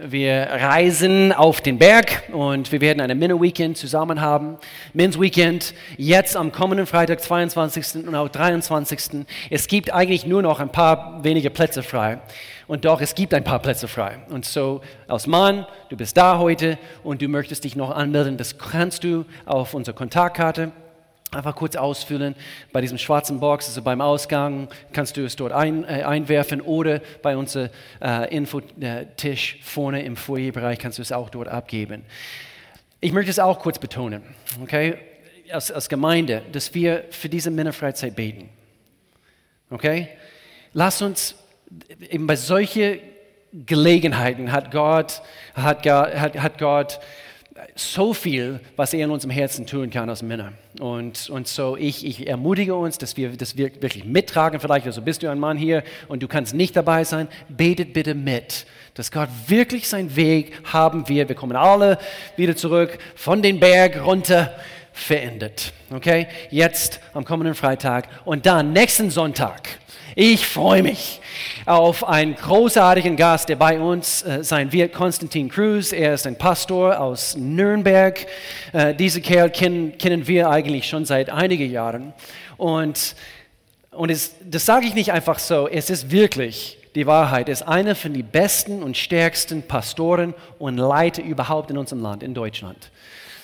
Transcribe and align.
Wir 0.00 0.46
reisen 0.48 1.32
auf 1.32 1.60
den 1.60 1.76
Berg 1.76 2.22
und 2.32 2.70
wir 2.70 2.80
werden 2.80 3.00
eine 3.00 3.16
Männer-Weekend 3.16 3.76
zusammen 3.76 4.20
haben. 4.20 4.56
Men's 4.92 5.18
Weekend 5.18 5.74
jetzt 5.96 6.36
am 6.36 6.52
kommenden 6.52 6.86
Freitag, 6.86 7.20
22. 7.20 8.06
und 8.06 8.14
auch 8.14 8.28
23. 8.28 9.26
Es 9.50 9.66
gibt 9.66 9.92
eigentlich 9.92 10.24
nur 10.24 10.40
noch 10.40 10.60
ein 10.60 10.70
paar 10.70 11.24
wenige 11.24 11.50
Plätze 11.50 11.82
frei. 11.82 12.20
Und 12.68 12.84
doch, 12.84 13.00
es 13.00 13.16
gibt 13.16 13.34
ein 13.34 13.42
paar 13.42 13.58
Plätze 13.58 13.88
frei. 13.88 14.18
Und 14.30 14.44
so, 14.44 14.82
als 15.08 15.26
Mann, 15.26 15.66
du 15.88 15.96
bist 15.96 16.16
da 16.16 16.38
heute 16.38 16.78
und 17.02 17.20
du 17.20 17.26
möchtest 17.26 17.64
dich 17.64 17.74
noch 17.74 17.90
anmelden, 17.90 18.36
das 18.36 18.56
kannst 18.56 19.02
du 19.02 19.24
auf 19.46 19.74
unserer 19.74 19.96
Kontaktkarte 19.96 20.70
einfach 21.30 21.54
kurz 21.54 21.76
ausfüllen. 21.76 22.34
Bei 22.72 22.80
diesem 22.80 22.98
schwarzen 22.98 23.40
Box, 23.40 23.66
also 23.68 23.82
beim 23.82 24.00
Ausgang, 24.00 24.68
kannst 24.92 25.16
du 25.16 25.24
es 25.24 25.36
dort 25.36 25.52
ein, 25.52 25.84
äh, 25.84 26.02
einwerfen 26.02 26.60
oder 26.60 27.00
bei 27.22 27.36
unserem 27.36 27.70
äh, 28.00 28.34
Infotisch 28.34 29.58
vorne 29.62 30.02
im 30.02 30.16
Foyerbereich 30.16 30.78
kannst 30.78 30.98
du 30.98 31.02
es 31.02 31.12
auch 31.12 31.30
dort 31.30 31.48
abgeben. 31.48 32.04
Ich 33.00 33.12
möchte 33.12 33.30
es 33.30 33.38
auch 33.38 33.60
kurz 33.60 33.78
betonen, 33.78 34.22
okay, 34.62 34.98
als, 35.50 35.70
als 35.70 35.88
Gemeinde, 35.88 36.42
dass 36.52 36.74
wir 36.74 37.04
für 37.10 37.28
diese 37.28 37.50
Männerfreizeit 37.50 38.16
beten. 38.16 38.48
Okay? 39.70 40.08
Lass 40.72 41.02
uns 41.02 41.34
eben 42.10 42.26
bei 42.26 42.36
solchen 42.36 43.00
Gelegenheiten 43.52 44.52
hat 44.52 44.70
Gott, 44.70 45.22
hat, 45.54 45.86
hat, 45.86 46.38
hat 46.38 46.58
Gott 46.58 47.00
so 47.74 48.12
viel, 48.12 48.60
was 48.76 48.92
er 48.92 49.04
in 49.04 49.10
unserem 49.10 49.30
Herzen 49.30 49.66
tun 49.66 49.90
kann 49.90 50.08
als 50.08 50.22
Männer. 50.22 50.52
Und, 50.80 51.30
und 51.30 51.46
so 51.46 51.76
ich, 51.76 52.04
ich 52.04 52.26
ermutige 52.26 52.74
uns, 52.74 52.98
dass 52.98 53.16
wir 53.16 53.30
das 53.36 53.56
wirklich 53.56 54.04
mittragen. 54.04 54.60
Vielleicht 54.60 54.86
also 54.86 55.02
bist 55.02 55.22
du 55.22 55.30
ein 55.30 55.38
Mann 55.38 55.56
hier 55.56 55.82
und 56.08 56.22
du 56.22 56.28
kannst 56.28 56.54
nicht 56.54 56.76
dabei 56.76 57.04
sein. 57.04 57.28
Betet 57.48 57.92
bitte 57.92 58.14
mit, 58.14 58.66
dass 58.94 59.12
Gott 59.12 59.28
wirklich 59.46 59.88
seinen 59.88 60.16
Weg 60.16 60.52
haben 60.64 61.08
wird. 61.08 61.28
Wir 61.28 61.36
kommen 61.36 61.56
alle 61.56 61.98
wieder 62.36 62.56
zurück 62.56 62.98
von 63.14 63.42
den 63.42 63.60
Berg 63.60 64.04
runter 64.04 64.54
verendet. 64.92 65.72
Okay? 65.90 66.26
Jetzt 66.50 67.00
am 67.14 67.24
kommenden 67.24 67.54
Freitag 67.54 68.08
und 68.24 68.46
dann 68.46 68.72
nächsten 68.72 69.10
Sonntag 69.10 69.78
ich 70.20 70.48
freue 70.48 70.82
mich 70.82 71.20
auf 71.64 72.02
einen 72.02 72.34
großartigen 72.34 73.14
Gast, 73.14 73.48
der 73.48 73.54
bei 73.54 73.78
uns 73.78 74.24
äh, 74.24 74.42
sein 74.42 74.72
wird, 74.72 74.92
Konstantin 74.92 75.48
Cruz. 75.48 75.92
Er 75.92 76.14
ist 76.14 76.26
ein 76.26 76.36
Pastor 76.36 76.98
aus 76.98 77.36
Nürnberg. 77.36 78.26
Äh, 78.72 78.96
diese 78.96 79.20
Kerl 79.20 79.48
kennen, 79.50 79.96
kennen 79.96 80.26
wir 80.26 80.50
eigentlich 80.50 80.88
schon 80.88 81.04
seit 81.04 81.30
einigen 81.30 81.70
Jahren. 81.70 82.14
Und, 82.56 83.14
und 83.92 84.10
es, 84.10 84.34
das 84.42 84.66
sage 84.66 84.86
ich 84.86 84.94
nicht 84.94 85.12
einfach 85.12 85.38
so, 85.38 85.68
es 85.68 85.88
ist 85.88 86.10
wirklich 86.10 86.78
die 86.96 87.06
Wahrheit. 87.06 87.48
Er 87.48 87.52
ist 87.52 87.62
einer 87.62 87.94
von 87.94 88.12
den 88.12 88.26
besten 88.26 88.82
und 88.82 88.96
stärksten 88.96 89.62
Pastoren 89.62 90.34
und 90.58 90.78
Leiter 90.78 91.22
überhaupt 91.22 91.70
in 91.70 91.78
unserem 91.78 92.02
Land, 92.02 92.24
in 92.24 92.34
Deutschland. 92.34 92.90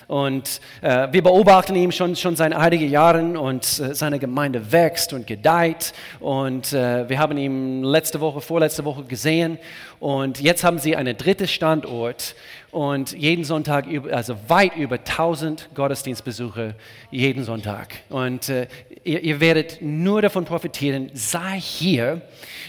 Und 0.07 0.61
äh, 0.83 1.09
wir 1.11 1.23
beobachten 1.23 1.75
ihn 1.75 1.93
schon, 1.93 2.17
schon 2.17 2.37
seit 2.37 2.53
einigen 2.53 2.91
Jahren 2.91 3.37
und 3.37 3.65
äh, 3.79 3.95
seine 3.95 4.19
Gemeinde 4.19 4.73
wächst 4.73 5.13
und 5.13 5.27
gedeiht. 5.27 5.93
Und 6.21 6.73
äh, 6.73 7.09
wir 7.09 7.19
haben 7.19 7.39
ihn 7.39 7.83
letzte 7.83 8.21
Woche, 8.21 8.41
vorletzte 8.41 8.85
Woche 8.85 9.05
gesehen. 9.05 9.59
Und 10.01 10.41
jetzt 10.41 10.65
haben 10.65 10.79
sie 10.79 10.97
einen 10.97 11.17
dritten 11.17 11.49
Standort 11.49 12.35
und 12.75 13.13
jeden 13.13 13.45
Sonntag, 13.45 13.87
also 14.11 14.37
weit 14.49 14.77
über 14.77 14.97
1000 14.97 15.71
Gottesdienstbesucher 15.77 16.75
jeden 17.09 17.45
Sonntag. 17.45 17.95
Und 18.09 18.49
äh, 18.49 18.67
ihr, 19.05 19.21
ihr, 19.23 19.41
werdet 19.41 19.79
nur 19.81 20.23
davon 20.23 20.45
profitieren, 20.45 21.09
sei 21.15 21.61
hier, 21.61 22.23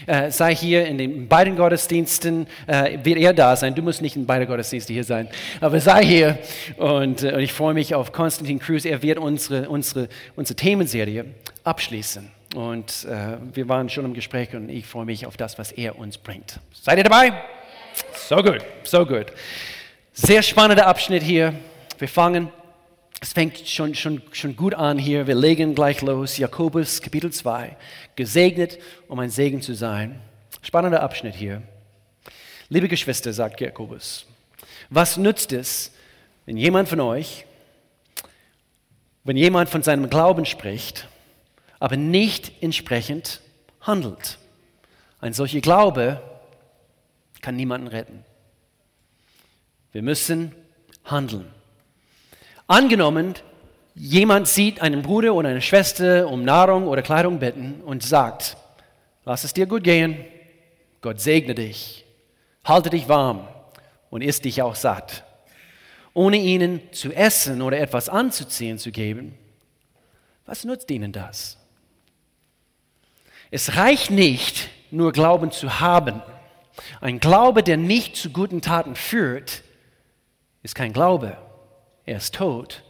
äh, 0.06 0.30
sei 0.30 0.54
hier 0.54 0.86
in 0.86 0.98
den 0.98 1.26
beiden 1.26 1.56
Gottesdiensten, 1.56 2.46
äh, 2.68 2.98
wird 3.02 3.18
er 3.18 3.34
da 3.34 3.56
sein. 3.56 3.74
Du 3.74 3.82
musst 3.82 4.00
nicht 4.00 4.14
in 4.14 4.26
beiden 4.26 4.46
Gottesdiensten 4.46 4.94
hier 4.94 5.02
sein, 5.02 5.28
aber 5.60 5.80
sei 5.80 6.04
hier. 6.04 6.38
Und, 6.76 7.24
äh, 7.24 7.32
und 7.32 7.40
ich 7.40 7.52
freue 7.52 7.74
mich 7.74 7.92
auf 7.96 8.12
Konstantin 8.12 8.60
Cruz. 8.60 8.84
Er 8.84 9.02
wird 9.02 9.18
unsere, 9.18 9.68
unsere, 9.68 10.08
unsere 10.36 10.54
Themenserie 10.54 11.24
abschließen. 11.64 12.30
Und 12.54 13.04
äh, 13.06 13.38
wir 13.52 13.68
waren 13.68 13.88
schon 13.88 14.04
im 14.04 14.14
Gespräch 14.14 14.54
und 14.54 14.68
ich 14.68 14.86
freue 14.86 15.04
mich 15.04 15.26
auf 15.26 15.36
das, 15.36 15.58
was 15.58 15.72
er 15.72 15.98
uns 15.98 16.16
bringt. 16.16 16.60
Seid 16.72 16.96
ihr 16.98 17.04
dabei? 17.04 17.32
So 18.14 18.36
gut, 18.36 18.60
so 18.84 19.04
gut. 19.04 19.32
Sehr 20.18 20.42
spannender 20.42 20.86
Abschnitt 20.86 21.22
hier. 21.22 21.54
Wir 21.98 22.08
fangen, 22.08 22.48
es 23.20 23.34
fängt 23.34 23.68
schon, 23.68 23.94
schon, 23.94 24.22
schon 24.32 24.56
gut 24.56 24.72
an 24.72 24.96
hier. 24.96 25.26
Wir 25.26 25.34
legen 25.34 25.74
gleich 25.74 26.00
los. 26.00 26.38
Jakobus 26.38 27.02
Kapitel 27.02 27.30
2. 27.30 27.76
Gesegnet, 28.16 28.78
um 29.08 29.18
ein 29.18 29.28
Segen 29.28 29.60
zu 29.60 29.74
sein. 29.74 30.18
Spannender 30.62 31.02
Abschnitt 31.02 31.34
hier. 31.34 31.60
Liebe 32.70 32.88
Geschwister, 32.88 33.34
sagt 33.34 33.60
Jakobus, 33.60 34.26
was 34.88 35.18
nützt 35.18 35.52
es, 35.52 35.92
wenn 36.46 36.56
jemand 36.56 36.88
von 36.88 37.00
euch, 37.00 37.44
wenn 39.22 39.36
jemand 39.36 39.68
von 39.68 39.82
seinem 39.82 40.08
Glauben 40.08 40.46
spricht, 40.46 41.08
aber 41.78 41.98
nicht 41.98 42.62
entsprechend 42.62 43.42
handelt? 43.82 44.38
Ein 45.20 45.34
solcher 45.34 45.60
Glaube 45.60 46.22
kann 47.42 47.54
niemanden 47.54 47.88
retten. 47.88 48.24
Wir 49.96 50.02
müssen 50.02 50.54
handeln. 51.06 51.46
Angenommen, 52.66 53.32
jemand 53.94 54.46
sieht 54.46 54.82
einen 54.82 55.00
Bruder 55.00 55.32
oder 55.32 55.48
eine 55.48 55.62
Schwester 55.62 56.28
um 56.28 56.44
Nahrung 56.44 56.86
oder 56.86 57.00
Kleidung 57.00 57.38
bitten 57.38 57.80
und 57.80 58.02
sagt, 58.02 58.58
lass 59.24 59.44
es 59.44 59.54
dir 59.54 59.64
gut 59.64 59.84
gehen, 59.84 60.22
Gott 61.00 61.18
segne 61.18 61.54
dich, 61.54 62.04
halte 62.62 62.90
dich 62.90 63.08
warm 63.08 63.48
und 64.10 64.20
isst 64.20 64.44
dich 64.44 64.60
auch 64.60 64.74
satt, 64.74 65.24
ohne 66.12 66.36
ihnen 66.36 66.82
zu 66.92 67.10
essen 67.14 67.62
oder 67.62 67.78
etwas 67.80 68.10
anzuziehen 68.10 68.76
zu 68.76 68.92
geben. 68.92 69.34
Was 70.44 70.64
nutzt 70.64 70.90
ihnen 70.90 71.12
das? 71.12 71.56
Es 73.50 73.76
reicht 73.76 74.10
nicht, 74.10 74.68
nur 74.90 75.12
Glauben 75.12 75.52
zu 75.52 75.80
haben. 75.80 76.20
Ein 77.00 77.18
Glaube, 77.18 77.62
der 77.62 77.78
nicht 77.78 78.16
zu 78.16 78.28
guten 78.28 78.60
Taten 78.60 78.94
führt, 78.94 79.62
ist 80.66 80.74
kein 80.74 80.92
Glaube. 80.92 81.36
Er 82.04 82.16
ist 82.16 82.34
tot 82.34 82.82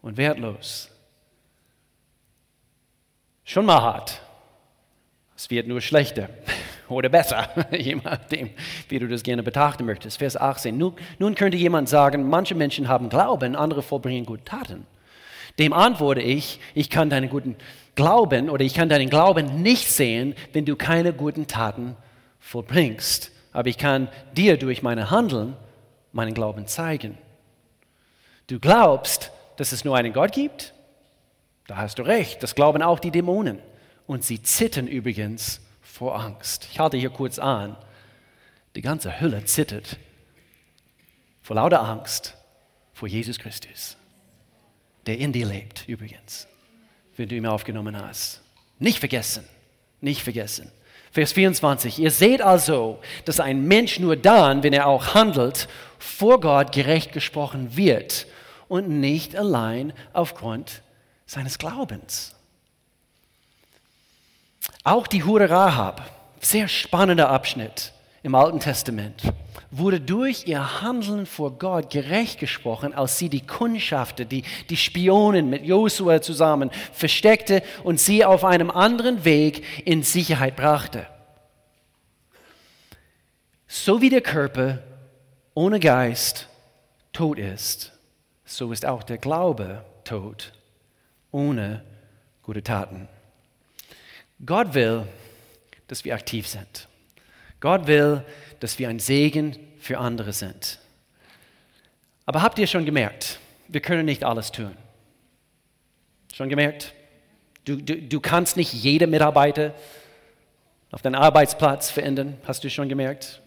und 0.00 0.16
wertlos. 0.16 0.88
Schon 3.44 3.66
mal 3.66 3.82
hart. 3.82 4.22
Es 5.36 5.50
wird 5.50 5.68
nur 5.68 5.82
schlechter 5.82 6.30
oder 6.88 7.10
besser, 7.10 7.46
je 7.72 7.96
nachdem, 7.96 8.50
wie 8.88 8.98
du 8.98 9.06
das 9.06 9.22
gerne 9.22 9.42
betrachten 9.42 9.84
möchtest. 9.84 10.16
Vers 10.16 10.38
18. 10.38 10.78
Nun, 10.78 10.94
nun 11.18 11.34
könnte 11.34 11.58
jemand 11.58 11.90
sagen, 11.90 12.26
manche 12.26 12.54
Menschen 12.54 12.88
haben 12.88 13.10
Glauben, 13.10 13.54
andere 13.54 13.82
vollbringen 13.82 14.24
gute 14.24 14.44
Taten. 14.44 14.86
Dem 15.58 15.74
antworte 15.74 16.22
ich, 16.22 16.58
ich 16.72 16.88
kann 16.88 17.10
deinen 17.10 17.28
guten 17.28 17.56
Glauben 17.96 18.48
oder 18.48 18.64
ich 18.64 18.72
kann 18.72 18.88
deinen 18.88 19.10
Glauben 19.10 19.62
nicht 19.62 19.90
sehen, 19.90 20.34
wenn 20.54 20.64
du 20.64 20.74
keine 20.74 21.12
guten 21.12 21.46
Taten 21.48 21.96
vollbringst. 22.40 23.30
Aber 23.52 23.68
ich 23.68 23.76
kann 23.76 24.08
dir 24.34 24.56
durch 24.56 24.82
meine 24.82 25.10
Handeln 25.10 25.54
meinen 26.14 26.34
Glauben 26.34 26.66
zeigen. 26.66 27.18
Du 28.46 28.58
glaubst, 28.58 29.30
dass 29.56 29.72
es 29.72 29.84
nur 29.84 29.96
einen 29.96 30.12
Gott 30.12 30.32
gibt? 30.32 30.72
Da 31.66 31.76
hast 31.76 31.98
du 31.98 32.02
recht, 32.02 32.42
das 32.42 32.54
glauben 32.54 32.82
auch 32.82 33.00
die 33.00 33.10
Dämonen. 33.10 33.58
Und 34.06 34.24
sie 34.24 34.42
zittern 34.42 34.86
übrigens 34.86 35.60
vor 35.80 36.18
Angst. 36.18 36.68
Ich 36.70 36.78
halte 36.78 36.96
hier 36.96 37.10
kurz 37.10 37.38
an. 37.38 37.76
Die 38.76 38.82
ganze 38.82 39.20
Hölle 39.20 39.44
zittert 39.44 39.98
vor 41.40 41.56
lauter 41.56 41.82
Angst 41.82 42.36
vor 42.92 43.08
Jesus 43.08 43.38
Christus, 43.38 43.96
der 45.06 45.18
in 45.18 45.32
dir 45.32 45.46
lebt 45.46 45.86
übrigens, 45.88 46.48
wenn 47.16 47.28
du 47.28 47.36
ihn 47.36 47.46
aufgenommen 47.46 48.00
hast. 48.00 48.42
Nicht 48.78 48.98
vergessen, 48.98 49.44
nicht 50.00 50.22
vergessen. 50.22 50.70
Vers 51.14 51.32
24. 51.32 52.00
Ihr 52.00 52.10
seht 52.10 52.42
also, 52.42 52.98
dass 53.24 53.38
ein 53.38 53.62
Mensch 53.68 54.00
nur 54.00 54.16
dann, 54.16 54.64
wenn 54.64 54.72
er 54.72 54.88
auch 54.88 55.14
handelt, 55.14 55.68
vor 56.00 56.40
Gott 56.40 56.72
gerecht 56.72 57.12
gesprochen 57.12 57.76
wird 57.76 58.26
und 58.66 58.88
nicht 58.88 59.36
allein 59.36 59.92
aufgrund 60.12 60.82
seines 61.24 61.58
Glaubens. 61.58 62.34
Auch 64.82 65.06
die 65.06 65.22
Hure 65.22 65.48
Rahab, 65.48 66.02
sehr 66.40 66.66
spannender 66.66 67.28
Abschnitt 67.28 67.92
im 68.24 68.34
Alten 68.34 68.58
Testament, 68.58 69.22
wurde 69.70 70.00
durch 70.00 70.46
ihr 70.46 70.82
Handeln 70.82 71.26
vor 71.26 71.58
Gott 71.58 71.90
gerecht 71.90 72.38
gesprochen, 72.38 72.94
als 72.94 73.18
sie 73.18 73.28
die 73.28 73.46
Kundschafter, 73.46 74.24
die, 74.24 74.44
die 74.70 74.76
Spionen 74.76 75.50
mit 75.50 75.64
Josua 75.64 76.22
zusammen 76.22 76.70
versteckte 76.92 77.62
und 77.82 78.00
sie 78.00 78.24
auf 78.24 78.44
einem 78.44 78.70
anderen 78.70 79.24
Weg 79.24 79.64
in 79.86 80.02
Sicherheit 80.02 80.56
brachte. 80.56 81.06
So 83.66 84.00
wie 84.00 84.10
der 84.10 84.20
Körper 84.20 84.78
ohne 85.54 85.80
Geist 85.80 86.48
tot 87.12 87.38
ist, 87.38 87.92
so 88.44 88.70
ist 88.72 88.86
auch 88.86 89.02
der 89.02 89.18
Glaube 89.18 89.84
tot 90.04 90.52
ohne 91.32 91.82
gute 92.42 92.62
Taten. 92.62 93.08
Gott 94.46 94.74
will, 94.74 95.06
dass 95.88 96.04
wir 96.04 96.14
aktiv 96.14 96.46
sind. 96.46 96.88
Gott 97.60 97.86
will, 97.86 98.16
dass 98.16 98.24
wir 98.78 98.88
ein 98.88 98.98
Segen 98.98 99.56
für 99.78 99.98
andere 99.98 100.32
sind. 100.32 100.78
Aber 102.26 102.42
habt 102.42 102.58
ihr 102.58 102.66
schon 102.66 102.84
gemerkt, 102.84 103.38
wir 103.68 103.80
können 103.80 104.06
nicht 104.06 104.24
alles 104.24 104.52
tun. 104.52 104.76
Schon 106.32 106.48
gemerkt? 106.48 106.94
Du, 107.64 107.76
du, 107.76 108.00
du 108.00 108.20
kannst 108.20 108.56
nicht 108.56 108.72
jede 108.72 109.06
Mitarbeiter 109.06 109.74
auf 110.90 111.02
deinem 111.02 111.20
Arbeitsplatz 111.20 111.90
verändern, 111.90 112.36
hast 112.44 112.64
du 112.64 112.70
schon 112.70 112.88
gemerkt? 112.88 113.40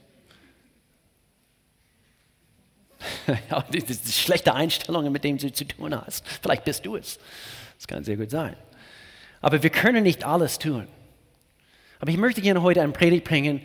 schlechte 4.09 4.53
Einstellungen, 4.53 5.11
mit 5.11 5.23
denen 5.23 5.37
du 5.37 5.51
zu 5.51 5.65
tun 5.65 5.95
hast. 5.95 6.27
Vielleicht 6.41 6.65
bist 6.65 6.85
du 6.85 6.95
es. 6.95 7.19
Das 7.77 7.87
kann 7.87 8.03
sehr 8.03 8.17
gut 8.17 8.31
sein. 8.31 8.55
Aber 9.41 9.61
wir 9.61 9.69
können 9.69 10.03
nicht 10.03 10.25
alles 10.25 10.59
tun. 10.59 10.87
Aber 11.99 12.11
ich 12.11 12.17
möchte 12.17 12.41
gerne 12.41 12.61
heute 12.61 12.81
eine 12.81 12.91
Predigt 12.91 13.25
bringen. 13.25 13.61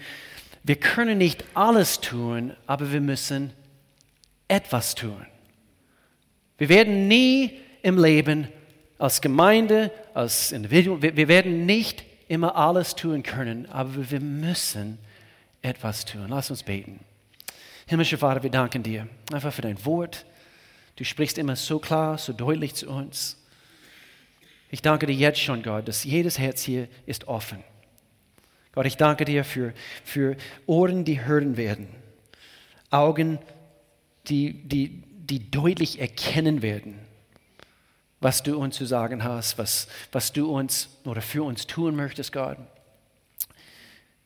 Wir 0.64 0.76
können 0.76 1.18
nicht 1.18 1.44
alles 1.54 2.00
tun, 2.00 2.54
aber 2.66 2.92
wir 2.92 3.00
müssen 3.00 3.52
etwas 4.48 4.94
tun. 4.94 5.26
Wir 6.58 6.68
werden 6.68 7.08
nie 7.08 7.58
im 7.82 7.98
Leben 7.98 8.48
als 8.98 9.20
Gemeinde, 9.20 9.90
als 10.14 10.52
Individuum, 10.52 11.02
wir, 11.02 11.16
wir 11.16 11.26
werden 11.26 11.66
nicht 11.66 12.04
immer 12.28 12.54
alles 12.54 12.94
tun 12.94 13.24
können, 13.24 13.68
aber 13.68 14.10
wir 14.10 14.20
müssen 14.20 14.98
etwas 15.60 16.04
tun. 16.04 16.26
Lass 16.28 16.50
uns 16.50 16.62
beten. 16.62 17.00
Himmlischer 17.86 18.18
Vater, 18.18 18.42
wir 18.42 18.50
danken 18.50 18.82
dir 18.82 19.08
einfach 19.32 19.52
für 19.52 19.62
dein 19.62 19.84
Wort. 19.84 20.24
Du 20.96 21.04
sprichst 21.04 21.38
immer 21.38 21.56
so 21.56 21.80
klar, 21.80 22.16
so 22.18 22.32
deutlich 22.32 22.74
zu 22.74 22.88
uns. 22.88 23.36
Ich 24.70 24.82
danke 24.82 25.06
dir 25.06 25.14
jetzt 25.14 25.40
schon, 25.40 25.62
Gott, 25.62 25.88
dass 25.88 26.04
jedes 26.04 26.38
Herz 26.38 26.62
hier 26.62 26.86
ist 27.04 27.26
offen. 27.26 27.64
Gott, 28.72 28.86
ich 28.86 28.96
danke 28.96 29.24
dir 29.24 29.44
für, 29.44 29.74
für 30.04 30.36
Ohren, 30.66 31.04
die 31.04 31.24
hören 31.24 31.56
werden, 31.56 31.88
Augen, 32.90 33.38
die, 34.28 34.66
die, 34.66 35.02
die 35.16 35.50
deutlich 35.50 36.00
erkennen 36.00 36.62
werden, 36.62 36.98
was 38.20 38.42
du 38.42 38.56
uns 38.56 38.76
zu 38.76 38.86
sagen 38.86 39.24
hast, 39.24 39.58
was, 39.58 39.88
was 40.10 40.32
du 40.32 40.50
uns 40.50 40.88
oder 41.04 41.20
für 41.20 41.42
uns 41.42 41.66
tun 41.66 41.96
möchtest, 41.96 42.32
Gott. 42.32 42.56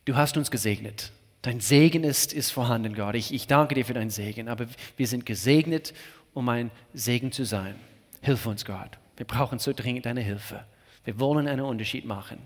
Du 0.05 0.17
hast 0.17 0.37
uns 0.37 0.51
gesegnet. 0.51 1.13
Dein 1.43 1.61
Segen 1.61 2.05
ist, 2.05 2.33
ist 2.33 2.51
vorhanden, 2.51 2.95
Gott. 2.95 3.15
Ich, 3.15 3.33
ich 3.33 3.47
danke 3.47 3.75
dir 3.75 3.85
für 3.85 3.95
deinen 3.95 4.11
Segen, 4.11 4.49
aber 4.49 4.67
wir 4.97 5.07
sind 5.07 5.27
gesegnet, 5.27 5.95
um 6.35 6.49
ein 6.49 6.71
Segen 6.93 7.33
zu 7.33 7.45
sein. 7.45 7.77
Hilf 8.21 8.47
uns, 8.47 8.65
Gott. 8.65 8.99
Wir 9.17 9.27
brauchen 9.27 9.59
so 9.59 9.73
dringend 9.73 10.07
deine 10.07 10.21
Hilfe. 10.21 10.65
Wir 11.05 11.19
wollen 11.19 11.49
einen 11.49 11.63
Unterschied 11.65 12.05
machen. 12.05 12.39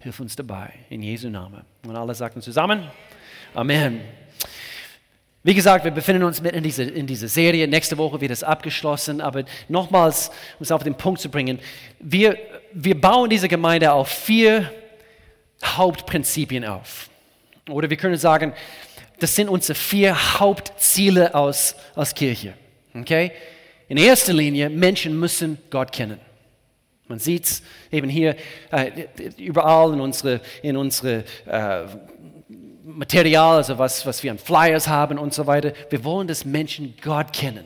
Hilf 0.00 0.18
uns 0.18 0.34
dabei, 0.34 0.72
in 0.88 1.02
Jesu 1.02 1.28
Namen. 1.28 1.62
Und 1.86 1.94
alle 1.94 2.14
sagten 2.14 2.40
zusammen, 2.40 2.90
Amen. 3.54 4.00
Wie 5.42 5.54
gesagt, 5.54 5.84
wir 5.84 5.90
befinden 5.90 6.22
uns 6.22 6.40
mitten 6.40 6.58
in 6.58 6.64
dieser 6.64 6.92
in 6.92 7.06
diese 7.06 7.28
Serie. 7.28 7.66
Nächste 7.66 7.98
Woche 7.98 8.20
wird 8.20 8.30
es 8.30 8.42
abgeschlossen. 8.42 9.20
Aber 9.20 9.44
nochmals, 9.68 10.28
um 10.58 10.62
es 10.62 10.70
auf 10.70 10.84
den 10.84 10.94
Punkt 10.94 11.20
zu 11.20 11.30
bringen, 11.30 11.58
wir, 11.98 12.38
wir 12.72 12.98
bauen 13.00 13.28
diese 13.28 13.48
Gemeinde 13.48 13.92
auf 13.92 14.08
vier 14.08 14.70
Hauptprinzipien 15.64 16.64
auf. 16.64 17.10
Oder 17.68 17.90
wir 17.90 17.96
können 17.96 18.16
sagen, 18.16 18.52
das 19.18 19.34
sind 19.34 19.48
unsere 19.48 19.74
vier 19.74 20.40
Hauptziele 20.40 21.34
aus, 21.34 21.74
aus 21.94 22.14
Kirche. 22.14 22.54
Okay? 22.94 23.32
In 23.88 23.96
erster 23.96 24.32
Linie, 24.32 24.70
Menschen 24.70 25.18
müssen 25.18 25.58
Gott 25.70 25.92
kennen. 25.92 26.20
Man 27.10 27.18
sieht 27.18 27.44
es 27.44 27.62
eben 27.90 28.08
hier 28.08 28.36
äh, 28.70 29.08
überall 29.36 29.92
in 29.92 30.00
unsere, 30.00 30.40
in 30.62 30.76
unsere 30.76 31.24
äh, 31.44 31.86
Material, 32.84 33.56
also 33.56 33.78
was, 33.78 34.06
was 34.06 34.22
wir 34.22 34.30
an 34.30 34.38
Flyers 34.38 34.86
haben 34.86 35.18
und 35.18 35.34
so 35.34 35.46
weiter. 35.48 35.72
Wir 35.90 36.04
wollen, 36.04 36.28
dass 36.28 36.44
Menschen 36.44 36.94
Gott 37.02 37.32
kennen. 37.32 37.64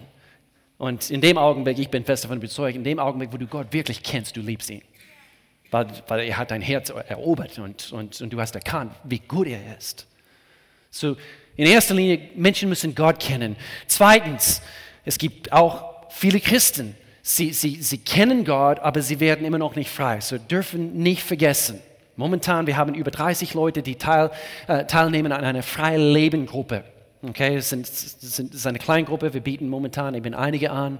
Und 0.79 1.11
in 1.11 1.21
dem 1.21 1.37
Augenblick, 1.37 1.79
ich 1.79 1.91
bin 1.91 2.07
fest 2.07 2.25
davon 2.25 2.39
überzeugt, 2.39 2.75
in 2.75 2.85
dem 2.85 2.99
Augenblick, 2.99 3.33
wo 3.33 3.37
du 3.37 3.47
Gott 3.47 3.71
wirklich 3.71 4.03
kennst, 4.03 4.35
du 4.35 4.41
liebst 4.41 4.71
ihn. 4.71 4.83
Weil, 5.71 5.89
weil 6.09 6.21
er 6.27 6.39
hat 6.39 6.51
dein 6.51 6.63
Herz 6.63 6.89
erobert 6.89 7.59
und, 7.59 7.93
und, 7.93 8.21
und 8.23 8.33
du 8.33 8.41
hast 8.41 8.55
erkannt, 8.55 8.95
wie 9.05 9.19
gut 9.19 9.47
er 9.47 9.77
ist. 9.77 10.07
So, 10.91 11.19
in 11.57 11.67
erster 11.67 11.95
Linie, 11.95 12.31
Menschen 12.35 12.71
müssen 12.71 12.95
Gott 12.95 13.21
kennen. 13.21 13.57
Zweitens, 13.89 14.63
es 15.05 15.19
gibt 15.19 15.53
auch 15.53 16.11
viele 16.11 16.41
Christen, 16.41 16.97
Sie, 17.27 17.55
sie, 17.55 17.83
sie 17.83 17.97
kennen 17.97 18.45
Gott, 18.45 18.81
aber 18.81 19.01
sie 19.01 19.19
werden 19.19 19.47
immer 19.47 19.57
noch 19.57 19.77
nicht 19.77 19.91
frei. 19.91 20.21
So 20.21 20.37
dürfen 20.37 20.93
nicht 20.99 21.23
vergessen. 21.23 21.81
Momentan, 22.17 22.67
wir 22.67 22.77
haben 22.77 22.95
über 22.95 23.11
30 23.11 23.55
Leute, 23.55 23.81
die 23.81 23.95
teil, 23.97 24.31
äh, 24.69 24.85
teilnehmen 24.85 25.33
an 25.33 25.43
einer 25.43 25.63
freien 25.63 26.13
Lebengruppe. 26.13 26.85
Okay, 27.27 27.57
es, 27.57 27.71
sind, 27.71 27.89
es 27.89 28.39
ist 28.39 28.67
eine 28.67 28.79
Kleingruppe, 28.79 29.33
wir 29.33 29.41
bieten 29.41 29.71
momentan 29.71 30.15
eben 30.15 30.35
einige 30.35 30.71
an. 30.71 30.99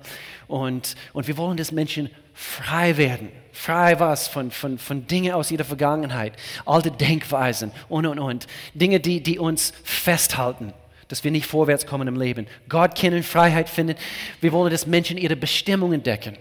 Und, 0.49 0.95
und 1.13 1.29
wir 1.29 1.37
wollen, 1.37 1.59
dass 1.59 1.73
Menschen 1.73 2.09
frei 2.33 2.97
werden. 2.97 3.29
Frei 3.53 4.01
was 4.01 4.27
von, 4.27 4.51
von, 4.51 4.79
von 4.79 5.07
Dingen 5.07 5.35
aus 5.35 5.51
ihrer 5.51 5.65
Vergangenheit, 5.65 6.33
alte 6.65 6.91
Denkweisen 6.91 7.71
und, 7.91 8.07
und, 8.07 8.19
und. 8.19 8.47
Dinge, 8.73 8.99
die, 8.99 9.23
die 9.23 9.39
uns 9.39 9.75
festhalten 9.85 10.73
dass 11.09 11.25
wir 11.25 11.31
nicht 11.31 11.47
vorwärts 11.47 11.87
kommen 11.87 12.09
im 12.09 12.19
Leben. 12.19 12.47
Gott 12.69 12.95
kennen, 12.95 13.23
Freiheit 13.23 13.69
finden. 13.69 13.97
Wir 14.41 14.53
wollen, 14.53 14.71
dass 14.71 14.87
Menschen 14.87 15.19
ihre 15.19 15.37
Bestimmung 15.37 15.93
entdecken. 15.93 16.37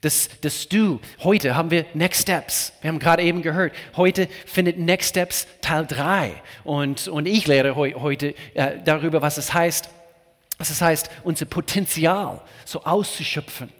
Dass, 0.00 0.30
dass 0.40 0.68
du, 0.68 1.00
heute 1.22 1.54
haben 1.54 1.70
wir 1.70 1.84
Next 1.92 2.22
Steps. 2.22 2.72
Wir 2.80 2.88
haben 2.88 2.98
gerade 2.98 3.22
eben 3.22 3.42
gehört, 3.42 3.74
heute 3.96 4.28
findet 4.46 4.78
Next 4.78 5.10
Steps 5.10 5.46
Teil 5.60 5.86
3. 5.86 6.32
Und, 6.64 7.08
und 7.08 7.26
ich 7.26 7.46
lehre 7.46 7.76
heu, 7.76 7.92
heute 7.94 8.34
äh, 8.54 8.78
darüber, 8.82 9.20
was 9.20 9.36
es 9.36 9.52
heißt, 9.52 9.90
was 10.56 10.70
es 10.70 10.80
heißt, 10.80 11.10
unser 11.22 11.46
Potenzial 11.46 12.40
so 12.64 12.82
auszuschöpfen. 12.84 13.70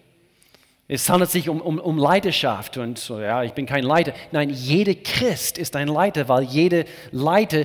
Es 0.92 1.08
handelt 1.08 1.30
sich 1.30 1.48
um, 1.48 1.60
um, 1.60 1.78
um 1.78 1.98
Leiterschaft 1.98 2.76
und 2.76 2.98
so, 2.98 3.20
ja, 3.20 3.44
ich 3.44 3.52
bin 3.52 3.64
kein 3.64 3.84
Leiter. 3.84 4.12
Nein, 4.32 4.50
jeder 4.50 4.94
Christ 4.94 5.56
ist 5.56 5.76
ein 5.76 5.86
Leiter, 5.86 6.28
weil 6.28 6.42
jeder 6.42 6.82
Leiter 7.12 7.64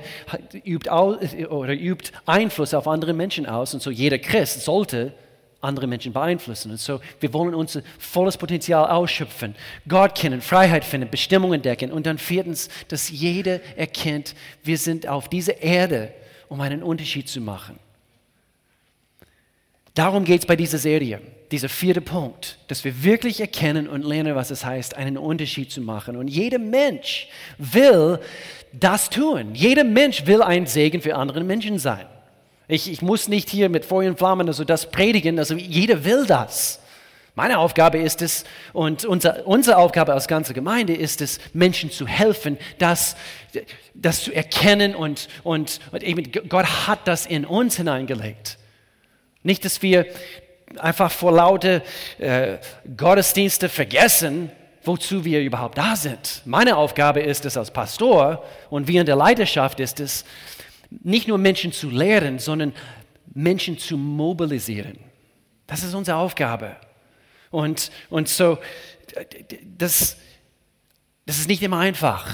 übt, 0.63 0.87
oder 0.91 1.73
übt 1.73 2.11
Einfluss 2.27 2.75
auf 2.75 2.87
andere 2.87 3.13
Menschen 3.13 3.47
aus 3.47 3.73
und 3.73 3.81
so 3.81 3.89
jeder 3.89 4.19
Christ 4.19 4.61
sollte 4.61 5.11
andere 5.59 5.87
Menschen 5.87 6.13
beeinflussen. 6.13 6.69
Und 6.69 6.79
so, 6.79 7.01
wir 7.19 7.33
wollen 7.33 7.55
unser 7.55 7.81
volles 7.97 8.37
Potenzial 8.37 8.91
ausschöpfen, 8.91 9.55
Gott 9.87 10.13
kennen, 10.13 10.39
Freiheit 10.39 10.85
finden, 10.85 11.09
Bestimmung 11.09 11.51
entdecken 11.51 11.91
und 11.91 12.05
dann 12.05 12.19
viertens, 12.19 12.69
dass 12.89 13.09
jeder 13.09 13.59
erkennt, 13.75 14.35
wir 14.63 14.77
sind 14.77 15.07
auf 15.07 15.29
dieser 15.29 15.63
Erde, 15.63 16.13
um 16.47 16.61
einen 16.61 16.83
Unterschied 16.83 17.27
zu 17.27 17.41
machen. 17.41 17.79
Darum 19.95 20.25
geht 20.25 20.41
es 20.41 20.45
bei 20.45 20.55
dieser 20.55 20.77
Serie, 20.77 21.21
dieser 21.55 21.69
vierte 21.69 22.01
Punkt, 22.01 22.57
dass 22.67 22.83
wir 22.83 23.05
wirklich 23.05 23.39
erkennen 23.39 23.87
und 23.87 24.03
lernen, 24.03 24.35
was 24.35 24.51
es 24.51 24.65
heißt, 24.65 24.97
einen 24.97 25.17
Unterschied 25.17 25.71
zu 25.71 25.79
machen. 25.79 26.17
Und 26.17 26.27
jeder 26.27 26.59
Mensch 26.59 27.29
will 27.57 28.19
das 28.73 29.09
tun. 29.09 29.55
Jeder 29.55 29.85
Mensch 29.85 30.25
will 30.25 30.41
ein 30.41 30.67
Segen 30.67 31.01
für 31.01 31.15
andere 31.15 31.45
Menschen 31.45 31.79
sein. 31.79 32.07
Ich, 32.67 32.91
ich 32.91 33.01
muss 33.01 33.29
nicht 33.29 33.49
hier 33.49 33.69
mit 33.69 33.85
Feuer 33.85 34.09
und 34.09 34.17
Flammen 34.17 34.49
also 34.49 34.65
das 34.65 34.91
predigen, 34.91 35.39
also 35.39 35.55
jeder 35.55 36.03
will 36.03 36.25
das. 36.25 36.81
Meine 37.35 37.57
Aufgabe 37.57 37.99
ist 37.99 38.21
es, 38.21 38.43
und 38.73 39.05
unser, 39.05 39.47
unsere 39.47 39.77
Aufgabe 39.77 40.13
als 40.13 40.27
ganze 40.27 40.53
Gemeinde 40.53 40.93
ist 40.93 41.21
es, 41.21 41.39
Menschen 41.53 41.89
zu 41.89 42.05
helfen, 42.05 42.57
das, 42.79 43.15
das 43.93 44.23
zu 44.25 44.33
erkennen 44.33 44.93
und, 44.93 45.29
und, 45.43 45.79
und 45.93 46.03
eben 46.03 46.29
Gott 46.49 46.65
hat 46.87 47.07
das 47.07 47.25
in 47.25 47.45
uns 47.45 47.77
hineingelegt. 47.77 48.57
Nicht, 49.43 49.63
dass 49.63 49.81
wir 49.81 50.05
einfach 50.79 51.11
vor 51.11 51.31
lauter 51.31 51.81
äh, 52.17 52.57
Gottesdienste 52.95 53.69
vergessen, 53.69 54.51
wozu 54.83 55.25
wir 55.25 55.41
überhaupt 55.41 55.77
da 55.77 55.95
sind. 55.95 56.41
Meine 56.45 56.77
Aufgabe 56.77 57.21
ist 57.21 57.45
es 57.45 57.57
als 57.57 57.71
Pastor 57.71 58.43
und 58.69 58.87
wir 58.87 58.99
in 58.99 59.05
der 59.05 59.15
Leiterschaft 59.15 59.79
ist 59.79 59.99
es, 59.99 60.25
nicht 60.89 61.27
nur 61.27 61.37
Menschen 61.37 61.71
zu 61.71 61.89
lehren, 61.89 62.39
sondern 62.39 62.73
Menschen 63.33 63.77
zu 63.77 63.97
mobilisieren. 63.97 64.97
Das 65.67 65.83
ist 65.83 65.93
unsere 65.93 66.17
Aufgabe. 66.17 66.75
Und, 67.49 67.91
und 68.09 68.29
so, 68.29 68.59
das, 69.77 70.17
das 71.25 71.39
ist 71.39 71.47
nicht 71.47 71.63
immer 71.63 71.79
einfach. 71.79 72.33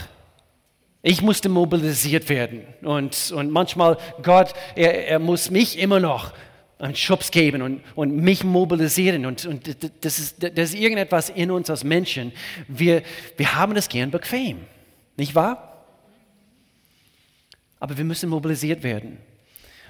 Ich 1.02 1.22
musste 1.22 1.50
mobilisiert 1.50 2.30
werden. 2.30 2.64
Und, 2.82 3.32
und 3.32 3.52
manchmal, 3.52 3.98
Gott, 4.22 4.54
er, 4.76 5.08
er 5.08 5.20
muss 5.20 5.50
mich 5.50 5.80
immer 5.80 6.00
noch 6.00 6.34
einen 6.82 6.96
Schubs 6.96 7.32
geben 7.32 7.62
und, 7.62 7.82
und 7.96 8.16
mich 8.16 8.44
mobilisieren. 8.44 9.26
Und, 9.26 9.46
und 9.46 9.78
das, 10.04 10.20
ist, 10.20 10.44
das 10.44 10.70
ist 10.72 10.76
irgendetwas 10.76 11.30
in 11.30 11.52
uns 11.52 11.70
als 11.70 11.84
Menschen. 11.84 12.32
Wir, 12.68 13.04
wir 13.38 13.56
haben 13.56 13.76
das 13.76 13.88
gern 13.88 14.12
bequem, 14.12 14.60
nicht 15.16 15.36
wahr? 15.36 15.86
Aber 17.80 17.98
wir 17.98 18.06
müssen 18.06 18.30
mobilisiert 18.30 18.84
werden. 18.84 19.18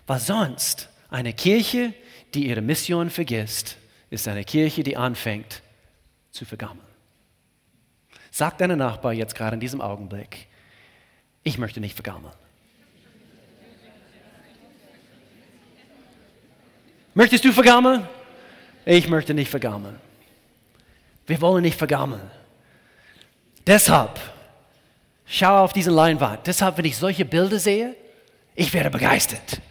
Weil 0.08 0.20
sonst 0.20 0.90
eine 1.10 1.34
Kirche, 1.34 1.94
die 2.34 2.48
ihre 2.48 2.62
Mission 2.62 3.10
vergisst, 3.10 3.78
ist 4.10 4.28
eine 4.28 4.44
Kirche, 4.44 4.84
die 4.84 4.98
anfängt 4.98 5.62
zu 6.32 6.46
vergammeln. 6.46 6.88
Sag 8.32 8.58
deinem 8.58 8.78
Nachbar 8.78 9.14
jetzt 9.14 9.36
gerade 9.36 9.56
in 9.56 9.60
diesem 9.60 9.82
Augenblick, 9.82 10.48
ich 11.44 11.58
möchte 11.58 11.80
nicht 11.80 11.96
vergammeln. 11.96 12.34
Möchtest 17.14 17.44
du 17.46 17.52
vergammeln? 17.52 18.08
Ich 18.86 19.08
möchte 19.08 19.34
nicht 19.34 19.50
vergammeln. 19.50 20.00
Wir 21.28 21.40
wollen 21.42 21.62
nicht 21.62 21.78
vergammeln. 21.78 22.32
Deshalb, 23.68 24.20
schau 25.26 25.64
auf 25.64 25.74
diesen 25.74 25.94
Leinwand. 25.94 26.48
Deshalb, 26.48 26.78
wenn 26.78 26.86
ich 26.86 26.98
solche 26.98 27.26
Bilder 27.26 27.60
sehe, 27.60 27.96
ich 28.56 28.74
werde 28.74 28.90
begeistert. 28.90 29.62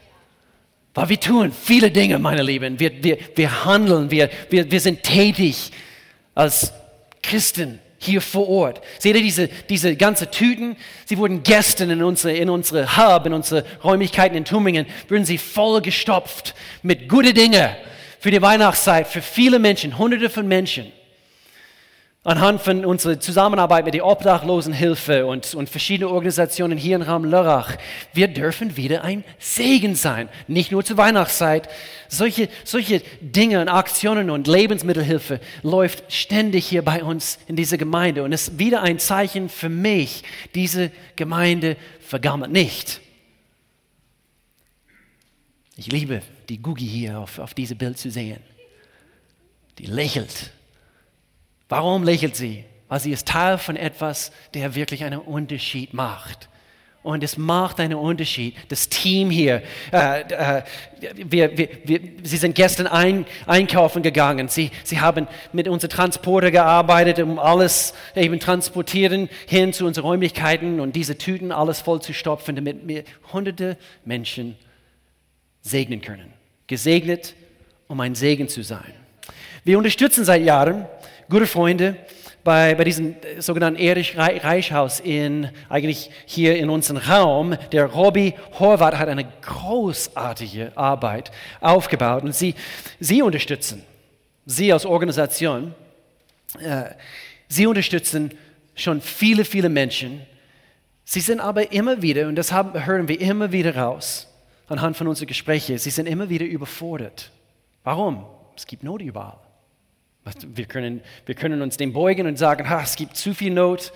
Weil 0.94 1.08
wir 1.08 1.20
tun 1.20 1.52
viele 1.52 1.90
Dinge, 1.90 2.18
meine 2.18 2.42
Lieben. 2.42 2.78
Wir, 2.78 3.02
wir, 3.02 3.18
wir 3.34 3.64
handeln, 3.64 4.10
wir, 4.10 4.30
wir, 4.48 4.70
wir 4.70 4.80
sind 4.80 5.02
tätig 5.02 5.70
als 6.34 6.72
Christen 7.22 7.80
hier 8.00 8.20
vor 8.20 8.48
Ort. 8.48 8.80
Seht 8.98 9.14
ihr 9.14 9.22
diese, 9.22 9.48
diese 9.68 9.94
ganze 9.94 10.30
Tüten? 10.30 10.76
Sie 11.04 11.18
wurden 11.18 11.42
gestern 11.42 11.90
in 11.90 12.02
unsere, 12.02 12.34
in 12.34 12.48
unsere 12.48 12.96
Hub, 12.96 13.26
in 13.26 13.34
unsere 13.34 13.64
Räumlichkeiten 13.84 14.36
in 14.36 14.44
Tübingen, 14.44 14.86
wurden 15.08 15.24
sie 15.24 15.38
voll 15.38 15.80
gestopft 15.82 16.54
mit 16.82 17.08
guten 17.08 17.34
Dingen 17.34 17.70
für 18.18 18.30
die 18.30 18.40
Weihnachtszeit, 18.40 19.06
für 19.06 19.22
viele 19.22 19.58
Menschen, 19.58 19.98
hunderte 19.98 20.30
von 20.30 20.48
Menschen 20.48 20.92
anhand 22.22 22.60
von 22.60 22.84
unserer 22.84 23.18
Zusammenarbeit 23.18 23.86
mit 23.86 23.94
der 23.94 24.04
Obdachlosenhilfe 24.04 25.24
und, 25.24 25.54
und 25.54 25.70
verschiedenen 25.70 26.12
Organisationen 26.12 26.76
hier 26.76 26.96
im 26.96 27.02
Raum 27.02 27.24
Lörrach, 27.24 27.76
wir 28.12 28.28
dürfen 28.28 28.76
wieder 28.76 29.04
ein 29.04 29.24
Segen 29.38 29.94
sein. 29.94 30.28
Nicht 30.46 30.70
nur 30.70 30.84
zur 30.84 30.98
Weihnachtszeit. 30.98 31.68
Solche, 32.08 32.50
solche 32.64 33.02
Dinge 33.22 33.60
und 33.62 33.68
Aktionen 33.68 34.28
und 34.28 34.46
Lebensmittelhilfe 34.46 35.40
läuft 35.62 36.12
ständig 36.12 36.66
hier 36.66 36.82
bei 36.82 37.02
uns 37.02 37.38
in 37.46 37.56
dieser 37.56 37.78
Gemeinde. 37.78 38.22
Und 38.22 38.32
ist 38.32 38.58
wieder 38.58 38.82
ein 38.82 38.98
Zeichen 38.98 39.48
für 39.48 39.70
mich, 39.70 40.22
diese 40.54 40.90
Gemeinde 41.16 41.78
vergammelt 42.00 42.52
nicht. 42.52 43.00
Ich 45.76 45.90
liebe 45.90 46.20
die 46.50 46.60
Gugi 46.60 46.86
hier 46.86 47.18
auf, 47.18 47.38
auf 47.38 47.54
diesem 47.54 47.78
Bild 47.78 47.96
zu 47.96 48.10
sehen. 48.10 48.40
Die 49.78 49.86
lächelt 49.86 50.50
Warum 51.70 52.02
lächelt 52.02 52.36
sie? 52.36 52.64
Weil 52.88 53.00
sie 53.00 53.12
ist 53.12 53.28
Teil 53.28 53.56
von 53.56 53.76
etwas, 53.76 54.32
der 54.52 54.74
wirklich 54.74 55.04
einen 55.04 55.20
Unterschied 55.20 55.94
macht. 55.94 56.48
Und 57.02 57.24
es 57.24 57.38
macht 57.38 57.80
einen 57.80 57.94
Unterschied. 57.94 58.56
Das 58.68 58.90
Team 58.90 59.30
hier, 59.30 59.62
äh, 59.90 60.20
äh, 60.20 60.62
wir, 61.14 61.56
wir, 61.56 61.68
wir, 61.84 62.00
sie 62.24 62.36
sind 62.36 62.56
gestern 62.56 62.88
ein, 62.88 63.24
einkaufen 63.46 64.02
gegangen. 64.02 64.48
Sie, 64.48 64.70
sie 64.84 65.00
haben 65.00 65.26
mit 65.52 65.66
unseren 65.66 65.90
Transporter 65.90 66.50
gearbeitet, 66.50 67.20
um 67.20 67.38
alles 67.38 67.94
eben 68.14 68.38
transportieren 68.38 69.30
hin 69.46 69.72
zu 69.72 69.86
unseren 69.86 70.04
Räumlichkeiten 70.04 70.80
und 70.80 70.94
diese 70.94 71.16
Tüten 71.16 71.52
alles 71.52 71.80
voll 71.80 72.02
zu 72.02 72.12
stopfen, 72.12 72.56
damit 72.56 72.86
wir 72.86 73.04
hunderte 73.32 73.78
Menschen 74.04 74.56
segnen 75.62 76.02
können. 76.02 76.34
Gesegnet, 76.66 77.34
um 77.88 77.98
ein 78.00 78.14
Segen 78.14 78.48
zu 78.48 78.62
sein. 78.62 78.92
Wir 79.64 79.78
unterstützen 79.78 80.24
seit 80.24 80.42
Jahren 80.42 80.86
gute 81.30 81.46
Freunde 81.46 81.96
bei, 82.42 82.74
bei 82.74 82.84
diesem 82.84 83.14
sogenannten 83.38 83.80
Erich 83.80 84.18
Reichhaus 84.18 84.98
in, 85.00 85.48
eigentlich 85.68 86.10
hier 86.26 86.56
in 86.56 86.68
unserem 86.68 86.98
Raum. 86.98 87.56
Der 87.72 87.86
Robby 87.86 88.34
Horvath 88.58 88.98
hat 88.98 89.08
eine 89.08 89.30
großartige 89.42 90.72
Arbeit 90.76 91.30
aufgebaut 91.60 92.24
und 92.24 92.34
sie, 92.34 92.54
sie 92.98 93.22
unterstützen, 93.22 93.84
sie 94.44 94.72
als 94.72 94.84
Organisation, 94.84 95.74
äh, 96.58 96.90
sie 97.48 97.66
unterstützen 97.66 98.32
schon 98.74 99.00
viele, 99.00 99.44
viele 99.44 99.68
Menschen. 99.68 100.22
Sie 101.04 101.20
sind 101.20 101.40
aber 101.40 101.72
immer 101.72 102.02
wieder, 102.02 102.26
und 102.28 102.36
das 102.36 102.52
haben, 102.52 102.84
hören 102.86 103.08
wir 103.08 103.20
immer 103.20 103.52
wieder 103.52 103.76
raus, 103.76 104.26
anhand 104.68 104.96
von 104.96 105.06
unseren 105.06 105.26
Gesprächen, 105.26 105.78
sie 105.78 105.90
sind 105.90 106.06
immer 106.06 106.28
wieder 106.28 106.46
überfordert. 106.46 107.30
Warum? 107.84 108.26
Es 108.56 108.66
gibt 108.66 108.82
Not 108.82 109.02
überall. 109.02 109.49
Wir 110.24 110.66
können, 110.66 111.00
wir 111.26 111.34
können 111.34 111.62
uns 111.62 111.76
dem 111.76 111.92
beugen 111.92 112.26
und 112.26 112.38
sagen, 112.38 112.68
ha, 112.68 112.82
es 112.82 112.96
gibt 112.96 113.16
zu 113.16 113.34
viel 113.34 113.52
Not. 113.52 113.92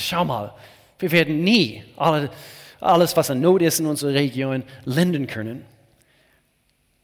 Schau 0.00 0.24
mal, 0.24 0.54
wir 0.98 1.12
werden 1.12 1.44
nie 1.44 1.84
alle, 1.96 2.30
alles, 2.80 3.16
was 3.16 3.30
an 3.30 3.40
Not 3.40 3.62
ist 3.62 3.80
in 3.80 3.86
unserer 3.86 4.14
Region, 4.14 4.64
lindern 4.84 5.26
können. 5.26 5.64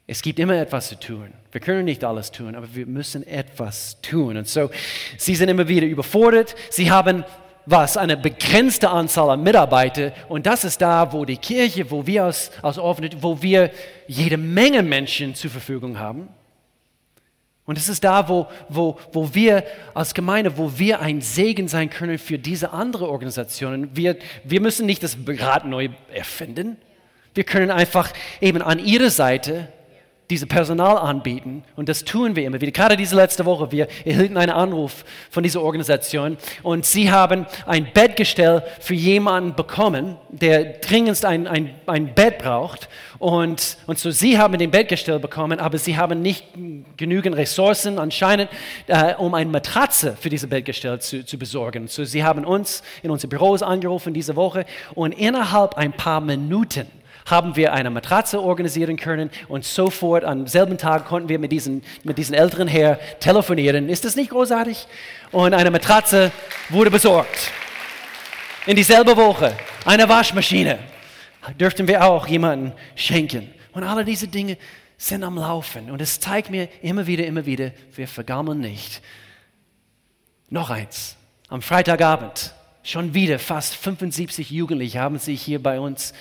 Es 0.06 0.22
gibt 0.22 0.38
immer 0.38 0.54
etwas 0.54 0.88
zu 0.88 0.98
tun. 0.98 1.34
Wir 1.52 1.60
können 1.60 1.84
nicht 1.84 2.02
alles 2.02 2.30
tun, 2.30 2.54
aber 2.54 2.74
wir 2.74 2.86
müssen 2.86 3.26
etwas 3.26 4.00
tun. 4.00 4.38
Und 4.38 4.48
so, 4.48 4.70
sie 5.18 5.34
sind 5.34 5.50
immer 5.50 5.68
wieder 5.68 5.86
überfordert. 5.86 6.54
Sie 6.70 6.90
haben 6.90 7.24
was? 7.66 7.98
Eine 7.98 8.16
begrenzte 8.16 8.88
Anzahl 8.88 9.28
an 9.28 9.42
Mitarbeitern. 9.42 10.12
Und 10.28 10.46
das 10.46 10.64
ist 10.64 10.80
da, 10.80 11.12
wo 11.12 11.26
die 11.26 11.36
Kirche, 11.36 11.90
wo 11.90 12.06
wir 12.06 12.24
als, 12.24 12.50
als 12.62 12.78
offene, 12.78 13.10
wo 13.20 13.42
wir 13.42 13.70
jede 14.06 14.38
Menge 14.38 14.82
Menschen 14.82 15.34
zur 15.34 15.50
Verfügung 15.50 15.98
haben. 15.98 16.30
Und 17.68 17.76
es 17.76 17.90
ist 17.90 18.02
da, 18.02 18.30
wo, 18.30 18.46
wo, 18.70 18.98
wo 19.12 19.34
wir 19.34 19.62
als 19.92 20.14
Gemeinde, 20.14 20.56
wo 20.56 20.78
wir 20.78 21.02
ein 21.02 21.20
Segen 21.20 21.68
sein 21.68 21.90
können 21.90 22.16
für 22.16 22.38
diese 22.38 22.72
andere 22.72 23.10
Organisationen. 23.10 23.94
Wir, 23.94 24.16
wir 24.42 24.62
müssen 24.62 24.86
nicht 24.86 25.02
das 25.02 25.18
Rad 25.26 25.66
neu 25.66 25.90
erfinden. 26.10 26.78
Wir 27.34 27.44
können 27.44 27.70
einfach 27.70 28.10
eben 28.40 28.62
an 28.62 28.78
ihrer 28.78 29.10
Seite 29.10 29.68
diese 30.30 30.46
Personal 30.46 30.98
anbieten. 30.98 31.62
Und 31.74 31.88
das 31.88 32.04
tun 32.04 32.36
wir 32.36 32.44
immer 32.44 32.60
wieder. 32.60 32.72
Gerade 32.72 32.96
diese 32.96 33.16
letzte 33.16 33.46
Woche, 33.46 33.72
wir 33.72 33.88
erhielten 34.04 34.36
einen 34.36 34.52
Anruf 34.52 35.04
von 35.30 35.42
dieser 35.42 35.62
Organisation 35.62 36.36
und 36.62 36.84
sie 36.84 37.10
haben 37.10 37.46
ein 37.66 37.88
Bettgestell 37.94 38.62
für 38.80 38.94
jemanden 38.94 39.54
bekommen, 39.54 40.16
der 40.28 40.64
dringend 40.80 41.24
ein, 41.24 41.46
ein, 41.46 41.74
ein 41.86 42.14
Bett 42.14 42.38
braucht. 42.38 42.88
Und, 43.18 43.78
und 43.86 43.98
so 43.98 44.10
sie 44.10 44.38
haben 44.38 44.58
den 44.58 44.70
Bettgestell 44.70 45.18
bekommen, 45.18 45.58
aber 45.58 45.78
sie 45.78 45.96
haben 45.96 46.20
nicht 46.20 46.44
genügend 46.96 47.36
Ressourcen 47.36 47.98
anscheinend, 47.98 48.50
äh, 48.86 49.14
um 49.14 49.34
eine 49.34 49.50
Matratze 49.50 50.16
für 50.20 50.28
dieses 50.28 50.48
Bettgestell 50.48 51.00
zu, 51.00 51.24
zu 51.24 51.38
besorgen. 51.38 51.88
So 51.88 52.04
sie 52.04 52.22
haben 52.22 52.44
uns 52.44 52.82
in 53.02 53.10
unsere 53.10 53.28
Büros 53.28 53.62
angerufen 53.62 54.12
diese 54.12 54.36
Woche 54.36 54.66
und 54.94 55.12
innerhalb 55.12 55.76
ein 55.76 55.92
paar 55.92 56.20
Minuten 56.20 56.86
haben 57.30 57.56
wir 57.56 57.72
eine 57.72 57.90
Matratze 57.90 58.40
organisieren 58.40 58.96
können 58.96 59.30
und 59.48 59.64
sofort 59.64 60.24
am 60.24 60.46
selben 60.46 60.78
Tag 60.78 61.06
konnten 61.06 61.28
wir 61.28 61.38
mit 61.38 61.52
diesen, 61.52 61.82
mit 62.04 62.18
diesen 62.18 62.34
älteren 62.34 62.68
Herr 62.68 62.98
telefonieren. 63.20 63.88
Ist 63.88 64.04
das 64.04 64.16
nicht 64.16 64.30
großartig? 64.30 64.86
Und 65.32 65.54
eine 65.54 65.70
Matratze 65.70 66.32
wurde 66.70 66.90
besorgt. 66.90 67.50
In 68.66 68.76
dieselbe 68.76 69.16
Woche 69.16 69.56
eine 69.84 70.08
Waschmaschine 70.08 70.78
dürften 71.58 71.88
wir 71.88 72.04
auch 72.04 72.26
jemanden 72.26 72.72
schenken. 72.96 73.50
Und 73.72 73.84
alle 73.84 74.04
diese 74.04 74.28
Dinge 74.28 74.58
sind 74.96 75.22
am 75.22 75.36
Laufen. 75.36 75.90
Und 75.90 76.02
es 76.02 76.20
zeigt 76.20 76.50
mir 76.50 76.68
immer 76.82 77.06
wieder, 77.06 77.24
immer 77.24 77.46
wieder, 77.46 77.70
wir 77.94 78.08
vergammeln 78.08 78.60
nicht. 78.60 79.00
Noch 80.50 80.70
eins. 80.70 81.16
Am 81.48 81.62
Freitagabend 81.62 82.52
schon 82.82 83.14
wieder 83.14 83.38
fast 83.38 83.76
75 83.76 84.50
Jugendliche 84.50 84.98
haben 84.98 85.18
sich 85.18 85.42
hier 85.42 85.62
bei 85.62 85.78
uns 85.78 86.12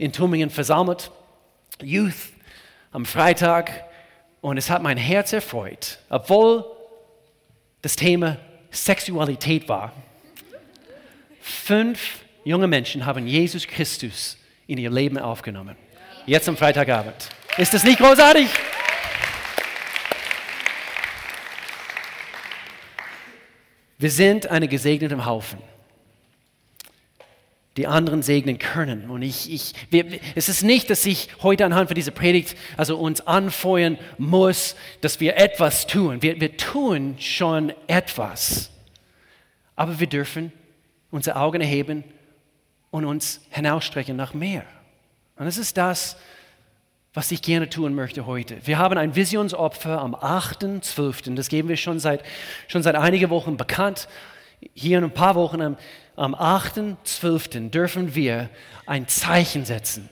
in 0.00 0.12
Tübingen 0.12 0.48
versammelt, 0.48 1.10
Youth 1.82 2.30
am 2.90 3.04
Freitag, 3.04 3.84
und 4.40 4.56
es 4.56 4.70
hat 4.70 4.82
mein 4.82 4.96
Herz 4.96 5.34
erfreut, 5.34 5.98
obwohl 6.08 6.64
das 7.82 7.96
Thema 7.96 8.38
Sexualität 8.70 9.68
war. 9.68 9.92
Fünf 11.42 12.20
junge 12.44 12.66
Menschen 12.66 13.04
haben 13.04 13.26
Jesus 13.26 13.66
Christus 13.66 14.38
in 14.66 14.78
ihr 14.78 14.90
Leben 14.90 15.18
aufgenommen. 15.18 15.76
Jetzt 16.24 16.48
am 16.48 16.56
Freitagabend. 16.56 17.28
Ist 17.58 17.74
das 17.74 17.84
nicht 17.84 17.98
großartig? 17.98 18.48
Wir 23.98 24.10
sind 24.10 24.46
eine 24.46 24.66
gesegnete 24.66 25.26
Haufen 25.26 25.58
die 27.80 27.86
anderen 27.86 28.22
segnen 28.22 28.58
können. 28.58 29.08
Und 29.08 29.22
ich, 29.22 29.50
ich, 29.50 29.72
wir, 29.88 30.04
es 30.34 30.50
ist 30.50 30.62
nicht, 30.62 30.90
dass 30.90 31.06
ich 31.06 31.28
heute 31.42 31.64
anhand 31.64 31.88
von 31.88 31.94
dieser 31.94 32.10
Predigt 32.10 32.54
also 32.76 32.98
uns 32.98 33.26
anfeuern 33.26 33.98
muss, 34.18 34.76
dass 35.00 35.18
wir 35.18 35.38
etwas 35.38 35.86
tun. 35.86 36.20
Wir, 36.20 36.38
wir 36.42 36.58
tun 36.58 37.16
schon 37.18 37.72
etwas. 37.86 38.70
Aber 39.76 39.98
wir 39.98 40.08
dürfen 40.08 40.52
unsere 41.10 41.36
Augen 41.36 41.62
erheben 41.62 42.04
und 42.90 43.06
uns 43.06 43.40
hinausstrecken 43.48 44.14
nach 44.14 44.34
mehr. 44.34 44.64
Und 45.36 45.46
das 45.46 45.56
ist 45.56 45.78
das, 45.78 46.18
was 47.14 47.32
ich 47.32 47.40
gerne 47.40 47.70
tun 47.70 47.94
möchte 47.94 48.26
heute. 48.26 48.58
Wir 48.66 48.76
haben 48.76 48.98
ein 48.98 49.16
Visionsopfer 49.16 50.02
am 50.02 50.14
8.12. 50.14 51.34
Das 51.34 51.48
geben 51.48 51.70
wir 51.70 51.78
schon 51.78 51.98
seit, 51.98 52.22
schon 52.68 52.82
seit 52.82 52.94
einigen 52.94 53.30
Wochen 53.30 53.56
bekannt. 53.56 54.06
Hier 54.74 54.98
in 54.98 55.04
ein 55.04 55.14
paar 55.14 55.34
Wochen 55.34 55.60
am 55.60 55.76
am 56.20 56.34
8.12. 56.34 57.70
dürfen 57.70 58.14
wir 58.14 58.50
ein 58.84 59.08
Zeichen 59.08 59.64
setzen, 59.64 60.10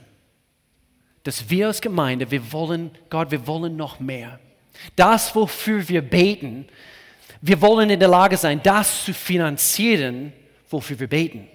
dass 1.23 1.51
wir 1.51 1.67
als 1.67 1.83
Gemeinde, 1.83 2.31
wir 2.31 2.51
wollen, 2.51 2.93
Gott, 3.11 3.31
wir 3.31 3.47
wollen 3.47 3.77
noch 3.77 4.01
mehr. 4.01 4.41
Das, 4.97 5.35
wofür 5.35 5.87
wir 5.87 6.01
beten, 6.01 6.67
wir 7.43 7.61
wollen 7.61 7.91
in 7.91 8.01
der 8.01 8.09
Lage 8.09 8.39
sein, 8.39 8.61
das 8.63 9.05
zu 9.05 9.13
finanzieren, 9.13 10.33
wofür 10.71 10.99
wir 10.99 11.09
beten. 11.09 11.47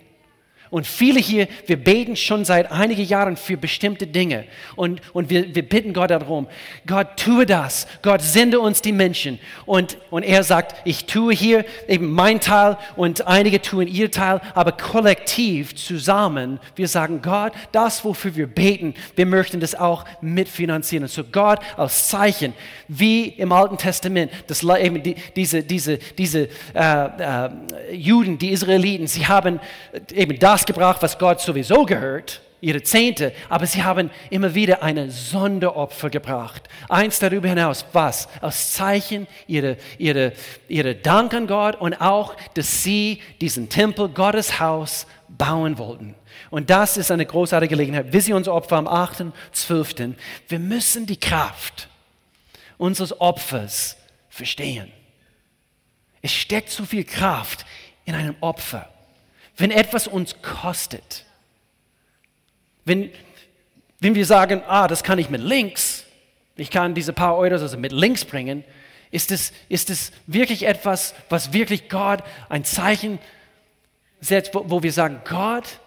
Und 0.73 0.87
viele 0.87 1.19
hier, 1.19 1.47
wir 1.67 1.77
beten 1.77 2.15
schon 2.15 2.45
seit 2.45 2.71
einigen 2.71 3.05
Jahren 3.05 3.37
für 3.37 3.57
bestimmte 3.57 4.07
Dinge. 4.07 4.45
Und, 4.75 5.01
und 5.13 5.29
wir, 5.29 5.53
wir 5.53 5.61
bitten 5.61 5.93
Gott 5.93 6.09
darum, 6.09 6.47
Gott, 6.87 7.09
tue 7.15 7.45
das. 7.45 7.85
Gott, 8.01 8.23
sende 8.23 8.59
uns 8.59 8.81
die 8.81 8.91
Menschen. 8.91 9.37
Und, 9.67 9.97
und 10.09 10.23
er 10.23 10.43
sagt, 10.43 10.75
ich 10.83 11.05
tue 11.05 11.35
hier 11.35 11.63
eben 11.87 12.11
mein 12.11 12.39
Teil 12.39 12.79
und 12.95 13.27
einige 13.27 13.61
tun 13.61 13.85
ihr 13.85 14.09
Teil, 14.09 14.41
aber 14.55 14.71
kollektiv 14.71 15.75
zusammen, 15.75 16.59
wir 16.75 16.87
sagen, 16.87 17.21
Gott, 17.21 17.53
das, 17.71 18.03
wofür 18.03 18.35
wir 18.35 18.47
beten, 18.47 18.95
wir 19.15 19.27
möchten 19.27 19.59
das 19.59 19.75
auch 19.75 20.05
mitfinanzieren. 20.21 21.03
Und 21.03 21.11
so 21.11 21.23
Gott 21.23 21.59
als 21.77 22.07
Zeichen, 22.07 22.55
wie 22.87 23.25
im 23.27 23.51
Alten 23.51 23.77
Testament, 23.77 24.31
das, 24.47 24.63
eben 24.63 25.03
die, 25.03 25.17
diese, 25.35 25.61
diese, 25.61 25.99
diese 26.17 26.49
äh, 26.73 26.79
äh, 26.79 27.49
Juden, 27.93 28.39
die 28.39 28.49
Israeliten, 28.49 29.05
sie 29.05 29.27
haben 29.27 29.59
eben 30.11 30.39
das 30.39 30.62
das 30.63 30.67
gebracht, 30.67 31.01
was 31.01 31.17
Gott 31.17 31.41
sowieso 31.41 31.85
gehört, 31.85 32.41
ihre 32.61 32.81
Zehnte, 32.81 33.33
aber 33.49 33.65
sie 33.65 33.83
haben 33.83 34.09
immer 34.29 34.55
wieder 34.55 34.81
eine 34.81 35.11
Sonderopfer 35.11 36.09
gebracht. 36.09 36.69
Eins 36.87 37.19
darüber 37.19 37.49
hinaus, 37.49 37.85
was? 37.91 38.29
Als 38.39 38.71
Zeichen 38.71 39.27
ihre, 39.45 39.75
ihre, 39.97 40.31
ihre 40.69 40.95
Dank 40.95 41.33
an 41.33 41.47
Gott 41.47 41.75
und 41.75 41.95
auch, 41.95 42.35
dass 42.53 42.81
sie 42.81 43.21
diesen 43.41 43.67
Tempel, 43.67 44.07
Gottes 44.07 44.61
Haus, 44.61 45.05
bauen 45.27 45.77
wollten. 45.77 46.15
Und 46.49 46.69
das 46.69 46.95
ist 46.95 47.11
eine 47.11 47.25
großartige 47.25 47.75
Gelegenheit. 47.75 48.13
Visionsopfer 48.13 48.77
am 48.77 48.87
8.12. 48.87 50.13
Wir 50.47 50.59
müssen 50.59 51.05
die 51.05 51.19
Kraft 51.19 51.89
unseres 52.77 53.19
Opfers 53.19 53.97
verstehen. 54.29 54.89
Es 56.21 56.31
steckt 56.31 56.69
so 56.69 56.85
viel 56.85 57.03
Kraft 57.03 57.65
in 58.05 58.15
einem 58.15 58.35
Opfer 58.39 58.92
wenn 59.57 59.71
etwas 59.71 60.07
uns 60.07 60.41
kostet, 60.41 61.25
wenn, 62.85 63.11
wenn 63.99 64.15
wir 64.15 64.25
sagen, 64.25 64.61
ah, 64.67 64.87
das 64.87 65.03
kann 65.03 65.19
ich 65.19 65.29
mit 65.29 65.41
links, 65.41 66.05
ich 66.55 66.69
kann 66.69 66.93
diese 66.93 67.13
paar 67.13 67.37
Euros 67.37 67.61
also 67.61 67.77
mit 67.77 67.91
links 67.91 68.25
bringen, 68.25 68.63
ist 69.11 69.31
es, 69.31 69.53
ist 69.69 69.89
es 69.89 70.11
wirklich 70.27 70.63
etwas, 70.63 71.13
was 71.29 71.53
wirklich 71.53 71.87
Gott 71.87 72.23
ein 72.49 72.65
Zeichen 72.65 73.19
setzt, 74.21 74.55
wo, 74.55 74.69
wo 74.69 74.83
wir 74.83 74.91
sagen, 74.91 75.21
Gott, 75.23 75.79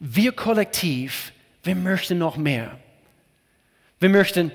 wir 0.00 0.32
kollektiv, 0.32 1.32
wir 1.62 1.74
möchten 1.74 2.18
noch 2.18 2.36
mehr. 2.36 2.78
Wir 4.00 4.08
möchten 4.08 4.52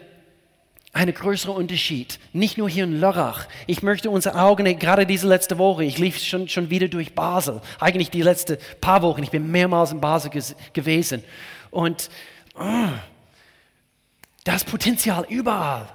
ein 0.93 1.11
größerer 1.11 1.55
Unterschied. 1.55 2.19
Nicht 2.33 2.59
nur 2.59 2.69
hier 2.69 2.83
in 2.83 2.99
Lörrach. 2.99 3.47
Ich 3.65 3.81
möchte 3.81 4.11
unsere 4.11 4.39
Augen, 4.39 4.77
gerade 4.77 5.07
diese 5.07 5.27
letzte 5.27 5.57
Woche, 5.57 5.83
ich 5.83 5.97
lief 5.97 6.19
schon, 6.19 6.47
schon 6.47 6.69
wieder 6.69 6.87
durch 6.87 7.15
Basel. 7.15 7.61
Eigentlich 7.79 8.11
die 8.11 8.21
letzten 8.21 8.57
paar 8.79 9.01
Wochen. 9.01 9.23
Ich 9.23 9.31
bin 9.31 9.49
mehrmals 9.51 9.91
in 9.91 9.99
Basel 9.99 10.29
gewesen. 10.71 11.23
Und 11.71 12.09
oh, 12.55 12.89
das 14.43 14.63
Potenzial 14.63 15.25
überall. 15.29 15.89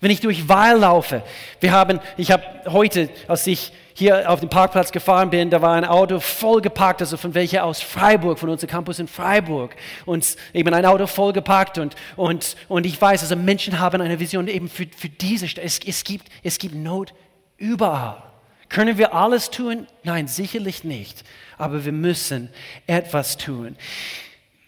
Wenn 0.00 0.12
ich 0.12 0.20
durch 0.20 0.48
Weil 0.48 0.78
laufe, 0.78 1.22
wir 1.60 1.72
haben, 1.72 1.98
ich 2.16 2.30
habe 2.30 2.44
heute, 2.66 3.10
als 3.26 3.46
ich 3.48 3.72
hier 3.94 4.28
auf 4.28 4.40
dem 4.40 4.48
Parkplatz 4.48 4.90
gefahren 4.90 5.30
bin, 5.30 5.50
da 5.50 5.62
war 5.62 5.74
ein 5.74 5.84
Auto 5.84 6.18
vollgepackt, 6.18 7.00
also 7.00 7.16
von 7.16 7.34
welcher 7.34 7.64
aus 7.64 7.80
Freiburg, 7.80 8.40
von 8.40 8.48
unserem 8.48 8.70
Campus 8.70 8.98
in 8.98 9.06
Freiburg. 9.06 9.76
Und 10.04 10.36
eben 10.52 10.74
ein 10.74 10.84
Auto 10.84 11.06
vollgepackt 11.06 11.78
und, 11.78 11.94
und, 12.16 12.56
und 12.68 12.86
ich 12.86 13.00
weiß, 13.00 13.22
also 13.22 13.36
Menschen 13.36 13.78
haben 13.78 14.00
eine 14.00 14.18
Vision 14.18 14.48
eben 14.48 14.68
für, 14.68 14.86
für 14.96 15.08
diese 15.08 15.46
Stadt. 15.46 15.64
Es, 15.64 15.78
es, 15.86 16.02
gibt, 16.02 16.28
es 16.42 16.58
gibt 16.58 16.74
Not 16.74 17.14
überall. 17.56 18.22
Können 18.68 18.98
wir 18.98 19.14
alles 19.14 19.50
tun? 19.50 19.86
Nein, 20.02 20.26
sicherlich 20.26 20.82
nicht. 20.82 21.22
Aber 21.56 21.84
wir 21.84 21.92
müssen 21.92 22.50
etwas 22.88 23.36
tun. 23.36 23.76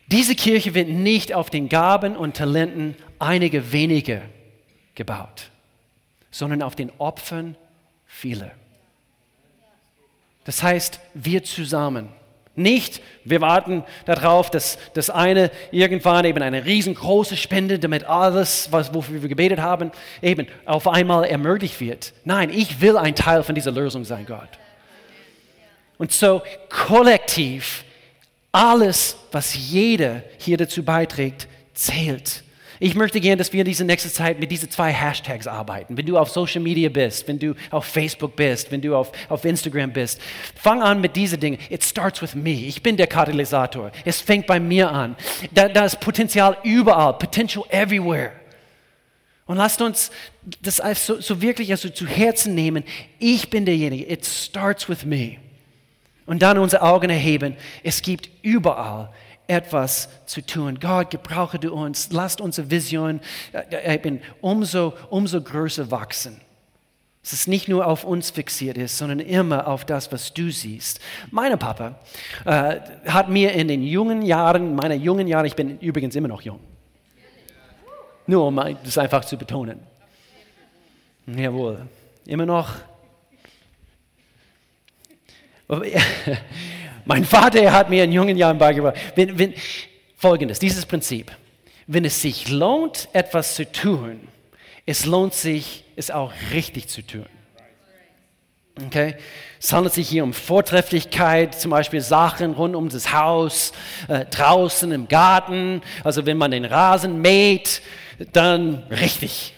Diese 0.06 0.36
Kirche 0.36 0.74
wird 0.74 0.88
nicht 0.88 1.34
auf 1.34 1.50
den 1.50 1.68
Gaben 1.68 2.16
und 2.16 2.36
Talenten 2.36 2.94
einiger 3.18 3.72
wenige 3.72 4.22
gebaut, 4.94 5.50
sondern 6.30 6.62
auf 6.62 6.76
den 6.76 6.92
Opfern 6.98 7.56
vieler. 8.06 8.52
Das 10.46 10.62
heißt, 10.62 11.00
wir 11.12 11.44
zusammen. 11.44 12.08
Nicht, 12.54 13.02
wir 13.24 13.42
warten 13.42 13.84
darauf, 14.06 14.48
dass 14.48 14.78
das 14.94 15.10
eine 15.10 15.50
irgendwann 15.72 16.24
eben 16.24 16.42
eine 16.42 16.64
riesengroße 16.64 17.36
Spende, 17.36 17.78
damit 17.78 18.04
alles, 18.04 18.72
was, 18.72 18.94
wofür 18.94 19.20
wir 19.20 19.28
gebetet 19.28 19.58
haben, 19.60 19.90
eben 20.22 20.46
auf 20.64 20.88
einmal 20.88 21.24
ermöglicht 21.24 21.78
wird. 21.80 22.14
Nein, 22.24 22.48
ich 22.48 22.80
will 22.80 22.96
ein 22.96 23.14
Teil 23.14 23.42
von 23.42 23.54
dieser 23.54 23.72
Lösung 23.72 24.06
sein, 24.06 24.24
Gott. 24.24 24.48
Und 25.98 26.12
so 26.12 26.42
kollektiv, 26.70 27.84
alles, 28.52 29.16
was 29.32 29.54
jeder 29.54 30.22
hier 30.38 30.56
dazu 30.56 30.82
beiträgt, 30.82 31.48
zählt. 31.74 32.42
Ich 32.78 32.94
möchte 32.94 33.20
gerne, 33.20 33.38
dass 33.38 33.52
wir 33.52 33.60
in 33.60 33.66
dieser 33.66 33.84
nächsten 33.84 34.10
Zeit 34.10 34.38
mit 34.38 34.50
diesen 34.50 34.70
zwei 34.70 34.92
Hashtags 34.92 35.46
arbeiten. 35.46 35.96
Wenn 35.96 36.04
du 36.04 36.18
auf 36.18 36.30
Social 36.30 36.60
Media 36.60 36.88
bist, 36.88 37.26
wenn 37.26 37.38
du 37.38 37.54
auf 37.70 37.86
Facebook 37.86 38.36
bist, 38.36 38.70
wenn 38.70 38.82
du 38.82 38.94
auf, 38.94 39.12
auf 39.28 39.44
Instagram 39.44 39.92
bist, 39.92 40.20
fang 40.54 40.82
an 40.82 41.00
mit 41.00 41.16
diesen 41.16 41.40
Dingen. 41.40 41.58
It 41.70 41.82
starts 41.82 42.20
with 42.20 42.34
me. 42.34 42.52
Ich 42.52 42.82
bin 42.82 42.96
der 42.96 43.06
Katalysator. 43.06 43.90
Es 44.04 44.20
fängt 44.20 44.46
bei 44.46 44.60
mir 44.60 44.90
an. 44.90 45.16
Da, 45.52 45.68
da 45.68 45.86
ist 45.86 46.00
Potenzial 46.00 46.58
überall, 46.64 47.14
Potential 47.14 47.64
everywhere. 47.70 48.32
Und 49.46 49.56
lasst 49.56 49.80
uns 49.80 50.10
das 50.60 50.82
so, 51.06 51.20
so 51.20 51.40
wirklich 51.40 51.70
also 51.70 51.88
zu 51.88 52.06
Herzen 52.06 52.54
nehmen. 52.54 52.84
Ich 53.18 53.48
bin 53.48 53.64
derjenige. 53.64 54.10
It 54.10 54.26
starts 54.26 54.88
with 54.88 55.04
me. 55.04 55.36
Und 56.26 56.42
dann 56.42 56.58
unsere 56.58 56.82
Augen 56.82 57.08
erheben. 57.08 57.56
Es 57.84 58.02
gibt 58.02 58.28
überall 58.42 59.10
etwas 59.46 60.08
zu 60.26 60.44
tun. 60.44 60.78
Gott, 60.80 61.10
gebrauche 61.10 61.58
du 61.58 61.72
uns. 61.72 62.10
Lasst 62.10 62.40
unsere 62.40 62.70
Vision 62.70 63.20
äh, 63.52 63.96
äh 63.96 64.20
umso, 64.40 64.94
umso 65.10 65.40
größer 65.40 65.90
wachsen. 65.90 66.40
Es 67.22 67.48
nicht 67.48 67.66
nur 67.68 67.86
auf 67.86 68.04
uns 68.04 68.30
fixiert 68.30 68.78
ist, 68.78 68.98
sondern 68.98 69.18
immer 69.18 69.66
auf 69.66 69.84
das, 69.84 70.12
was 70.12 70.32
du 70.32 70.52
siehst. 70.52 71.00
Mein 71.32 71.58
Papa 71.58 71.98
äh, 72.44 72.78
hat 73.08 73.28
mir 73.28 73.52
in 73.52 73.66
den 73.66 73.82
jungen 73.82 74.22
Jahren, 74.22 74.76
meiner 74.76 74.94
jungen 74.94 75.26
Jahre, 75.26 75.48
ich 75.48 75.56
bin 75.56 75.80
übrigens 75.80 76.14
immer 76.14 76.28
noch 76.28 76.42
jung, 76.42 76.60
nur 78.28 78.46
um 78.46 78.60
das 78.84 78.96
einfach 78.96 79.24
zu 79.24 79.36
betonen. 79.36 79.80
Jawohl, 81.26 81.88
immer 82.26 82.46
noch 82.46 82.76
Mein 87.06 87.24
Vater 87.24 87.72
hat 87.72 87.88
mir 87.88 88.04
in 88.04 88.12
jungen 88.12 88.36
Jahren 88.36 88.58
beigebracht, 88.58 88.96
wenn, 89.14 89.38
wenn, 89.38 89.54
folgendes, 90.16 90.58
dieses 90.58 90.84
Prinzip. 90.84 91.30
Wenn 91.86 92.04
es 92.04 92.20
sich 92.20 92.50
lohnt, 92.50 93.08
etwas 93.12 93.54
zu 93.54 93.70
tun, 93.70 94.26
es 94.86 95.06
lohnt 95.06 95.32
sich, 95.32 95.84
es 95.94 96.10
auch 96.10 96.32
richtig 96.52 96.88
zu 96.88 97.02
tun. 97.02 97.26
Okay? 98.86 99.14
Es 99.60 99.72
handelt 99.72 99.94
sich 99.94 100.08
hier 100.08 100.24
um 100.24 100.32
Vortrefflichkeit, 100.32 101.54
zum 101.54 101.70
Beispiel 101.70 102.00
Sachen 102.00 102.54
rund 102.54 102.74
um 102.74 102.88
das 102.88 103.12
Haus, 103.12 103.72
äh, 104.08 104.24
draußen 104.26 104.90
im 104.90 105.06
Garten. 105.06 105.82
Also 106.02 106.26
wenn 106.26 106.36
man 106.36 106.50
den 106.50 106.64
Rasen 106.64 107.22
mäht, 107.22 107.82
dann 108.32 108.82
richtig. 108.90 109.54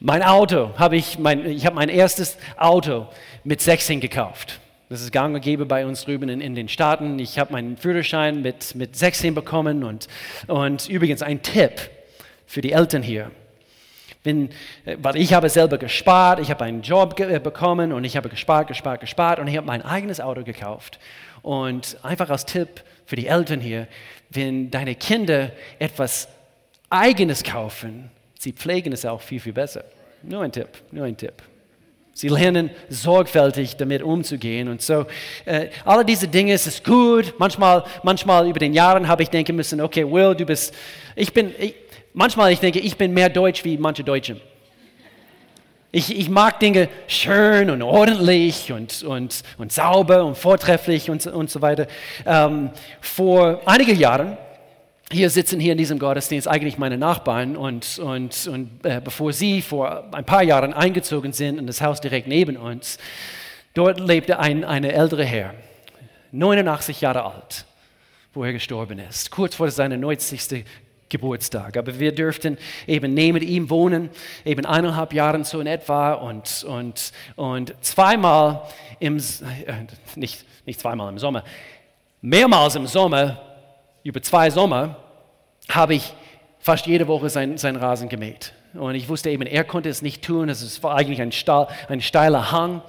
Mein 0.00 0.22
Auto 0.22 0.72
habe 0.76 0.96
ich, 0.96 1.18
ich 1.18 1.64
habe 1.64 1.76
mein 1.76 1.88
erstes 1.88 2.36
Auto 2.58 3.08
mit 3.42 3.62
16 3.62 4.00
gekauft. 4.00 4.60
Das 4.88 5.00
ist 5.00 5.10
gang 5.10 5.34
und 5.34 5.40
gäbe 5.40 5.66
bei 5.66 5.84
uns 5.84 6.04
drüben 6.04 6.28
in, 6.28 6.40
in 6.40 6.54
den 6.54 6.68
Staaten. 6.68 7.18
Ich 7.18 7.40
habe 7.40 7.52
meinen 7.52 7.76
Führerschein 7.76 8.40
mit, 8.42 8.76
mit 8.76 8.94
16 8.94 9.34
bekommen 9.34 9.82
und, 9.82 10.06
und 10.46 10.88
übrigens 10.88 11.22
ein 11.22 11.42
Tipp 11.42 11.90
für 12.46 12.60
die 12.60 12.70
Eltern 12.70 13.02
hier. 13.02 13.32
Wenn, 14.22 14.50
äh, 14.84 14.96
weil 14.98 15.16
ich 15.16 15.32
habe 15.32 15.48
selber 15.48 15.78
gespart, 15.78 16.38
ich 16.38 16.50
habe 16.50 16.64
einen 16.64 16.82
Job 16.82 17.18
äh, 17.18 17.40
bekommen 17.40 17.92
und 17.92 18.04
ich 18.04 18.16
habe 18.16 18.28
gespart, 18.28 18.68
gespart, 18.68 19.00
gespart 19.00 19.40
und 19.40 19.48
ich 19.48 19.56
habe 19.56 19.66
mein 19.66 19.82
eigenes 19.82 20.20
Auto 20.20 20.44
gekauft. 20.44 21.00
Und 21.42 21.96
einfach 22.04 22.30
als 22.30 22.44
Tipp 22.44 22.84
für 23.06 23.16
die 23.16 23.26
Eltern 23.26 23.60
hier, 23.60 23.88
wenn 24.30 24.70
deine 24.70 24.94
Kinder 24.94 25.50
etwas 25.80 26.28
Eigenes 26.90 27.42
kaufen, 27.42 28.10
sie 28.38 28.52
pflegen 28.52 28.92
es 28.92 29.04
auch 29.04 29.20
viel, 29.20 29.40
viel 29.40 29.52
besser. 29.52 29.84
Nur 30.22 30.42
ein 30.42 30.52
Tipp, 30.52 30.68
nur 30.92 31.06
ein 31.06 31.16
Tipp. 31.16 31.42
Sie 32.16 32.28
lernen 32.28 32.70
sorgfältig 32.88 33.76
damit 33.76 34.02
umzugehen. 34.02 34.68
Und 34.68 34.80
so, 34.80 35.04
äh, 35.44 35.68
alle 35.84 36.02
diese 36.02 36.26
Dinge, 36.26 36.54
es 36.54 36.66
ist 36.66 36.82
gut. 36.82 37.34
Manchmal, 37.36 37.84
manchmal 38.04 38.48
über 38.48 38.58
den 38.58 38.72
Jahren 38.72 39.06
habe 39.06 39.22
ich 39.22 39.28
denken 39.28 39.54
müssen, 39.54 39.82
okay, 39.82 40.10
Will, 40.10 40.34
du 40.34 40.46
bist, 40.46 40.72
ich 41.14 41.34
bin, 41.34 41.52
ich, 41.58 41.74
manchmal 42.14 42.52
ich 42.52 42.60
denke, 42.60 42.78
ich 42.78 42.96
bin 42.96 43.12
mehr 43.12 43.28
Deutsch 43.28 43.66
wie 43.66 43.76
manche 43.76 44.02
Deutsche. 44.02 44.40
Ich, 45.92 46.18
ich 46.18 46.30
mag 46.30 46.58
Dinge 46.58 46.88
schön 47.06 47.68
und 47.68 47.82
ordentlich 47.82 48.72
und, 48.72 49.02
und, 49.02 49.42
und 49.58 49.70
sauber 49.70 50.24
und 50.24 50.38
vortrefflich 50.38 51.10
und, 51.10 51.26
und 51.26 51.50
so 51.50 51.60
weiter. 51.60 51.86
Ähm, 52.24 52.70
vor 53.02 53.60
einigen 53.66 53.98
Jahren 53.98 54.38
hier 55.12 55.30
sitzen 55.30 55.60
hier 55.60 55.72
in 55.72 55.78
diesem 55.78 55.98
Gottesdienst 55.98 56.48
eigentlich 56.48 56.78
meine 56.78 56.98
Nachbarn 56.98 57.56
und, 57.56 57.98
und, 57.98 58.48
und 58.48 58.84
äh, 58.84 59.00
bevor 59.02 59.32
sie 59.32 59.62
vor 59.62 60.12
ein 60.12 60.24
paar 60.24 60.42
Jahren 60.42 60.72
eingezogen 60.72 61.32
sind 61.32 61.58
in 61.58 61.66
das 61.66 61.80
Haus 61.80 62.00
direkt 62.00 62.26
neben 62.26 62.56
uns, 62.56 62.98
Dort 63.76 64.00
lebte 64.00 64.38
ein, 64.38 64.64
eine 64.64 64.92
ältere 64.92 65.22
Herr, 65.22 65.52
89 66.32 67.02
Jahre 67.02 67.26
alt, 67.26 67.66
wo 68.32 68.42
er 68.42 68.54
gestorben 68.54 68.98
ist, 68.98 69.30
kurz 69.30 69.54
vor 69.54 69.70
seinem 69.70 70.00
90. 70.00 70.64
Geburtstag. 71.10 71.76
Aber 71.76 71.98
wir 71.98 72.14
dürften 72.14 72.56
eben 72.86 73.12
neben 73.12 73.42
ihm 73.42 73.68
wohnen, 73.68 74.08
eben 74.46 74.64
eineinhalb 74.64 75.12
Jahre 75.12 75.44
so 75.44 75.60
in 75.60 75.66
etwa 75.66 76.14
und, 76.14 76.64
und, 76.66 77.12
und 77.36 77.74
zweimal 77.82 78.62
im, 78.98 79.18
äh, 79.18 79.20
nicht, 80.14 80.46
nicht 80.64 80.80
zweimal 80.80 81.12
im 81.12 81.18
Sommer, 81.18 81.44
mehrmals 82.22 82.76
im 82.76 82.86
Sommer, 82.86 83.55
über 84.06 84.22
zwei 84.22 84.50
Sommer, 84.50 84.96
habe 85.68 85.96
ich 85.96 86.14
fast 86.60 86.86
jede 86.86 87.08
Woche 87.08 87.28
sein, 87.28 87.58
sein 87.58 87.74
Rasen 87.74 88.08
gemäht. 88.08 88.52
Und 88.74 88.94
ich 88.94 89.08
wusste 89.08 89.30
eben, 89.30 89.42
er 89.42 89.64
konnte 89.64 89.88
es 89.88 90.00
nicht 90.00 90.22
tun. 90.22 90.48
Es 90.48 90.80
war 90.82 90.94
eigentlich 90.94 91.20
ein, 91.20 91.32
Stahl, 91.32 91.66
ein 91.88 92.00
steiler 92.00 92.52
Hang. 92.52 92.82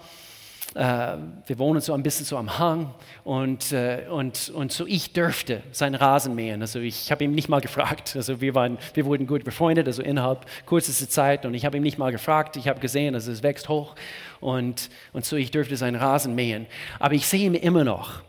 Äh, 0.75 1.17
wir 1.47 1.57
wohnen 1.57 1.81
so 1.81 1.93
ein 1.93 2.03
bisschen 2.03 2.23
so 2.25 2.37
am 2.37 2.59
Hang 2.59 2.93
und, 3.23 3.71
äh, 3.71 4.03
und, 4.11 4.49
und 4.49 4.71
so 4.71 4.85
ich 4.85 5.13
dürfte 5.13 5.63
seinen 5.71 5.95
Rasen 5.95 6.35
mähen. 6.35 6.61
Also 6.61 6.79
ich 6.79 7.09
habe 7.11 7.23
ihn 7.23 7.31
nicht 7.31 7.49
mal 7.49 7.61
gefragt. 7.61 8.15
Also 8.15 8.39
wir, 8.39 8.53
waren, 8.53 8.77
wir 8.93 9.05
wurden 9.05 9.25
gut 9.25 9.43
befreundet, 9.43 9.87
also 9.87 10.03
innerhalb 10.03 10.45
kürzester 10.67 11.09
Zeit 11.09 11.47
und 11.47 11.55
ich 11.55 11.65
habe 11.65 11.77
ihn 11.77 11.83
nicht 11.83 11.97
mal 11.97 12.11
gefragt. 12.11 12.57
Ich 12.57 12.67
habe 12.67 12.79
gesehen, 12.79 13.13
dass 13.13 13.25
es 13.25 13.41
wächst 13.41 13.69
hoch 13.69 13.95
und, 14.39 14.91
und 15.13 15.25
so 15.25 15.35
ich 15.35 15.49
dürfte 15.49 15.77
seinen 15.77 15.95
Rasen 15.95 16.35
mähen. 16.35 16.67
Aber 16.99 17.15
ich 17.15 17.25
sehe 17.25 17.47
ihn 17.47 17.55
immer 17.55 17.83
noch. 17.83 18.21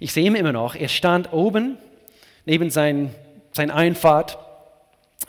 Ich 0.00 0.12
sehe 0.12 0.24
ihn 0.24 0.34
immer 0.34 0.52
noch. 0.52 0.74
Er 0.74 0.88
stand 0.88 1.32
oben 1.32 1.78
neben 2.48 2.70
sein, 2.70 3.14
sein 3.52 3.70
Einfahrt 3.70 4.38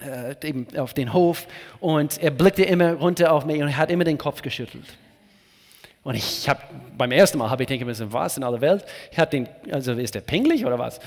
äh, 0.01 0.47
eben 0.47 0.65
auf 0.77 0.93
den 0.93 1.11
Hof 1.11 1.47
und 1.81 2.17
er 2.23 2.31
blickte 2.31 2.63
immer 2.63 2.93
runter 2.93 3.33
auf 3.33 3.45
mich 3.45 3.61
und 3.61 3.75
hat 3.75 3.91
immer 3.91 4.05
den 4.05 4.17
Kopf 4.17 4.41
geschüttelt. 4.41 4.85
Und 6.03 6.15
ich 6.15 6.47
habe 6.47 6.61
beim 6.97 7.11
ersten 7.11 7.37
Mal 7.37 7.49
habe 7.49 7.63
ich 7.63 7.67
denken 7.67 7.85
müssen, 7.85 8.11
was 8.13 8.37
in 8.37 8.43
aller 8.43 8.61
Welt? 8.61 8.85
Ich 9.11 9.19
hat 9.19 9.33
den, 9.33 9.49
also 9.69 9.91
ist 9.91 10.15
der 10.15 10.21
pingelig 10.21 10.65
oder 10.65 10.79
was? 10.79 11.01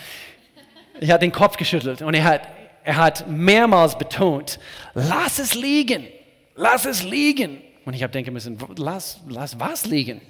Ich 1.00 1.10
habe 1.10 1.20
den 1.20 1.32
Kopf 1.32 1.56
geschüttelt 1.56 2.02
und 2.02 2.12
er 2.12 2.24
hat, 2.24 2.42
er 2.84 2.96
hat 2.96 3.26
mehrmals 3.26 3.96
betont, 3.96 4.58
lass 4.92 5.38
es 5.38 5.54
liegen, 5.54 6.06
lass 6.54 6.84
es 6.84 7.02
liegen. 7.02 7.62
Und 7.86 7.94
ich 7.94 8.02
habe 8.02 8.12
denken 8.12 8.34
müssen, 8.34 8.58
lass, 8.76 9.18
lass 9.28 9.58
was 9.58 9.86
liegen? 9.86 10.20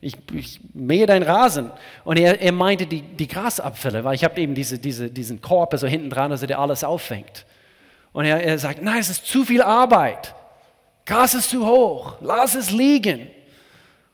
Ich, 0.00 0.14
ich 0.32 0.60
mähe 0.74 1.06
deinen 1.06 1.24
Rasen. 1.24 1.70
Und 2.04 2.18
er, 2.18 2.40
er 2.40 2.52
meinte 2.52 2.86
die, 2.86 3.02
die 3.02 3.26
Grasabfälle, 3.26 4.04
weil 4.04 4.14
ich 4.14 4.24
habe 4.24 4.40
eben 4.40 4.54
diese, 4.54 4.78
diese, 4.78 5.10
diesen 5.10 5.40
Korb 5.40 5.76
so 5.76 5.86
hinten 5.86 6.10
dran, 6.10 6.30
also 6.30 6.46
der 6.46 6.58
alles 6.58 6.84
auffängt. 6.84 7.44
Und 8.12 8.24
er, 8.24 8.42
er 8.42 8.58
sagt, 8.58 8.82
nein, 8.82 9.00
es 9.00 9.10
ist 9.10 9.26
zu 9.26 9.44
viel 9.44 9.62
Arbeit. 9.62 10.34
Gras 11.04 11.34
ist 11.34 11.50
zu 11.50 11.66
hoch, 11.66 12.14
lass 12.20 12.54
es 12.54 12.70
liegen. 12.70 13.28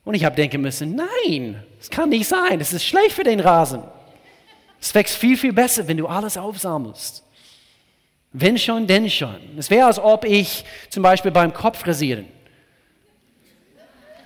Und 0.05 0.14
ich 0.14 0.25
habe 0.25 0.37
denken 0.37 0.61
müssen, 0.61 0.94
nein, 0.94 1.62
es 1.81 1.90
kann 1.90 2.11
nicht 2.11 2.29
sein, 2.29 2.61
es 2.61 2.73
ist 2.73 2.85
schlecht 2.85 3.12
für 3.12 3.25
den 3.25 3.40
Rasen. 3.40 3.83
Es 4.81 4.94
wächst 4.94 5.16
viel, 5.16 5.37
viel 5.37 5.53
besser, 5.53 5.88
wenn 5.88 5.97
du 5.97 6.07
alles 6.07 6.37
aufsammelst. 6.37 7.25
Wenn 8.33 8.59
schon, 8.59 8.87
denn 8.87 9.09
schon. 9.09 9.37
Es 9.57 9.70
wäre, 9.70 9.87
als 9.87 9.99
ob 9.99 10.25
ich 10.25 10.64
zum 10.90 11.03
Beispiel 11.03 11.31
beim 11.31 11.55
Kopfrasieren, 11.55 12.27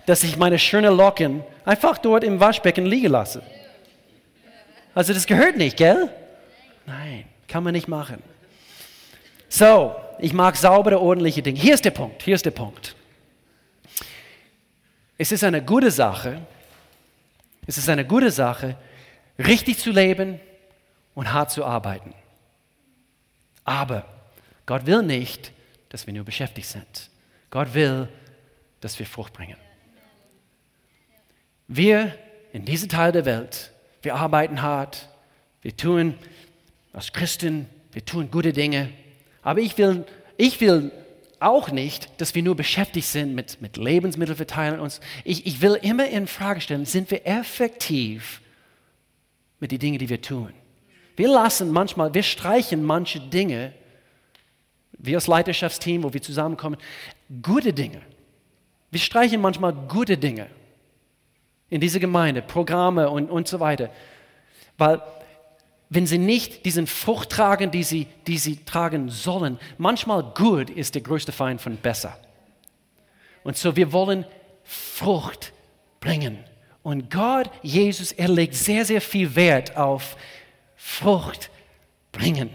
dass 0.08 0.22
ich 0.22 0.38
meine 0.38 0.58
schönen 0.58 0.96
Locken 0.96 1.44
einfach 1.66 1.98
dort 1.98 2.24
im 2.24 2.40
Waschbecken 2.40 2.86
liegen 2.86 3.08
lasse. 3.08 3.42
Also 4.94 5.12
das 5.12 5.26
gehört 5.26 5.58
nicht, 5.58 5.76
gell? 5.76 6.08
Nein, 6.86 7.26
kann 7.46 7.62
man 7.62 7.74
nicht 7.74 7.88
machen. 7.88 8.22
So, 9.50 9.94
ich 10.18 10.32
mag 10.32 10.56
saubere, 10.56 10.98
ordentliche 10.98 11.42
Dinge. 11.42 11.60
Hier 11.60 11.74
ist 11.74 11.84
der 11.84 11.90
Punkt, 11.90 12.22
hier 12.22 12.34
ist 12.36 12.46
der 12.46 12.52
Punkt. 12.52 12.96
Es 15.18 15.30
ist 15.30 15.44
eine 15.44 15.62
gute 15.62 15.90
Sache, 15.90 16.40
es 17.66 17.76
ist 17.76 17.90
eine 17.90 18.06
gute 18.06 18.30
Sache, 18.30 18.76
richtig 19.38 19.78
zu 19.78 19.90
leben 19.90 20.40
und 21.14 21.34
hart 21.34 21.50
zu 21.50 21.66
arbeiten. 21.66 22.14
Aber 23.62 24.06
Gott 24.64 24.86
will 24.86 25.02
nicht, 25.02 25.52
dass 25.90 26.06
wir 26.06 26.14
nur 26.14 26.24
beschäftigt 26.24 26.68
sind. 26.68 27.10
Gott 27.50 27.74
will, 27.74 28.08
dass 28.80 28.98
wir 28.98 29.04
Frucht 29.04 29.34
bringen. 29.34 29.67
Wir 31.68 32.14
in 32.54 32.64
diesem 32.64 32.88
Teil 32.88 33.12
der 33.12 33.26
Welt, 33.26 33.72
wir 34.00 34.14
arbeiten 34.14 34.62
hart, 34.62 35.10
wir 35.60 35.76
tun 35.76 36.14
als 36.94 37.12
Christen, 37.12 37.66
wir 37.92 38.04
tun 38.04 38.30
gute 38.30 38.54
Dinge, 38.54 38.88
aber 39.42 39.60
ich 39.60 39.76
will, 39.76 40.06
ich 40.38 40.60
will 40.62 40.90
auch 41.40 41.70
nicht, 41.70 42.20
dass 42.20 42.34
wir 42.34 42.42
nur 42.42 42.56
beschäftigt 42.56 43.06
sind 43.06 43.34
mit, 43.34 43.60
mit 43.60 43.76
Lebensmittelverteilen. 43.76 44.80
Uns. 44.80 45.00
Ich, 45.24 45.46
ich 45.46 45.60
will 45.60 45.78
immer 45.82 46.08
in 46.08 46.26
Frage 46.26 46.60
stellen, 46.60 46.86
sind 46.86 47.10
wir 47.10 47.26
effektiv 47.26 48.40
mit 49.60 49.70
den 49.70 49.78
Dingen, 49.78 49.98
die 49.98 50.08
wir 50.08 50.20
tun? 50.20 50.52
Wir 51.16 51.28
lassen 51.28 51.70
manchmal, 51.70 52.14
wir 52.14 52.22
streichen 52.22 52.82
manche 52.82 53.20
Dinge, 53.20 53.72
wir 54.92 55.18
als 55.18 55.26
Leiterschaftsteam, 55.26 56.02
wo 56.02 56.12
wir 56.12 56.22
zusammenkommen, 56.22 56.78
gute 57.42 57.72
Dinge. 57.72 58.00
Wir 58.90 59.00
streichen 59.00 59.40
manchmal 59.40 59.74
gute 59.74 60.16
Dinge 60.16 60.48
in 61.70 61.80
diese 61.80 62.00
Gemeinde, 62.00 62.42
Programme 62.42 63.10
und, 63.10 63.30
und 63.30 63.48
so 63.48 63.60
weiter. 63.60 63.90
Weil 64.76 65.02
wenn 65.90 66.06
sie 66.06 66.18
nicht 66.18 66.66
diesen 66.66 66.86
Frucht 66.86 67.30
tragen, 67.30 67.70
die 67.70 67.82
sie, 67.82 68.06
die 68.26 68.38
sie 68.38 68.64
tragen 68.64 69.08
sollen. 69.08 69.58
Manchmal 69.78 70.22
gut 70.22 70.70
ist 70.70 70.94
der 70.94 71.02
größte 71.02 71.32
Feind 71.32 71.60
von 71.60 71.76
besser. 71.76 72.18
Und 73.42 73.56
so 73.56 73.74
wir 73.74 73.92
wollen 73.92 74.26
Frucht 74.64 75.52
bringen. 76.00 76.38
Und 76.82 77.10
Gott, 77.10 77.50
Jesus, 77.62 78.12
er 78.12 78.28
legt 78.28 78.54
sehr, 78.54 78.84
sehr 78.84 79.00
viel 79.00 79.34
Wert 79.34 79.76
auf 79.76 80.16
Frucht 80.76 81.50
bringen. 82.12 82.50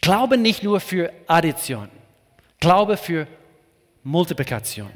Glaube 0.00 0.36
nicht 0.36 0.62
nur 0.62 0.80
für 0.80 1.12
Addition, 1.26 1.88
Glaube 2.60 2.96
für 2.96 3.26
Multiplikation. 4.04 4.90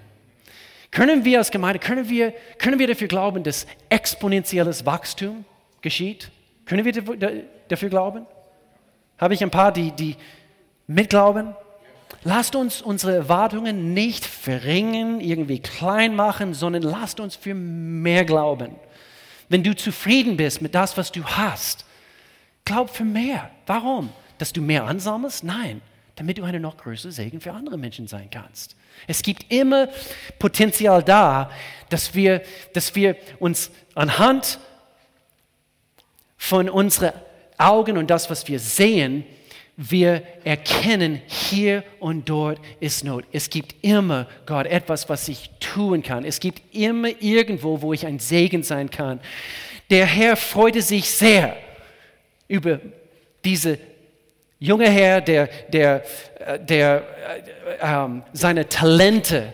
Können 0.92 1.24
wir 1.24 1.38
als 1.38 1.50
Gemeinde, 1.50 1.78
können 1.78 2.08
wir, 2.08 2.32
können 2.58 2.78
wir 2.78 2.86
dafür 2.86 3.08
glauben, 3.08 3.42
dass 3.42 3.66
exponentielles 3.88 4.86
Wachstum 4.86 5.44
geschieht? 5.80 6.30
Können 6.66 6.84
wir 6.84 6.92
dafür 7.68 7.88
glauben? 7.88 8.26
Habe 9.18 9.34
ich 9.34 9.42
ein 9.42 9.50
paar, 9.50 9.72
die, 9.72 9.90
die 9.92 10.16
mitglauben? 10.86 11.56
Lasst 12.24 12.54
uns 12.54 12.82
unsere 12.82 13.16
Erwartungen 13.16 13.94
nicht 13.94 14.26
verringern, 14.26 15.20
irgendwie 15.20 15.60
klein 15.60 16.14
machen, 16.14 16.52
sondern 16.52 16.82
lasst 16.82 17.20
uns 17.20 17.36
für 17.36 17.54
mehr 17.54 18.26
glauben. 18.26 18.76
Wenn 19.48 19.62
du 19.62 19.74
zufrieden 19.74 20.36
bist 20.36 20.60
mit 20.60 20.74
das, 20.74 20.96
was 20.98 21.10
du 21.10 21.24
hast, 21.24 21.86
glaub 22.66 22.90
für 22.90 23.04
mehr. 23.04 23.50
Warum? 23.66 24.10
Dass 24.36 24.52
du 24.52 24.60
mehr 24.60 24.84
ansammelst? 24.84 25.42
Nein, 25.42 25.80
damit 26.16 26.38
du 26.38 26.44
eine 26.44 26.60
noch 26.60 26.76
größere 26.76 27.12
Segen 27.12 27.40
für 27.40 27.52
andere 27.52 27.78
Menschen 27.78 28.06
sein 28.06 28.28
kannst. 28.30 28.76
Es 29.06 29.22
gibt 29.22 29.50
immer 29.52 29.88
Potenzial 30.38 31.02
da, 31.02 31.50
dass 31.88 32.14
wir, 32.14 32.42
dass 32.74 32.94
wir 32.94 33.16
uns 33.38 33.70
anhand 33.94 34.58
von 36.36 36.68
unseren 36.68 37.12
Augen 37.56 37.96
und 37.96 38.10
das, 38.10 38.28
was 38.28 38.48
wir 38.48 38.58
sehen, 38.58 39.24
wir 39.76 40.22
erkennen, 40.44 41.22
hier 41.26 41.82
und 41.98 42.28
dort 42.28 42.60
ist 42.80 43.04
Not. 43.04 43.24
Es 43.32 43.48
gibt 43.48 43.74
immer, 43.82 44.28
Gott, 44.44 44.66
etwas, 44.66 45.08
was 45.08 45.28
ich 45.28 45.50
tun 45.60 46.02
kann. 46.02 46.24
Es 46.24 46.40
gibt 46.40 46.74
immer 46.74 47.08
irgendwo, 47.20 47.80
wo 47.80 47.92
ich 47.92 48.06
ein 48.06 48.18
Segen 48.18 48.62
sein 48.62 48.90
kann. 48.90 49.20
Der 49.90 50.04
Herr 50.06 50.36
freute 50.36 50.82
sich 50.82 51.10
sehr 51.10 51.56
über 52.48 52.80
diese 53.44 53.78
junge 54.62 54.88
Herr, 54.88 55.20
der, 55.20 55.48
der, 55.68 56.02
äh, 56.38 56.58
der 56.60 57.02
äh, 57.80 58.06
äh, 58.06 58.08
seine 58.32 58.68
Talente 58.68 59.52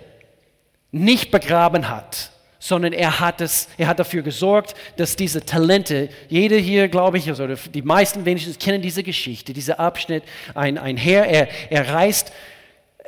nicht 0.92 1.30
begraben 1.30 1.88
hat 1.88 2.30
sondern 2.60 2.92
er 2.92 3.20
hat, 3.20 3.40
es, 3.40 3.68
er 3.78 3.86
hat 3.86 4.00
dafür 4.00 4.22
gesorgt, 4.22 4.74
dass 4.96 5.14
diese 5.14 5.46
Talente, 5.46 6.08
jeder 6.28 6.56
hier, 6.56 6.88
glaube 6.88 7.16
ich, 7.16 7.28
also 7.28 7.46
die 7.46 7.82
meisten 7.82 8.24
wenigstens 8.24 8.58
kennen 8.58 8.82
diese 8.82 9.04
Geschichte, 9.04 9.52
dieser 9.52 9.78
Abschnitt, 9.78 10.24
ein, 10.54 10.76
ein 10.76 10.96
Herr, 10.96 11.24
er, 11.26 11.48
er 11.70 11.88
reist 11.88 12.32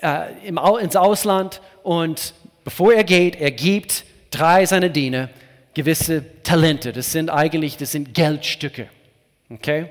äh, 0.01 0.47
im, 0.47 0.59
ins 0.81 0.95
Ausland 0.95 1.61
und 1.83 2.33
bevor 2.63 2.95
er 2.95 3.03
geht, 3.03 3.41
er 3.41 3.51
gibt 3.51 4.05
drei 4.31 4.65
seiner 4.67 4.89
Diener 4.89 5.29
gewisse 5.75 6.25
Talente. 6.45 6.93
Das 6.93 7.11
sind 7.11 7.29
eigentlich, 7.29 7.77
das 7.77 7.91
sind 7.91 8.15
Geldstücke. 8.15 8.89
Okay? 9.51 9.91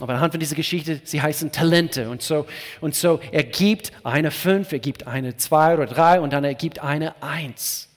Aber 0.00 0.14
anhand 0.14 0.34
von 0.34 0.40
dieser 0.40 0.56
Geschichte, 0.56 1.00
sie 1.04 1.22
heißen 1.22 1.52
Talente. 1.52 2.10
Und 2.10 2.20
so, 2.20 2.46
und 2.80 2.94
so, 2.94 3.20
er 3.32 3.44
gibt 3.44 3.92
eine 4.04 4.30
fünf, 4.30 4.72
er 4.72 4.78
gibt 4.78 5.06
eine 5.06 5.36
zwei 5.36 5.74
oder 5.74 5.86
drei 5.86 6.20
und 6.20 6.32
dann 6.32 6.44
er 6.44 6.54
gibt 6.54 6.80
eine 6.80 7.20
eins. 7.22 7.88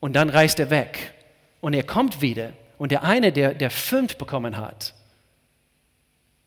Und 0.00 0.14
dann 0.14 0.28
reist 0.28 0.58
er 0.58 0.70
weg. 0.70 1.14
Und 1.60 1.74
er 1.74 1.84
kommt 1.84 2.20
wieder. 2.20 2.52
Und 2.78 2.90
der 2.90 3.04
eine, 3.04 3.30
der, 3.30 3.54
der 3.54 3.70
fünf 3.70 4.16
bekommen 4.16 4.56
hat, 4.56 4.94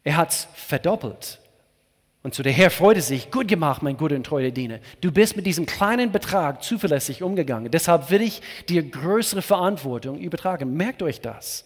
er 0.04 0.18
hat 0.18 0.32
es 0.32 0.48
verdoppelt. 0.54 1.40
Und 2.24 2.34
so 2.34 2.44
der 2.44 2.52
Herr 2.52 2.72
freute 2.72 3.02
sich, 3.02 3.32
gut 3.32 3.48
gemacht, 3.48 3.84
mein 3.84 3.98
guter 3.98 4.16
und 4.16 4.26
treuer 4.26 4.52
Diener. 4.52 4.80
Du 5.02 5.12
bist 5.12 5.36
mit 5.36 5.46
diesem 5.46 5.66
kleinen 5.66 6.12
Betrag 6.12 6.64
zuverlässig 6.64 7.22
umgegangen. 7.22 7.70
Deshalb 7.70 8.10
will 8.10 8.22
ich 8.22 8.42
dir 8.68 8.84
größere 8.84 9.42
Verantwortung 9.42 10.20
übertragen. 10.20 10.76
Merkt 10.76 11.04
euch 11.04 11.22
das. 11.22 11.66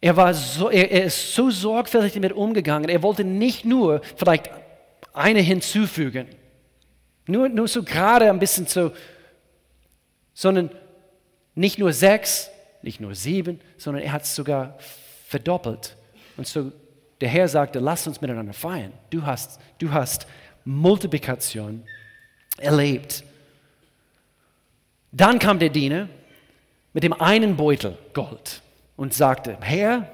Er, 0.00 0.16
war 0.16 0.34
so, 0.34 0.70
er, 0.70 0.90
er 0.90 1.04
ist 1.04 1.34
so 1.34 1.50
sorgfältig 1.50 2.12
damit 2.12 2.32
umgegangen. 2.32 2.88
Er 2.88 3.02
wollte 3.02 3.24
nicht 3.24 3.64
nur 3.64 4.02
vielleicht 4.16 4.50
eine 5.12 5.40
hinzufügen, 5.40 6.26
nur, 7.26 7.48
nur 7.48 7.66
so 7.66 7.82
gerade 7.82 8.30
ein 8.30 8.38
bisschen 8.38 8.66
so, 8.66 8.92
sondern 10.34 10.70
nicht 11.54 11.78
nur 11.78 11.92
sechs, 11.92 12.50
nicht 12.82 13.00
nur 13.00 13.14
sieben, 13.14 13.60
sondern 13.78 14.02
er 14.04 14.12
hat 14.12 14.22
es 14.22 14.34
sogar 14.34 14.78
verdoppelt. 15.26 15.96
Und 16.36 16.46
so 16.46 16.70
der 17.20 17.28
Herr 17.28 17.48
sagte, 17.48 17.78
lass 17.78 18.06
uns 18.06 18.20
miteinander 18.20 18.52
feiern. 18.52 18.92
Du 19.10 19.24
hast, 19.24 19.58
du 19.78 19.90
hast 19.90 20.26
Multiplikation 20.64 21.82
erlebt. 22.58 23.24
Dann 25.12 25.38
kam 25.38 25.58
der 25.58 25.70
Diener 25.70 26.08
mit 26.92 27.02
dem 27.02 27.14
einen 27.14 27.56
Beutel 27.56 27.96
Gold 28.12 28.62
und 28.96 29.14
sagte, 29.14 29.58
Herr, 29.60 30.10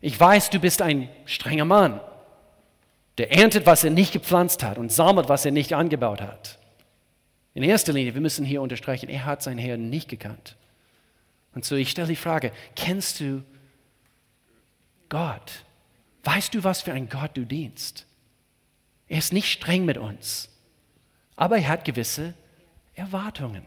ich 0.00 0.18
weiß, 0.18 0.50
du 0.50 0.58
bist 0.58 0.82
ein 0.82 1.08
strenger 1.24 1.64
Mann, 1.64 2.00
der 3.18 3.32
erntet, 3.32 3.66
was 3.66 3.84
er 3.84 3.90
nicht 3.90 4.12
gepflanzt 4.12 4.62
hat 4.62 4.76
und 4.76 4.92
sammelt, 4.92 5.28
was 5.28 5.44
er 5.44 5.52
nicht 5.52 5.72
angebaut 5.72 6.20
hat. 6.20 6.58
In 7.54 7.62
erster 7.62 7.92
Linie, 7.92 8.14
wir 8.14 8.20
müssen 8.20 8.44
hier 8.44 8.60
unterstreichen, 8.60 9.08
er 9.08 9.24
hat 9.24 9.42
seinen 9.42 9.58
Herrn 9.58 9.88
nicht 9.88 10.08
gekannt. 10.08 10.56
Und 11.54 11.64
so, 11.64 11.76
ich 11.76 11.90
stelle 11.90 12.08
die 12.08 12.16
Frage, 12.16 12.52
kennst 12.74 13.20
du 13.20 13.42
Gott? 15.08 15.64
Weißt 16.24 16.54
du, 16.54 16.64
was 16.64 16.82
für 16.82 16.92
ein 16.92 17.08
Gott 17.08 17.30
du 17.34 17.44
dienst? 17.44 18.06
Er 19.08 19.18
ist 19.18 19.32
nicht 19.32 19.50
streng 19.50 19.84
mit 19.84 19.98
uns, 19.98 20.48
aber 21.36 21.58
er 21.58 21.68
hat 21.68 21.84
gewisse 21.84 22.34
Erwartungen. 22.94 23.62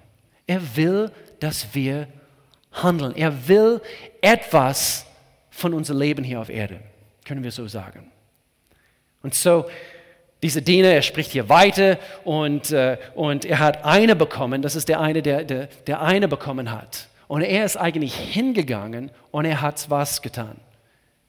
Er 0.48 0.76
will, 0.76 1.12
dass 1.40 1.74
wir 1.74 2.08
handeln. 2.84 3.16
Er 3.16 3.48
will 3.48 3.82
etwas 4.22 5.06
von 5.50 5.74
unserem 5.74 6.00
Leben 6.00 6.24
hier 6.24 6.40
auf 6.40 6.50
Erde, 6.50 6.80
können 7.26 7.44
wir 7.44 7.52
so 7.52 7.68
sagen. 7.68 8.12
Und 9.24 9.34
so, 9.34 9.66
dieser 10.44 10.62
Diener, 10.62 10.90
er 10.90 11.02
spricht 11.02 11.32
hier 11.32 11.50
weiter 11.50 11.98
und, 12.24 12.72
äh, 12.72 12.98
und 13.16 13.44
er 13.46 13.60
hat 13.60 13.84
eine 13.84 14.16
bekommen, 14.16 14.62
das 14.62 14.76
ist 14.76 14.88
der 14.88 15.00
eine, 15.00 15.22
der, 15.22 15.44
der, 15.44 15.68
der 15.88 16.02
eine 16.02 16.28
bekommen 16.28 16.72
hat. 16.72 17.08
Und 17.28 17.42
er 17.42 17.66
ist 17.66 17.76
eigentlich 17.76 18.16
hingegangen 18.16 19.12
und 19.32 19.46
er 19.46 19.62
hat 19.62 19.90
was 19.90 20.22
getan. 20.22 20.58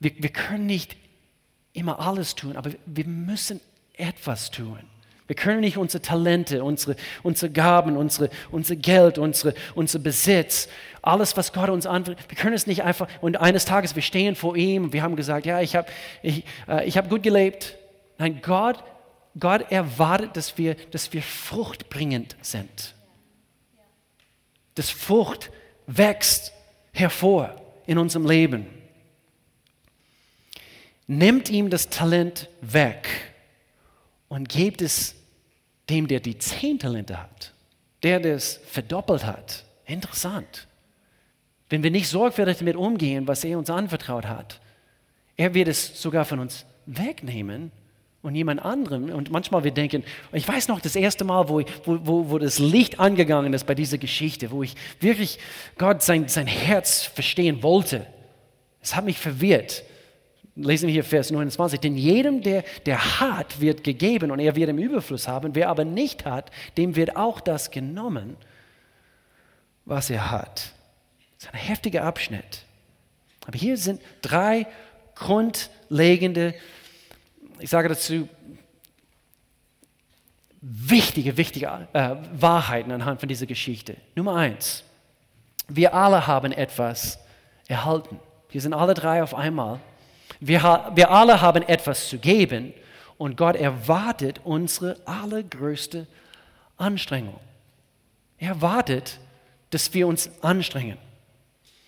wir, 0.00 0.12
wir 0.18 0.28
können 0.28 0.66
nicht 0.66 0.96
immer 1.72 2.00
alles 2.00 2.34
tun, 2.34 2.56
aber 2.56 2.70
wir 2.84 3.06
müssen 3.06 3.60
etwas 3.94 4.50
tun. 4.50 4.80
Wir 5.26 5.36
können 5.36 5.60
nicht 5.60 5.76
unsere 5.76 6.02
Talente, 6.02 6.62
unsere, 6.62 6.96
unsere 7.22 7.50
Gaben, 7.50 7.96
unsere, 7.96 8.30
unser 8.50 8.76
Geld, 8.76 9.18
unsere, 9.18 9.54
unser 9.74 9.98
Besitz, 9.98 10.68
alles, 11.02 11.36
was 11.36 11.52
Gott 11.52 11.68
uns 11.68 11.86
anbietet, 11.86 12.18
wir 12.28 12.36
können 12.36 12.54
es 12.54 12.66
nicht 12.66 12.82
einfach, 12.82 13.08
und 13.20 13.36
eines 13.40 13.64
Tages, 13.64 13.94
wir 13.94 14.02
stehen 14.02 14.34
vor 14.34 14.56
ihm 14.56 14.92
wir 14.92 15.02
haben 15.02 15.16
gesagt, 15.16 15.46
ja, 15.46 15.60
ich 15.60 15.74
habe 15.74 15.88
ich, 16.22 16.44
äh, 16.68 16.86
ich 16.86 16.96
hab 16.96 17.08
gut 17.08 17.22
gelebt. 17.22 17.76
Nein, 18.18 18.40
Gott, 18.42 18.82
Gott 19.38 19.70
erwartet, 19.70 20.36
dass 20.36 20.58
wir, 20.58 20.74
dass 20.90 21.12
wir 21.12 21.22
fruchtbringend 21.22 22.36
sind. 22.40 22.94
Dass 24.74 24.90
Frucht 24.90 25.50
wächst 25.86 26.52
hervor 26.96 27.54
in 27.86 27.98
unserem 27.98 28.26
Leben. 28.26 28.66
Nimmt 31.06 31.50
ihm 31.50 31.70
das 31.70 31.88
Talent 31.88 32.48
weg 32.60 33.08
und 34.28 34.48
gebt 34.48 34.82
es 34.82 35.14
dem, 35.88 36.08
der 36.08 36.20
die 36.20 36.38
zehn 36.38 36.78
Talente 36.78 37.20
hat, 37.20 37.52
der 38.02 38.18
das 38.18 38.60
verdoppelt 38.66 39.24
hat. 39.24 39.64
Interessant. 39.84 40.66
Wenn 41.68 41.82
wir 41.82 41.90
nicht 41.90 42.08
sorgfältig 42.08 42.58
damit 42.58 42.76
umgehen, 42.76 43.28
was 43.28 43.44
er 43.44 43.58
uns 43.58 43.70
anvertraut 43.70 44.26
hat, 44.26 44.60
er 45.36 45.54
wird 45.54 45.68
es 45.68 46.00
sogar 46.00 46.24
von 46.24 46.40
uns 46.40 46.64
wegnehmen 46.86 47.70
und 48.26 48.34
jemand 48.34 48.64
anderem. 48.64 49.10
Und 49.10 49.30
manchmal 49.30 49.62
wir 49.62 49.70
denken, 49.70 50.02
ich 50.32 50.46
weiß 50.46 50.66
noch 50.66 50.80
das 50.80 50.96
erste 50.96 51.24
Mal, 51.24 51.48
wo, 51.48 51.62
wo, 51.84 52.30
wo 52.30 52.38
das 52.38 52.58
Licht 52.58 52.98
angegangen 52.98 53.54
ist 53.54 53.64
bei 53.66 53.74
dieser 53.74 53.98
Geschichte, 53.98 54.50
wo 54.50 54.64
ich 54.64 54.74
wirklich 55.00 55.38
Gott 55.78 56.02
sein, 56.02 56.26
sein 56.26 56.48
Herz 56.48 57.04
verstehen 57.04 57.62
wollte. 57.62 58.04
Es 58.82 58.96
hat 58.96 59.04
mich 59.04 59.18
verwirrt. 59.18 59.84
Lesen 60.56 60.88
wir 60.88 60.92
hier 60.94 61.04
Vers 61.04 61.30
29. 61.30 61.78
Denn 61.78 61.96
jedem, 61.96 62.42
der, 62.42 62.64
der 62.84 63.20
hat, 63.20 63.60
wird 63.60 63.84
gegeben 63.84 64.32
und 64.32 64.40
er 64.40 64.56
wird 64.56 64.70
im 64.70 64.78
Überfluss 64.78 65.28
haben. 65.28 65.54
Wer 65.54 65.68
aber 65.68 65.84
nicht 65.84 66.24
hat, 66.24 66.50
dem 66.76 66.96
wird 66.96 67.16
auch 67.16 67.40
das 67.40 67.70
genommen, 67.70 68.36
was 69.84 70.10
er 70.10 70.32
hat. 70.32 70.72
Das 71.38 71.46
ist 71.46 71.54
ein 71.54 71.60
heftiger 71.60 72.02
Abschnitt. 72.02 72.64
Aber 73.46 73.56
hier 73.56 73.76
sind 73.76 74.00
drei 74.22 74.66
grundlegende 75.14 76.54
ich 77.58 77.70
sage 77.70 77.88
dazu, 77.88 78.28
wichtige, 80.60 81.36
wichtige 81.36 81.88
äh, 81.92 82.16
Wahrheiten 82.32 82.92
anhand 82.92 83.20
von 83.20 83.28
dieser 83.28 83.46
Geschichte. 83.46 83.96
Nummer 84.14 84.36
eins, 84.36 84.84
wir 85.68 85.94
alle 85.94 86.26
haben 86.26 86.52
etwas 86.52 87.18
erhalten. 87.68 88.20
Wir 88.50 88.60
sind 88.60 88.74
alle 88.74 88.94
drei 88.94 89.22
auf 89.22 89.34
einmal. 89.34 89.80
Wir, 90.40 90.62
wir 90.94 91.10
alle 91.10 91.40
haben 91.40 91.62
etwas 91.62 92.08
zu 92.08 92.18
geben 92.18 92.72
und 93.18 93.36
Gott 93.36 93.56
erwartet 93.56 94.40
unsere 94.44 94.96
allergrößte 95.06 96.06
Anstrengung. 96.76 97.40
Er 98.38 98.50
erwartet, 98.50 99.18
dass 99.70 99.92
wir 99.94 100.06
uns 100.06 100.30
anstrengen. 100.42 100.98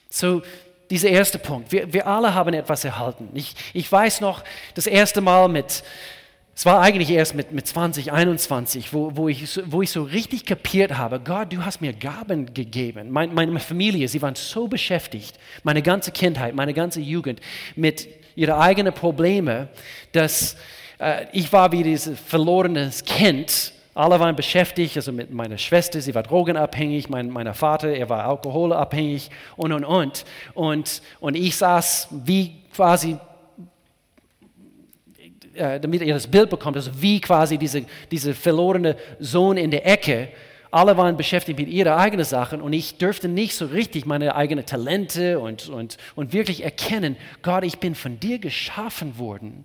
So, 0.08 0.42
dieser 0.90 1.08
erste 1.08 1.38
Punkt. 1.38 1.72
Wir, 1.72 1.92
wir 1.92 2.06
alle 2.06 2.34
haben 2.34 2.54
etwas 2.54 2.84
erhalten. 2.84 3.28
Ich, 3.34 3.54
ich 3.72 3.90
weiß 3.90 4.20
noch, 4.20 4.42
das 4.74 4.86
erste 4.86 5.20
Mal 5.20 5.48
mit, 5.48 5.82
es 6.54 6.66
war 6.66 6.80
eigentlich 6.80 7.10
erst 7.10 7.34
mit, 7.34 7.52
mit 7.52 7.66
2021, 7.66 8.92
wo, 8.92 9.14
wo, 9.14 9.28
ich, 9.28 9.60
wo 9.66 9.82
ich 9.82 9.90
so 9.90 10.02
richtig 10.02 10.44
kapiert 10.44 10.96
habe, 10.96 11.20
Gott, 11.20 11.52
du 11.52 11.64
hast 11.64 11.80
mir 11.80 11.92
Gaben 11.92 12.52
gegeben. 12.52 13.10
Mein, 13.10 13.34
meine 13.34 13.60
Familie, 13.60 14.08
sie 14.08 14.20
waren 14.22 14.34
so 14.34 14.66
beschäftigt, 14.66 15.38
meine 15.62 15.82
ganze 15.82 16.10
Kindheit, 16.10 16.54
meine 16.54 16.74
ganze 16.74 17.00
Jugend 17.00 17.40
mit 17.76 18.08
ihren 18.34 18.54
eigenen 18.54 18.92
Problemen, 18.92 19.68
dass 20.12 20.56
äh, 20.98 21.26
ich 21.32 21.52
war 21.52 21.70
wie 21.72 21.82
dieses 21.82 22.18
verlorenes 22.18 23.04
Kind 23.04 23.72
alle 23.98 24.20
waren 24.20 24.36
beschäftigt, 24.36 24.96
also 24.96 25.10
mit 25.10 25.32
meiner 25.32 25.58
Schwester, 25.58 26.00
sie 26.00 26.14
war 26.14 26.22
drogenabhängig, 26.22 27.08
mein 27.08 27.30
mein 27.30 27.52
Vater, 27.52 27.88
er 27.88 28.08
war 28.08 28.26
alkoholabhängig 28.26 29.28
und, 29.56 29.72
und, 29.72 29.84
und. 29.84 30.24
Und, 30.54 31.02
und 31.18 31.34
ich 31.34 31.56
saß 31.56 32.06
wie 32.24 32.62
quasi, 32.72 33.16
äh, 35.54 35.80
damit 35.80 36.02
ihr 36.02 36.14
das 36.14 36.28
Bild 36.28 36.48
bekommt, 36.48 36.76
also 36.76 36.92
wie 37.02 37.20
quasi 37.20 37.58
dieser 37.58 37.80
diese 38.08 38.34
verlorene 38.34 38.94
Sohn 39.18 39.56
in 39.56 39.72
der 39.72 39.84
Ecke. 39.84 40.28
Alle 40.70 40.96
waren 40.96 41.16
beschäftigt 41.16 41.58
mit 41.58 41.68
ihren 41.68 41.94
eigenen 41.94 42.24
Sachen 42.24 42.60
und 42.60 42.74
ich 42.74 42.98
dürfte 42.98 43.26
nicht 43.26 43.56
so 43.56 43.66
richtig 43.66 44.06
meine 44.06 44.36
eigenen 44.36 44.64
Talente 44.64 45.40
und, 45.40 45.68
und, 45.70 45.96
und 46.14 46.32
wirklich 46.32 46.62
erkennen, 46.62 47.16
Gott, 47.42 47.64
ich 47.64 47.80
bin 47.80 47.96
von 47.96 48.20
dir 48.20 48.38
geschaffen 48.38 49.18
worden, 49.18 49.64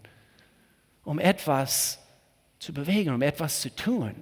um 1.03 1.19
etwas 1.19 2.02
zu 2.63 2.73
bewegen, 2.73 3.13
um 3.13 3.21
etwas 3.21 3.61
zu 3.61 3.75
tun. 3.75 4.13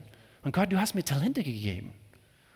Und 0.43 0.53
Gott, 0.53 0.71
du 0.71 0.79
hast 0.79 0.95
mir 0.95 1.03
Talente 1.03 1.43
gegeben. 1.43 1.93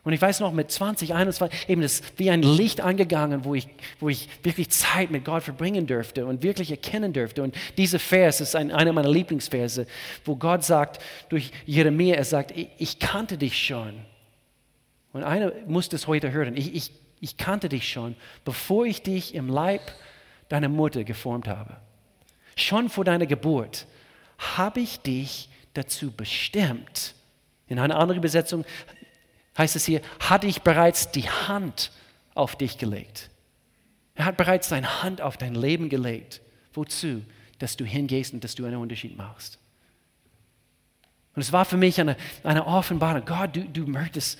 Und 0.05 0.13
ich 0.13 0.21
weiß 0.21 0.39
noch, 0.39 0.53
mit 0.53 0.69
20, 0.69 1.15
21, 1.15 1.67
eben 1.67 1.81
das 1.81 2.03
wie 2.17 2.29
ein 2.29 2.43
Licht 2.43 2.79
angegangen, 2.79 3.43
wo 3.43 3.55
ich, 3.55 3.67
wo 3.99 4.07
ich 4.07 4.29
wirklich 4.43 4.69
Zeit 4.69 5.09
mit 5.09 5.25
Gott 5.25 5.41
verbringen 5.41 5.87
dürfte 5.87 6.27
und 6.27 6.43
wirklich 6.43 6.69
erkennen 6.69 7.11
dürfte. 7.11 7.41
Und 7.41 7.55
dieser 7.77 7.97
Vers 7.97 8.39
ist 8.39 8.55
ein, 8.55 8.71
einer 8.71 8.93
meiner 8.93 9.09
Lieblingsverse, 9.09 9.87
wo 10.23 10.35
Gott 10.35 10.63
sagt 10.63 11.01
durch 11.29 11.51
Jeremia, 11.65 12.15
er 12.15 12.23
sagt, 12.23 12.53
ich, 12.55 12.99
kannte 12.99 13.39
dich 13.39 13.57
schon. 13.57 13.93
Und 15.11 15.23
einer 15.23 15.51
muss 15.65 15.89
das 15.89 16.05
heute 16.05 16.31
hören. 16.31 16.55
Ich, 16.55 16.75
ich, 16.75 16.91
ich 17.19 17.37
kannte 17.37 17.67
dich 17.67 17.89
schon, 17.89 18.15
bevor 18.43 18.85
ich 18.85 19.01
dich 19.01 19.33
im 19.33 19.49
Leib 19.49 19.81
deiner 20.49 20.69
Mutter 20.69 21.03
geformt 21.03 21.47
habe. 21.47 21.77
Schon 22.55 22.89
vor 22.89 23.05
deiner 23.05 23.25
Geburt 23.25 23.87
habe 24.37 24.81
ich 24.81 24.99
dich 24.99 25.49
dazu 25.77 26.11
bestimmt. 26.11 27.15
In 27.67 27.79
einer 27.79 27.97
anderen 27.97 28.19
Übersetzung 28.19 28.65
heißt 29.57 29.75
es 29.75 29.85
hier, 29.85 30.01
hatte 30.19 30.47
ich 30.47 30.61
bereits 30.61 31.11
die 31.11 31.29
Hand 31.29 31.91
auf 32.33 32.55
dich 32.55 32.77
gelegt. 32.77 33.29
Er 34.15 34.25
hat 34.25 34.37
bereits 34.37 34.69
seine 34.69 35.03
Hand 35.03 35.21
auf 35.21 35.37
dein 35.37 35.55
Leben 35.55 35.89
gelegt. 35.89 36.41
Wozu? 36.73 37.23
Dass 37.59 37.77
du 37.77 37.85
hingehst 37.85 38.33
und 38.33 38.43
dass 38.43 38.55
du 38.55 38.65
einen 38.65 38.77
Unterschied 38.77 39.17
machst. 39.17 39.59
Und 41.35 41.41
es 41.41 41.51
war 41.51 41.65
für 41.65 41.77
mich 41.77 41.99
eine, 41.99 42.15
eine 42.43 42.65
Offenbarung. 42.65 43.25
Gott, 43.25 43.55
du, 43.55 43.65
du 43.65 43.85
möchtest, 43.85 44.39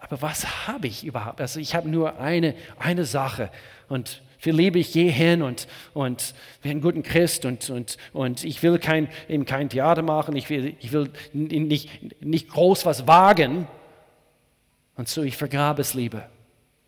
aber 0.00 0.20
was 0.20 0.66
habe 0.66 0.86
ich 0.86 1.04
überhaupt? 1.04 1.40
Also 1.40 1.58
ich 1.58 1.74
habe 1.74 1.88
nur 1.88 2.18
eine, 2.18 2.54
eine 2.78 3.04
Sache 3.04 3.50
und 3.88 4.22
viel 4.42 4.54
lebe 4.54 4.80
ich 4.80 4.92
je 4.92 5.08
hin 5.08 5.40
und, 5.40 5.68
und 5.94 6.34
bin 6.62 6.72
ein 6.72 6.80
guter 6.80 7.00
Christ 7.02 7.44
und, 7.44 7.70
und, 7.70 7.96
und 8.12 8.42
ich 8.42 8.60
will 8.64 8.78
kein, 8.78 9.08
eben 9.28 9.44
kein 9.44 9.68
Theater 9.68 10.02
machen, 10.02 10.34
ich 10.34 10.50
will, 10.50 10.74
ich 10.80 10.90
will 10.90 11.10
nicht, 11.32 11.88
nicht 12.20 12.48
groß 12.48 12.84
was 12.84 13.06
wagen, 13.06 13.68
und 14.96 15.08
so, 15.08 15.22
ich 15.22 15.36
vergrabe 15.36 15.80
es 15.80 15.94
lieber. 15.94 16.28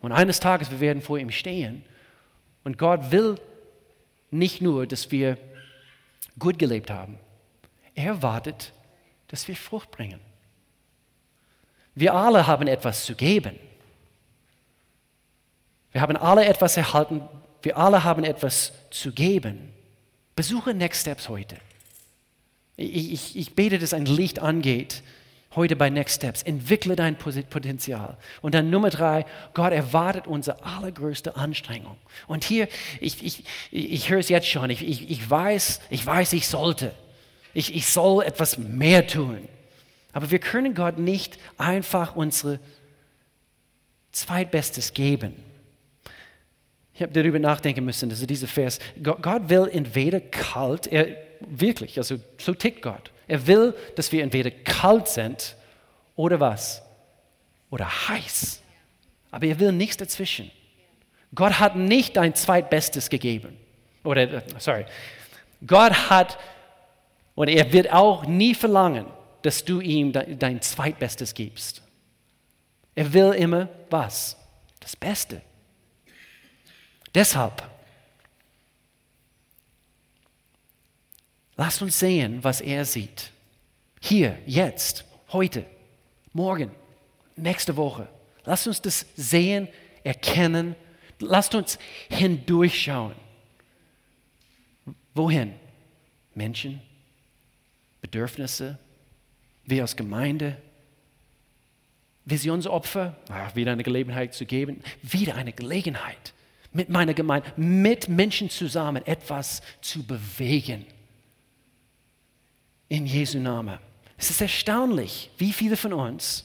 Und 0.01 0.11
eines 0.11 0.39
Tages, 0.39 0.69
wir 0.71 0.79
werden 0.79 1.01
vor 1.01 1.17
ihm 1.17 1.31
stehen. 1.31 1.83
Und 2.63 2.77
Gott 2.77 3.11
will 3.11 3.35
nicht 4.31 4.61
nur, 4.61 4.85
dass 4.85 5.11
wir 5.11 5.37
gut 6.37 6.59
gelebt 6.59 6.91
haben. 6.91 7.17
Er 7.95 8.07
erwartet, 8.07 8.73
dass 9.27 9.47
wir 9.47 9.55
Frucht 9.55 9.91
bringen. 9.91 10.19
Wir 11.95 12.13
alle 12.13 12.45
haben 12.45 12.67
etwas 12.67 13.05
zu 13.05 13.15
geben. 13.15 13.57
Wir 15.91 16.01
haben 16.01 16.17
alle 16.17 16.45
etwas 16.45 16.75
erhalten. 16.75 17.21
Wir 17.65 17.77
alle 17.77 18.03
haben 18.03 18.23
etwas 18.23 18.73
zu 18.91 19.11
geben. 19.11 19.73
Besuche 20.35 20.75
Next 20.75 21.01
Steps 21.01 21.29
heute. 21.29 21.57
Ich, 22.77 23.11
ich, 23.11 23.35
ich 23.35 23.55
bete, 23.55 23.79
dass 23.79 23.95
ein 23.95 24.05
Licht 24.05 24.37
angeht 24.37 25.01
heute 25.55 25.75
bei 25.75 25.89
Next 25.89 26.17
Steps. 26.17 26.43
Entwickle 26.43 26.95
dein 26.95 27.17
Potenzial. 27.17 28.17
Und 28.43 28.53
dann 28.53 28.69
Nummer 28.69 28.91
drei, 28.91 29.25
Gott 29.55 29.73
erwartet 29.73 30.27
unsere 30.27 30.63
allergrößte 30.63 31.37
Anstrengung. 31.37 31.97
Und 32.27 32.43
hier, 32.43 32.67
ich, 32.99 33.25
ich, 33.25 33.43
ich 33.71 34.09
höre 34.11 34.19
es 34.19 34.29
jetzt 34.29 34.47
schon, 34.47 34.69
ich, 34.69 34.87
ich, 34.87 35.09
ich 35.09 35.27
weiß, 35.27 35.81
ich 35.89 36.05
weiß, 36.05 36.33
ich 36.33 36.47
sollte. 36.47 36.91
Ich, 37.55 37.73
ich 37.73 37.87
soll 37.87 38.25
etwas 38.25 38.59
mehr 38.59 39.07
tun. 39.07 39.47
Aber 40.13 40.29
wir 40.29 40.39
können 40.39 40.75
Gott 40.75 40.99
nicht 40.99 41.39
einfach 41.57 42.15
unsere 42.15 42.59
Zweitbestes 44.11 44.93
geben. 44.93 45.33
Ich 46.95 47.01
habe 47.01 47.11
darüber 47.11 47.39
nachdenken 47.39 47.83
müssen, 47.83 48.09
also 48.09 48.25
dieser 48.25 48.47
Vers. 48.47 48.79
Gott 49.03 49.49
will 49.49 49.69
entweder 49.71 50.21
kalt, 50.21 50.87
er, 50.87 51.17
wirklich, 51.41 51.97
also 51.97 52.17
so 52.37 52.53
tickt 52.53 52.81
Gott. 52.81 53.11
Er 53.27 53.45
will, 53.47 53.75
dass 53.95 54.11
wir 54.13 54.23
entweder 54.23 54.49
kalt 54.49 55.09
sind 55.09 55.57
oder 56.15 56.39
was? 56.39 56.81
Oder 57.69 58.07
heiß. 58.07 58.61
Aber 59.29 59.45
er 59.45 59.59
will 59.59 59.73
nichts 59.73 59.97
dazwischen. 59.97 60.49
Gott 61.33 61.59
hat 61.59 61.75
nicht 61.75 62.15
dein 62.15 62.33
Zweitbestes 62.33 63.09
gegeben. 63.09 63.57
Oder, 64.05 64.31
äh, 64.31 64.41
sorry. 64.57 64.85
Gott 65.67 66.09
hat, 66.09 66.37
und 67.33 67.49
er 67.49 67.73
wird 67.73 67.91
auch 67.91 68.25
nie 68.25 68.55
verlangen, 68.55 69.05
dass 69.41 69.65
du 69.65 69.81
ihm 69.81 70.13
dein 70.13 70.61
Zweitbestes 70.61 71.33
gibst. 71.33 71.81
Er 72.93 73.11
will 73.13 73.33
immer 73.33 73.67
was? 73.89 74.37
Das 74.79 74.95
Beste. 74.95 75.41
Deshalb 77.15 77.63
Lasst 81.57 81.81
uns 81.81 81.99
sehen, 81.99 82.43
was 82.43 82.61
er 82.61 82.85
sieht. 82.85 83.31
Hier, 84.01 84.37
jetzt, 84.45 85.05
heute, 85.31 85.65
morgen, 86.33 86.71
nächste 87.35 87.77
Woche. 87.77 88.07
Lasst 88.43 88.67
uns 88.67 88.81
das 88.81 89.05
sehen, 89.15 89.67
erkennen. 90.03 90.75
Lasst 91.19 91.55
uns 91.55 91.79
hindurchschauen. 92.09 93.15
Wohin? 95.13 95.53
Menschen, 96.33 96.81
Bedürfnisse, 98.01 98.77
wir 99.63 99.81
als 99.83 99.95
Gemeinde, 99.95 100.61
Visionsopfer, 102.25 103.15
ach, 103.29 103.55
wieder 103.55 103.71
eine 103.71 103.83
Gelegenheit 103.83 104.33
zu 104.33 104.45
geben, 104.45 104.83
wieder 105.01 105.35
eine 105.35 105.53
Gelegenheit, 105.53 106.33
mit 106.75 106.89
meiner 106.89 107.13
Gemeinde, 107.13 107.47
mit 107.55 108.09
Menschen 108.09 108.49
zusammen 108.49 109.05
etwas 109.05 109.61
zu 109.81 110.05
bewegen 110.05 110.85
in 112.89 113.05
Jesu 113.05 113.39
Namen. 113.39 113.79
Es 114.17 114.29
ist 114.29 114.41
erstaunlich, 114.41 115.31
wie 115.37 115.53
viele 115.53 115.77
von 115.77 115.93
uns 115.93 116.43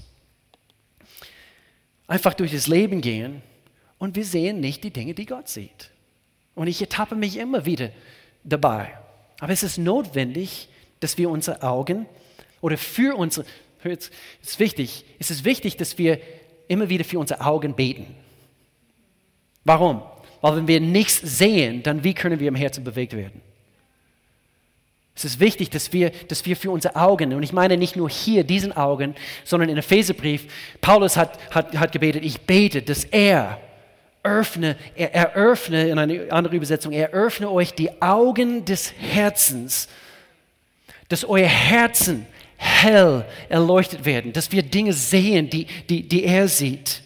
einfach 2.07 2.35
durch 2.35 2.53
das 2.53 2.69
Leben 2.69 3.01
gehen 3.01 3.43
und 3.99 4.15
wir 4.15 4.25
sehen 4.25 4.61
nicht 4.61 4.85
die 4.85 4.93
Dinge, 4.93 5.15
die 5.15 5.27
Gott 5.27 5.49
sieht. 5.49 5.91
Und 6.55 6.69
ich 6.69 6.81
ertappe 6.81 7.17
mich 7.17 7.37
immer 7.37 7.67
wieder 7.67 7.91
dabei. 8.45 8.97
Aber 9.41 9.53
es 9.53 9.65
ist 9.65 9.79
notwendig, 9.79 10.69
dass 11.01 11.19
wir 11.19 11.29
unsere 11.29 11.63
Augen 11.63 12.07
oder 12.61 12.79
für 12.79 13.17
unsere, 13.17 13.47
es 13.83 14.11
ist 14.43 14.61
wichtig, 14.61 15.05
es 15.19 15.33
ist 15.33 15.45
wichtig, 15.45 15.77
dass 15.77 15.99
wir 15.99 16.21
immer 16.69 16.89
wieder 16.89 17.05
für 17.05 17.19
unsere 17.19 17.41
Augen 17.41 17.75
beten. 17.75 18.15
Warum? 19.65 20.03
Weil 20.41 20.57
wenn 20.57 20.69
wir 20.69 20.81
nichts 20.81 21.21
sehen, 21.21 21.83
dann 21.83 22.05
wie 22.05 22.15
können 22.15 22.41
wir 22.41 22.49
im 22.49 22.55
Herzen 22.55 22.85
bewegt 22.85 23.15
werden? 23.15 23.41
Es 25.15 25.25
ist 25.25 25.41
wichtig, 25.41 25.69
dass 25.69 25.93
wir, 25.93 26.11
dass 26.29 26.47
wir 26.47 26.57
für 26.57 26.71
unsere 26.71 26.97
Augen, 26.97 27.35
und 27.35 27.43
ich 27.43 27.53
meine 27.53 27.77
nicht 27.77 27.95
nur 27.95 28.09
hier 28.09 28.43
diesen 28.43 28.75
Augen, 28.75 29.15
sondern 29.45 29.69
in 29.69 29.77
Epheserbrief, 29.77 30.47
Paulus 30.81 31.17
hat, 31.17 31.39
hat, 31.51 31.77
hat 31.77 31.93
gebetet, 31.93 32.25
ich 32.25 32.41
bete, 32.41 32.81
dass 32.81 33.05
er 33.05 33.61
öffne, 34.23 34.77
er 34.95 35.15
eröffne, 35.15 35.89
in 35.89 35.99
einer 35.99 36.33
anderen 36.33 36.57
Übersetzung, 36.57 36.93
er 36.93 37.11
öffne 37.11 37.51
euch 37.51 37.75
die 37.75 38.01
Augen 38.01 38.65
des 38.65 38.95
Herzens, 38.99 39.89
dass 41.09 41.25
euer 41.25 41.49
Herzen 41.49 42.27
hell 42.57 43.25
erleuchtet 43.49 44.05
werden, 44.05 44.33
dass 44.33 44.53
wir 44.53 44.63
Dinge 44.63 44.93
sehen, 44.93 45.51
die, 45.51 45.67
die, 45.89 46.07
die 46.07 46.25
er 46.25 46.49
sieht. 46.49 47.03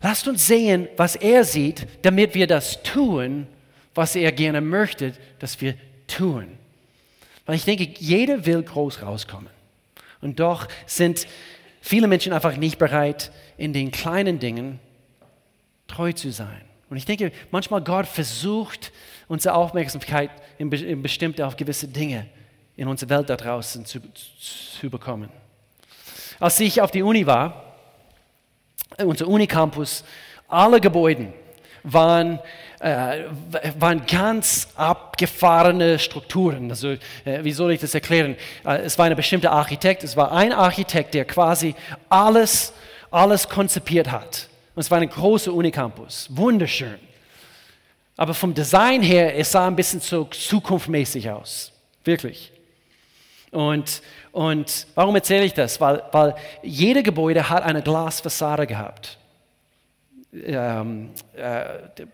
Lasst 0.00 0.28
uns 0.28 0.46
sehen, 0.46 0.88
was 0.96 1.16
er 1.16 1.44
sieht, 1.44 1.86
damit 2.02 2.34
wir 2.34 2.46
das 2.46 2.82
tun, 2.82 3.46
was 3.94 4.14
er 4.14 4.30
gerne 4.32 4.60
möchte, 4.60 5.12
dass 5.38 5.60
wir 5.60 5.74
tun. 6.06 6.56
Weil 7.46 7.56
ich 7.56 7.64
denke, 7.64 7.88
jeder 7.98 8.46
will 8.46 8.62
groß 8.62 9.02
rauskommen. 9.02 9.50
Und 10.20 10.38
doch 10.38 10.68
sind 10.86 11.26
viele 11.80 12.06
Menschen 12.06 12.32
einfach 12.32 12.56
nicht 12.56 12.78
bereit, 12.78 13.32
in 13.56 13.72
den 13.72 13.90
kleinen 13.90 14.38
Dingen 14.38 14.78
treu 15.86 16.12
zu 16.12 16.30
sein. 16.30 16.62
Und 16.90 16.96
ich 16.96 17.04
denke, 17.04 17.32
manchmal 17.50 17.82
Gott 17.82 18.06
versucht, 18.06 18.92
unsere 19.26 19.54
Aufmerksamkeit 19.54 20.30
in, 20.58 20.70
in 20.72 21.02
bestimmte 21.02 21.46
auf 21.46 21.56
gewisse 21.56 21.88
Dinge 21.88 22.26
in 22.76 22.86
unserer 22.86 23.10
Welt 23.10 23.30
da 23.30 23.36
draußen 23.36 23.84
zu, 23.84 24.00
zu 24.12 24.88
bekommen. 24.88 25.28
Als 26.38 26.60
ich 26.60 26.80
auf 26.80 26.92
die 26.92 27.02
Uni 27.02 27.26
war, 27.26 27.67
unser 29.04 29.28
Unicampus, 29.28 30.04
alle 30.48 30.80
Gebäude 30.80 31.32
waren 31.82 32.40
äh, 32.80 33.24
waren 33.78 34.06
ganz 34.06 34.68
abgefahrene 34.76 35.98
Strukturen. 35.98 36.70
Also, 36.70 36.90
äh, 37.24 37.42
wie 37.42 37.50
soll 37.52 37.72
ich 37.72 37.80
das 37.80 37.94
erklären? 37.94 38.36
Äh, 38.64 38.82
es 38.82 38.96
war 38.98 39.06
ein 39.06 39.16
bestimmter 39.16 39.50
Architekt, 39.50 40.04
es 40.04 40.16
war 40.16 40.30
ein 40.32 40.52
Architekt, 40.52 41.14
der 41.14 41.24
quasi 41.24 41.74
alles, 42.08 42.72
alles 43.10 43.48
konzipiert 43.48 44.10
hat. 44.10 44.48
Und 44.74 44.82
es 44.82 44.90
war 44.90 44.98
ein 44.98 45.08
großer 45.08 45.52
Unicampus, 45.52 46.28
wunderschön. 46.30 46.98
Aber 48.16 48.34
vom 48.34 48.54
Design 48.54 49.02
her, 49.02 49.36
es 49.36 49.50
sah 49.50 49.66
ein 49.66 49.76
bisschen 49.76 50.00
so 50.00 50.24
zukunftsmäßig 50.24 51.30
aus, 51.30 51.72
wirklich. 52.04 52.52
Und, 53.50 54.02
und 54.32 54.86
warum 54.94 55.14
erzähle 55.14 55.44
ich 55.44 55.54
das? 55.54 55.80
Weil, 55.80 56.02
weil 56.12 56.34
jede 56.62 57.02
Gebäude 57.02 57.48
hat 57.48 57.62
eine 57.62 57.82
Glasfassade 57.82 58.66
gehabt 58.66 59.18
ähm, 60.32 61.10
äh, 61.34 61.64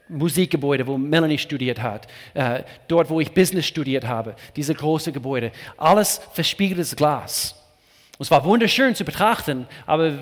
Musikgebäude, 0.09 0.87
wo 0.87 0.97
Melanie 0.97 1.39
studiert 1.39 1.83
hat, 1.83 2.07
äh, 2.35 2.63
dort, 2.89 3.11
wo 3.11 3.21
ich 3.21 3.33
Business 3.33 3.67
studiert 3.67 4.07
habe, 4.07 4.37
diese 4.57 4.75
große 4.75 5.13
Gebäude, 5.13 5.53
alles 5.77 6.21
verspiegeltes 6.33 6.95
Glas. 6.95 7.55
es 8.19 8.31
war 8.31 8.45
wunderschön 8.45 8.95
zu 8.95 9.05
betrachten, 9.05 9.67
aber 9.87 10.13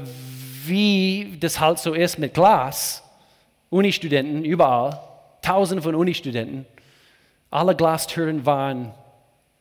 wie 0.64 1.36
das 1.40 1.60
halt 1.60 1.78
so 1.78 1.92
ist 1.92 2.18
mit 2.18 2.34
Glas, 2.34 3.02
Unistudenten 3.70 4.44
überall, 4.44 5.00
tausende 5.42 5.82
von 5.82 5.94
Unistudenten, 5.94 6.66
alle 7.50 7.74
Glastüren 7.74 8.46
waren 8.46 8.94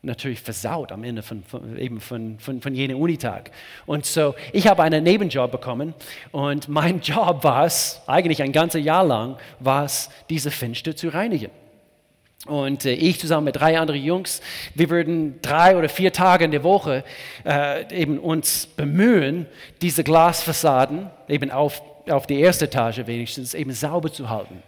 natürlich 0.04 0.42
versaut 0.42 0.92
am 0.92 1.04
Ende 1.04 1.22
von, 1.22 1.44
von 1.44 1.78
eben 1.78 2.02
von, 2.02 2.40
von, 2.40 2.62
von 2.62 2.74
jenem 2.74 3.00
Unitag. 3.00 3.52
Und 3.86 4.06
so, 4.06 4.34
ich 4.52 4.68
habe 4.68 4.82
einen 4.84 5.04
Nebenjob 5.04 5.52
bekommen 5.52 5.94
und 6.32 6.68
mein 6.68 7.00
Job 7.04 7.44
war 7.44 7.66
es, 7.66 8.02
eigentlich 8.08 8.42
ein 8.42 8.52
ganzes 8.52 8.84
Jahr 8.84 9.06
lang, 9.06 9.38
war 9.60 9.86
es, 9.86 10.10
diese 10.30 10.50
Fenster 10.52 10.96
zu 10.96 11.10
reinigen. 11.10 11.52
Und 12.48 12.86
äh, 12.86 12.94
ich 12.94 13.20
zusammen 13.20 13.46
mit 13.46 13.58
drei 13.58 13.80
anderen 13.80 14.04
Jungs, 14.04 14.42
wir 14.74 14.90
würden 14.90 15.40
drei 15.44 15.78
oder 15.78 15.90
vier 15.90 16.12
Tage 16.12 16.46
in 16.46 16.52
der 16.52 16.64
Woche 16.64 17.04
äh, 17.46 17.96
eben 17.96 18.18
uns 18.18 18.66
bemühen, 18.66 19.46
diese 19.82 20.04
Glasfassaden 20.04 21.12
eben 21.28 21.52
auf, 21.52 21.84
auf 22.10 22.26
die 22.26 22.40
erste 22.40 22.66
Etage 22.66 23.06
wenigstens 23.06 23.54
eben 23.54 23.72
sauber 23.72 24.12
zu 24.12 24.32
halten. 24.32 24.64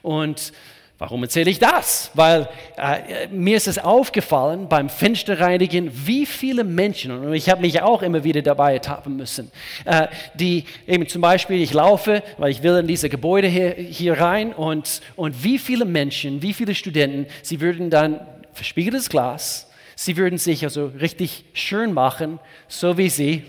Und 0.00 0.54
Warum 1.00 1.22
erzähle 1.22 1.50
ich 1.50 1.58
das? 1.58 2.10
Weil 2.12 2.46
äh, 2.76 3.26
mir 3.28 3.56
ist 3.56 3.66
es 3.66 3.78
aufgefallen 3.78 4.68
beim 4.68 4.90
Fensterreinigen, 4.90 5.90
wie 6.06 6.26
viele 6.26 6.62
Menschen, 6.62 7.10
und 7.10 7.32
ich 7.32 7.48
habe 7.48 7.62
mich 7.62 7.80
auch 7.80 8.02
immer 8.02 8.22
wieder 8.22 8.42
dabei 8.42 8.74
ertappen 8.74 9.16
müssen, 9.16 9.50
äh, 9.86 10.08
die 10.34 10.66
eben 10.86 11.08
zum 11.08 11.22
Beispiel, 11.22 11.62
ich 11.62 11.72
laufe, 11.72 12.22
weil 12.36 12.50
ich 12.50 12.62
will 12.62 12.76
in 12.76 12.86
diese 12.86 13.08
Gebäude 13.08 13.48
hier, 13.48 13.70
hier 13.70 14.20
rein 14.20 14.52
und, 14.52 15.00
und 15.16 15.42
wie 15.42 15.58
viele 15.58 15.86
Menschen, 15.86 16.42
wie 16.42 16.52
viele 16.52 16.74
Studenten, 16.74 17.24
sie 17.40 17.62
würden 17.62 17.88
dann 17.88 18.20
verspiegeltes 18.52 19.08
Glas, 19.08 19.70
sie 19.96 20.18
würden 20.18 20.36
sich 20.36 20.64
also 20.64 20.92
richtig 21.00 21.46
schön 21.54 21.94
machen, 21.94 22.38
so 22.68 22.98
wie 22.98 23.08
sie 23.08 23.44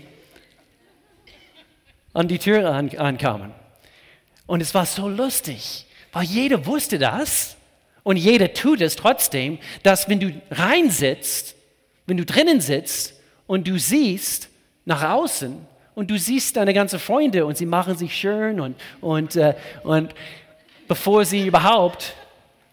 an 2.14 2.28
die 2.28 2.38
Tür 2.38 2.72
an, 2.72 2.88
ankamen. 2.96 3.52
Und 4.46 4.62
es 4.62 4.72
war 4.74 4.86
so 4.86 5.06
lustig 5.06 5.84
weil 6.12 6.24
jeder 6.24 6.66
wusste 6.66 6.98
das 6.98 7.56
und 8.02 8.16
jeder 8.16 8.52
tut 8.52 8.80
es 8.80 8.96
trotzdem, 8.96 9.58
dass 9.82 10.08
wenn 10.08 10.20
du 10.20 10.40
reinsitzt, 10.50 11.56
wenn 12.06 12.16
du 12.16 12.24
drinnen 12.24 12.60
sitzt 12.60 13.14
und 13.46 13.66
du 13.66 13.78
siehst 13.78 14.48
nach 14.84 15.02
außen 15.02 15.66
und 15.94 16.10
du 16.10 16.18
siehst 16.18 16.56
deine 16.56 16.74
ganzen 16.74 16.98
Freunde 16.98 17.46
und 17.46 17.56
sie 17.56 17.66
machen 17.66 17.96
sich 17.96 18.14
schön 18.14 18.60
und, 18.60 18.76
und, 19.00 19.36
äh, 19.36 19.54
und 19.84 20.14
bevor 20.88 21.24
sie 21.24 21.46
überhaupt 21.46 22.14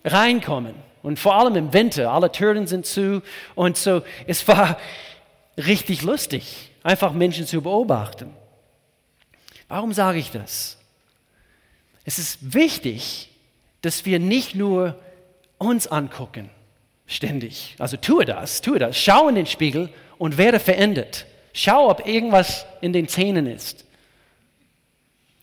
reinkommen. 0.04 0.76
Und 1.02 1.18
vor 1.18 1.36
allem 1.36 1.56
im 1.56 1.74
Winter, 1.74 2.12
alle 2.12 2.32
Türen 2.32 2.68
sind 2.68 2.86
zu 2.86 3.22
und 3.56 3.78
so, 3.78 4.02
es 4.28 4.46
war 4.48 4.78
richtig 5.58 6.02
lustig, 6.02 6.72
einfach 6.84 7.14
Menschen 7.14 7.46
zu 7.46 7.62
beobachten. 7.62 8.34
Warum 9.70 9.94
sage 9.94 10.20
ich 10.20 10.32
das? 10.32 10.78
Es 12.04 12.18
ist 12.18 12.54
wichtig, 12.54 13.29
dass 13.82 14.06
wir 14.06 14.20
nicht 14.20 14.56
nur 14.56 15.00
uns 15.58 15.88
angucken, 15.88 16.50
ständig. 17.06 17.76
Also 17.80 17.98
tue 17.98 18.26
das, 18.26 18.62
tue 18.62 18.80
das. 18.80 18.98
Schau 18.98 19.28
in 19.28 19.36
den 19.36 19.46
Spiegel 19.46 19.90
und 20.18 20.38
werde 20.38 20.60
verändert. 20.60 21.26
Schau, 21.54 21.90
ob 21.90 22.08
irgendwas 22.08 22.66
in 22.82 22.94
den 22.94 23.08
Zähnen 23.08 23.48
ist. 23.48 23.86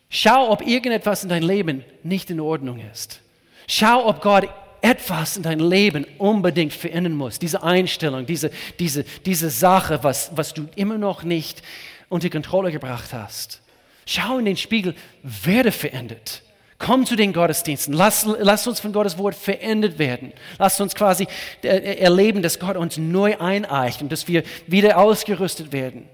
Schau, 0.09 0.51
ob 0.51 0.67
irgendetwas 0.67 1.25
in 1.25 1.29
deinem 1.29 1.49
Leben 1.49 1.85
nicht 2.03 2.31
in 2.31 2.41
Ordnung 2.41 2.81
ist. 2.93 3.21
Schau, 3.67 4.07
ob 4.07 4.23
Gott 4.23 4.49
etwas 4.81 5.37
in 5.37 5.43
deinem 5.43 5.69
Leben 5.69 6.07
unbedingt 6.19 6.73
verändern 6.73 7.15
muss. 7.15 7.39
Diese 7.39 7.63
Einstellung, 7.63 8.25
diese, 8.25 8.51
diese, 8.79 9.05
diese 9.25 9.51
Sache, 9.51 10.03
was, 10.03 10.31
was 10.37 10.55
du 10.55 10.69
immer 10.77 10.97
noch 10.97 11.25
nicht 11.25 11.63
unter 12.09 12.31
Kontrolle 12.31 12.71
gebracht 12.71 13.13
hast. 13.13 13.63
Schau 14.07 14.39
in 14.39 14.45
den 14.45 14.57
Spiegel, 14.57 14.95
werde 15.23 15.73
verändert. 15.73 16.43
Komm 16.79 17.07
zu 17.07 17.17
den 17.17 17.33
Gottesdiensten. 17.33 17.95
Lass, 17.95 18.27
lass 18.39 18.67
uns 18.67 18.81
von 18.81 18.93
Gottes 18.93 19.17
Wort 19.17 19.35
verändert 19.35 19.99
werden. 19.99 20.33
Lass 20.59 20.81
uns 20.81 20.95
quasi 20.95 21.27
äh, 21.63 21.97
erleben, 21.99 22.43
dass 22.43 22.59
Gott 22.59 22.77
uns 22.77 22.99
neu 22.99 23.39
eineicht 23.39 24.03
und 24.03 24.13
dass 24.13 24.29
wir 24.29 24.43
wieder 24.67 24.99
ausgerüstet 24.99 25.73
werden. 25.73 26.09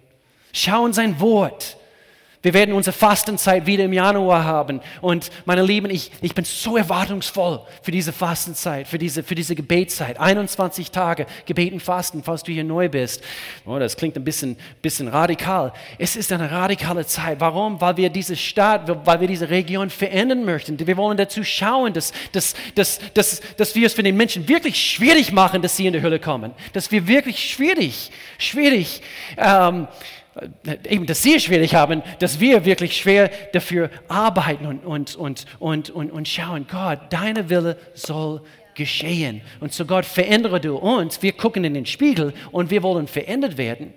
Schau 0.53 0.87
in 0.87 0.93
sein 0.93 1.19
Wort. 1.21 1.77
Wir 2.43 2.55
werden 2.55 2.75
unsere 2.75 2.97
Fastenzeit 2.97 3.67
wieder 3.67 3.85
im 3.85 3.93
Januar 3.93 4.43
haben. 4.43 4.81
Und 5.01 5.31
meine 5.45 5.63
Lieben, 5.63 5.89
ich, 5.91 6.11
ich 6.21 6.35
bin 6.35 6.45
so 6.45 6.77
erwartungsvoll 6.77 7.61
für 7.83 7.93
diese 7.93 8.13
Fastenzeit, 8.13 8.89
für 8.89 8.99
diese, 8.99 9.23
für 9.23 9.37
diese 9.37 9.55
Gebetszeit. 9.55 10.19
21 10.19 10.91
Tage 10.91 11.27
gebeten, 11.47 11.79
fasten, 11.79 12.25
falls 12.25 12.43
du 12.43 12.51
hier 12.51 12.65
neu 12.65 12.89
bist. 12.89 13.23
Oh, 13.65 13.79
das 13.79 13.97
klingt 13.97 14.17
ein 14.17 14.25
bisschen, 14.25 14.57
bisschen 14.83 15.07
radikal. 15.07 15.73
Es 15.99 16.17
ist 16.17 16.33
eine 16.33 16.51
radikale 16.51 17.07
Zeit. 17.07 17.39
Warum? 17.39 17.81
Weil 17.81 17.97
wir 17.97 18.11
diese 18.11 18.35
Stadt, 18.35 18.91
weil 19.07 19.21
wir 19.21 19.29
diese 19.29 19.49
Region 19.49 19.89
verändern 19.89 20.45
möchten. 20.45 20.85
Wir 20.85 20.97
wollen 20.97 21.17
dazu 21.17 21.45
schauen, 21.45 21.93
dass, 21.93 22.13
dass, 22.33 22.55
dass, 22.75 22.99
dass, 23.15 23.41
dass 23.57 23.75
wir 23.77 23.87
es 23.87 23.95
für 23.95 24.03
den 24.03 24.17
Menschen 24.17 24.49
wirklich 24.49 24.83
schwierig 24.83 25.31
machen, 25.31 25.63
dass 25.63 25.77
sie 25.77 25.87
in 25.87 25.93
die 25.93 26.03
Hölle 26.03 26.19
kommen. 26.19 26.53
Dass 26.73 26.91
wir 26.91 27.07
wirklich 27.07 27.53
schwierig, 27.53 28.11
schwierig, 28.39 29.01
ähm, 29.37 29.87
eben, 30.89 31.07
dass 31.07 31.23
sie 31.23 31.39
schwierig 31.41 31.75
haben, 31.75 32.03
dass 32.19 32.41
wir 32.41 32.65
wirklich 32.65 32.97
schwer 32.97 33.31
dafür 33.53 33.91
arbeiten 34.09 34.67
und, 34.67 34.85
und, 34.85 35.15
und, 35.17 35.47
und, 35.59 35.91
und, 35.91 36.11
und 36.11 36.29
schauen, 36.29 36.67
Gott, 36.71 37.01
deine 37.11 37.51
Wille 37.51 37.77
soll 37.95 38.43
geschehen. 38.75 39.43
Und 39.61 39.73
so 39.73 39.85
Gott, 39.85 40.07
verändere 40.07 40.61
du 40.61 40.77
uns. 40.77 41.23
Wir 41.23 41.33
gucken 41.33 41.65
in 41.65 41.75
den 41.75 41.87
Spiegel 41.87 42.33
und 42.51 42.71
wir 42.71 42.83
wollen 42.83 43.07
verändert 43.07 43.59
werden. 43.59 43.93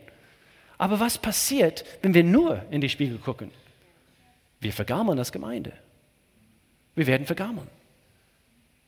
Aber 0.77 0.99
was 0.99 1.17
passiert, 1.17 1.85
wenn 2.01 2.13
wir 2.13 2.23
nur 2.23 2.61
in 2.69 2.81
die 2.81 2.89
Spiegel 2.89 3.17
gucken? 3.17 3.51
Wir 4.59 4.73
vergammeln 4.73 5.17
als 5.19 5.31
Gemeinde. 5.31 5.71
Wir 6.95 7.07
werden 7.07 7.25
vergammeln. 7.25 7.67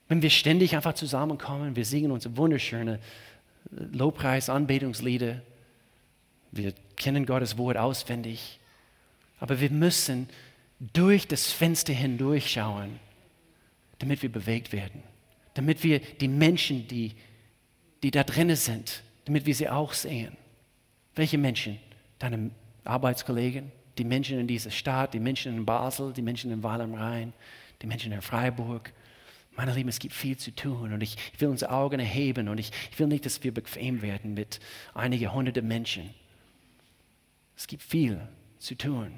Wenn 0.09 0.21
wir 0.21 0.29
ständig 0.29 0.75
einfach 0.75 0.93
zusammenkommen, 0.93 1.75
wir 1.75 1.85
singen 1.85 2.11
unsere 2.11 2.35
wunderschöne 2.35 2.99
Lobpreis, 3.69 4.49
Anbetungslieder, 4.49 5.41
wir 6.51 6.73
kennen 6.95 7.25
Gottes 7.25 7.57
Wort 7.57 7.77
auswendig, 7.77 8.59
aber 9.39 9.59
wir 9.59 9.69
müssen 9.69 10.29
durch 10.79 11.27
das 11.27 11.51
Fenster 11.51 11.93
hindurchschauen, 11.93 12.99
damit 13.99 14.21
wir 14.21 14.31
bewegt 14.31 14.71
werden, 14.71 15.03
damit 15.53 15.83
wir 15.83 15.99
die 15.99 16.27
Menschen, 16.27 16.87
die, 16.87 17.13
die 18.03 18.11
da 18.11 18.23
drinnen 18.23 18.55
sind, 18.55 19.03
damit 19.25 19.45
wir 19.45 19.55
sie 19.55 19.69
auch 19.69 19.93
sehen. 19.93 20.37
Welche 21.15 21.37
Menschen? 21.37 21.79
Deine 22.19 22.51
Arbeitskollegen, 22.83 23.71
die 23.97 24.03
Menschen 24.03 24.39
in 24.39 24.47
dieser 24.47 24.71
Stadt, 24.71 25.13
die 25.13 25.19
Menschen 25.19 25.55
in 25.55 25.65
Basel, 25.65 26.13
die 26.13 26.21
Menschen 26.21 26.51
in 26.51 26.63
Weil 26.63 26.81
am 26.81 26.93
Rhein, 26.93 27.33
die 27.81 27.87
Menschen 27.87 28.11
in 28.11 28.21
Freiburg. 28.21 28.93
Meine 29.55 29.73
Lieben, 29.73 29.89
es 29.89 29.99
gibt 29.99 30.13
viel 30.13 30.37
zu 30.37 30.51
tun 30.51 30.93
und 30.93 31.01
ich, 31.01 31.17
ich 31.33 31.41
will 31.41 31.49
unsere 31.49 31.71
Augen 31.71 31.99
erheben 31.99 32.47
und 32.47 32.59
ich, 32.59 32.71
ich 32.91 32.99
will 32.99 33.07
nicht, 33.07 33.25
dass 33.25 33.43
wir 33.43 33.53
bequem 33.53 34.03
werden 34.03 34.35
mit 34.35 34.59
einigen 34.93 35.33
hunderte 35.33 35.63
Menschen. 35.63 36.11
Es 37.57 37.67
gibt 37.67 37.83
viel 37.83 38.21
zu 38.59 38.75
tun. 38.75 39.17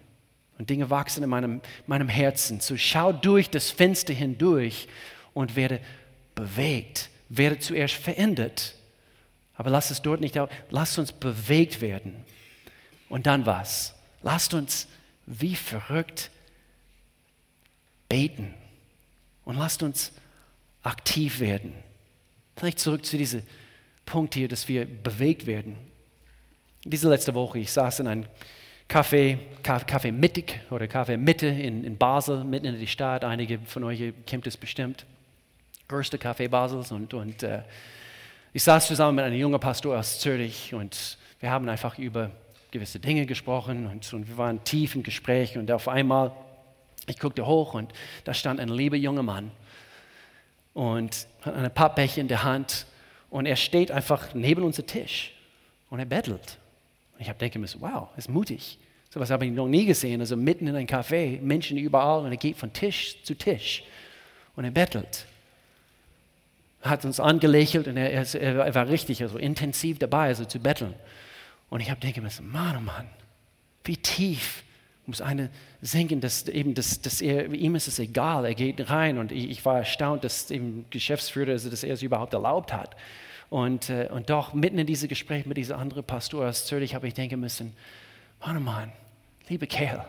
Und 0.57 0.69
Dinge 0.69 0.89
wachsen 0.89 1.23
in 1.23 1.29
meinem, 1.29 1.61
meinem 1.87 2.09
Herzen. 2.09 2.59
So 2.61 2.77
schau 2.77 3.13
durch 3.13 3.49
das 3.49 3.69
Fenster 3.69 4.13
hindurch 4.13 4.87
und 5.33 5.55
werde 5.55 5.79
bewegt, 6.35 7.09
werde 7.29 7.59
zuerst 7.59 7.95
verändert. 7.95 8.75
Aber 9.53 9.69
lass 9.69 9.91
es 9.91 10.01
dort 10.01 10.21
nicht 10.21 10.39
auf. 10.39 10.49
Lass 10.69 10.97
uns 10.97 11.11
bewegt 11.11 11.81
werden. 11.81 12.15
Und 13.09 13.25
dann 13.25 13.45
was? 13.45 13.93
Lasst 14.21 14.53
uns 14.53 14.87
wie 15.25 15.55
verrückt 15.55 16.31
beten. 18.07 18.53
Und 19.43 19.57
lasst 19.57 19.83
uns 19.83 20.13
aktiv 20.81 21.39
werden. 21.39 21.73
Vielleicht 22.55 22.79
zurück 22.79 23.05
zu 23.05 23.17
diesem 23.17 23.43
Punkt 24.05 24.33
hier, 24.33 24.47
dass 24.47 24.67
wir 24.67 24.85
bewegt 24.85 25.45
werden. 25.45 25.88
Diese 26.91 27.07
letzte 27.07 27.35
Woche, 27.35 27.59
ich 27.59 27.71
saß 27.71 27.99
in 27.99 28.07
einem 28.07 28.25
Café, 28.89 29.37
Café 29.61 30.11
Mittig 30.11 30.59
oder 30.71 30.87
Café 30.87 31.17
Mitte 31.17 31.45
in, 31.45 31.83
in 31.83 31.95
Basel, 31.95 32.43
mitten 32.43 32.65
in 32.65 32.79
der 32.79 32.87
Stadt. 32.87 33.23
Einige 33.23 33.59
von 33.59 33.83
euch 33.83 34.11
kennt 34.25 34.47
es 34.47 34.57
bestimmt. 34.57 35.05
Größte 35.87 36.17
Café 36.17 36.49
Basels. 36.49 36.91
Und, 36.91 37.13
und 37.13 37.43
äh, 37.43 37.61
ich 38.53 38.63
saß 38.63 38.87
zusammen 38.87 39.17
mit 39.17 39.25
einem 39.25 39.39
jungen 39.39 39.59
Pastor 39.59 39.99
aus 39.99 40.19
Zürich 40.19 40.73
und 40.73 41.19
wir 41.39 41.51
haben 41.51 41.69
einfach 41.69 41.99
über 41.99 42.31
gewisse 42.71 42.99
Dinge 42.99 43.27
gesprochen 43.27 43.85
und, 43.85 44.11
und 44.11 44.27
wir 44.27 44.37
waren 44.39 44.63
tief 44.63 44.95
im 44.95 45.03
Gespräch. 45.03 45.59
Und 45.59 45.69
auf 45.69 45.87
einmal, 45.87 46.31
ich 47.05 47.19
guckte 47.19 47.45
hoch 47.45 47.75
und 47.75 47.93
da 48.23 48.33
stand 48.33 48.59
ein 48.59 48.69
lieber 48.69 48.97
junger 48.97 49.21
Mann 49.21 49.51
und 50.73 51.27
hat 51.43 51.53
eine 51.53 51.69
Pappbecher 51.69 52.19
in 52.19 52.27
der 52.27 52.41
Hand 52.41 52.87
und 53.29 53.45
er 53.45 53.57
steht 53.57 53.91
einfach 53.91 54.33
neben 54.33 54.63
unserem 54.63 54.87
Tisch 54.87 55.35
und 55.91 55.99
er 55.99 56.05
bettelt. 56.05 56.57
Ich 57.19 57.29
habe 57.29 57.37
denken 57.37 57.61
müssen, 57.61 57.81
wow, 57.81 58.07
das 58.15 58.25
ist 58.25 58.29
mutig. 58.29 58.79
So 59.09 59.19
etwas 59.19 59.29
habe 59.29 59.45
ich 59.45 59.51
noch 59.51 59.67
nie 59.67 59.85
gesehen. 59.85 60.21
Also 60.21 60.35
mitten 60.35 60.67
in 60.67 60.75
einem 60.75 60.87
Café, 60.87 61.41
Menschen 61.41 61.77
überall 61.77 62.21
und 62.21 62.31
er 62.31 62.37
geht 62.37 62.57
von 62.57 62.71
Tisch 62.73 63.21
zu 63.23 63.35
Tisch 63.35 63.83
und 64.55 64.63
er 64.63 64.71
bettelt. 64.71 65.25
Er 66.81 66.91
hat 66.91 67.05
uns 67.05 67.19
angelächelt 67.19 67.87
und 67.87 67.97
er, 67.97 68.11
er, 68.11 68.35
er 68.35 68.75
war 68.75 68.87
richtig 68.87 69.21
also 69.21 69.37
intensiv 69.37 69.99
dabei, 69.99 70.27
also 70.27 70.45
zu 70.45 70.59
betteln. 70.59 70.93
Und 71.69 71.81
ich 71.81 71.91
habe 71.91 71.99
denken 71.99 72.23
müssen, 72.23 72.49
Mann, 72.49 72.77
oh 72.77 72.81
Mann, 72.81 73.07
wie 73.83 73.97
tief 73.97 74.63
muss 75.05 75.21
eine 75.21 75.49
sinken, 75.81 76.21
dass 76.21 76.47
eben, 76.47 76.73
dass, 76.73 77.01
dass 77.01 77.19
er, 77.19 77.51
ihm 77.51 77.75
ist 77.75 77.87
es 77.87 77.99
egal, 77.99 78.45
er 78.45 78.53
geht 78.53 78.89
rein 78.89 79.17
und 79.17 79.31
ich, 79.31 79.49
ich 79.49 79.65
war 79.65 79.79
erstaunt, 79.79 80.23
dass 80.23 80.51
eben 80.51 80.85
Geschäftsführer, 80.89 81.51
also 81.51 81.69
dass 81.69 81.83
er 81.83 81.95
es 81.95 82.03
überhaupt 82.03 82.33
erlaubt 82.33 82.71
hat. 82.71 82.95
Und, 83.49 83.89
äh, 83.89 84.07
und 84.11 84.29
doch 84.29 84.53
mitten 84.53 84.77
in 84.77 84.85
diesem 84.85 85.09
Gespräch 85.09 85.45
mit 85.45 85.57
dieser 85.57 85.77
anderen 85.77 86.03
Pastor 86.03 86.47
aus 86.47 86.65
Zürich 86.65 86.93
habe 86.93 87.07
ich 87.07 87.13
denken 87.13 87.39
müssen, 87.39 87.73
Mann, 88.39 88.57
oh 88.57 88.59
Mann, 88.59 88.91
liebe 89.47 89.67
Kerl, 89.67 90.05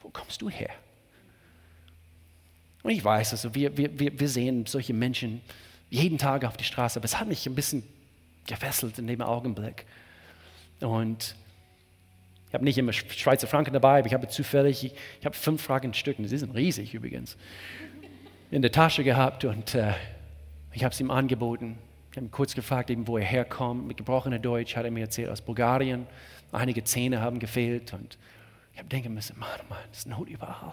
wo 0.00 0.08
kommst 0.08 0.40
du 0.40 0.48
her? 0.48 0.70
Und 2.82 2.92
ich 2.92 3.04
weiß, 3.04 3.32
also 3.32 3.54
wir, 3.54 3.76
wir, 3.76 3.98
wir 3.98 4.28
sehen 4.28 4.64
solche 4.66 4.94
Menschen 4.94 5.40
jeden 5.90 6.18
Tag 6.18 6.44
auf 6.44 6.56
die 6.56 6.64
Straße, 6.64 6.98
aber 6.98 7.04
es 7.04 7.18
hat 7.18 7.26
mich 7.26 7.46
ein 7.46 7.54
bisschen 7.56 7.82
gefesselt 8.46 8.98
in 8.98 9.08
dem 9.08 9.20
Augenblick. 9.20 9.84
Und 10.80 11.34
ich 12.48 12.54
habe 12.54 12.62
nicht 12.62 12.78
immer 12.78 12.92
Schweizer 12.92 13.48
Franken 13.48 13.72
dabei, 13.72 13.98
aber 13.98 14.06
ich 14.06 14.14
habe 14.14 14.28
zufällig, 14.28 14.84
ich, 14.84 14.92
ich 15.18 15.26
habe 15.26 15.36
fünf 15.36 15.62
Franken 15.62 15.94
Stücken, 15.94 16.28
sie 16.28 16.38
sind 16.38 16.54
riesig 16.54 16.94
übrigens, 16.94 17.36
in 18.52 18.62
der 18.62 18.70
Tasche 18.70 19.02
gehabt 19.02 19.44
und 19.44 19.74
äh, 19.74 19.94
ich 20.72 20.84
habe 20.84 20.92
es 20.92 21.00
ihm 21.00 21.10
angeboten. 21.10 21.76
Ich 22.16 22.18
habe 22.18 22.28
ihn 22.28 22.30
kurz 22.30 22.54
gefragt, 22.54 22.88
eben, 22.88 23.06
wo 23.06 23.18
er 23.18 23.26
herkommt. 23.26 23.86
Mit 23.86 23.98
gebrochenem 23.98 24.40
Deutsch 24.40 24.74
hat 24.74 24.86
er 24.86 24.90
mir 24.90 25.00
erzählt, 25.00 25.28
aus 25.28 25.42
Bulgarien. 25.42 26.06
Einige 26.50 26.82
Zähne 26.82 27.20
haben 27.20 27.38
gefehlt 27.38 27.92
und 27.92 28.16
ich 28.72 28.78
habe 28.78 28.88
denken 28.88 29.12
müssen, 29.12 29.38
Mann, 29.38 29.50
Mann, 29.68 29.80
es 29.92 29.98
ist 29.98 30.08
Not 30.08 30.26
überall. 30.26 30.72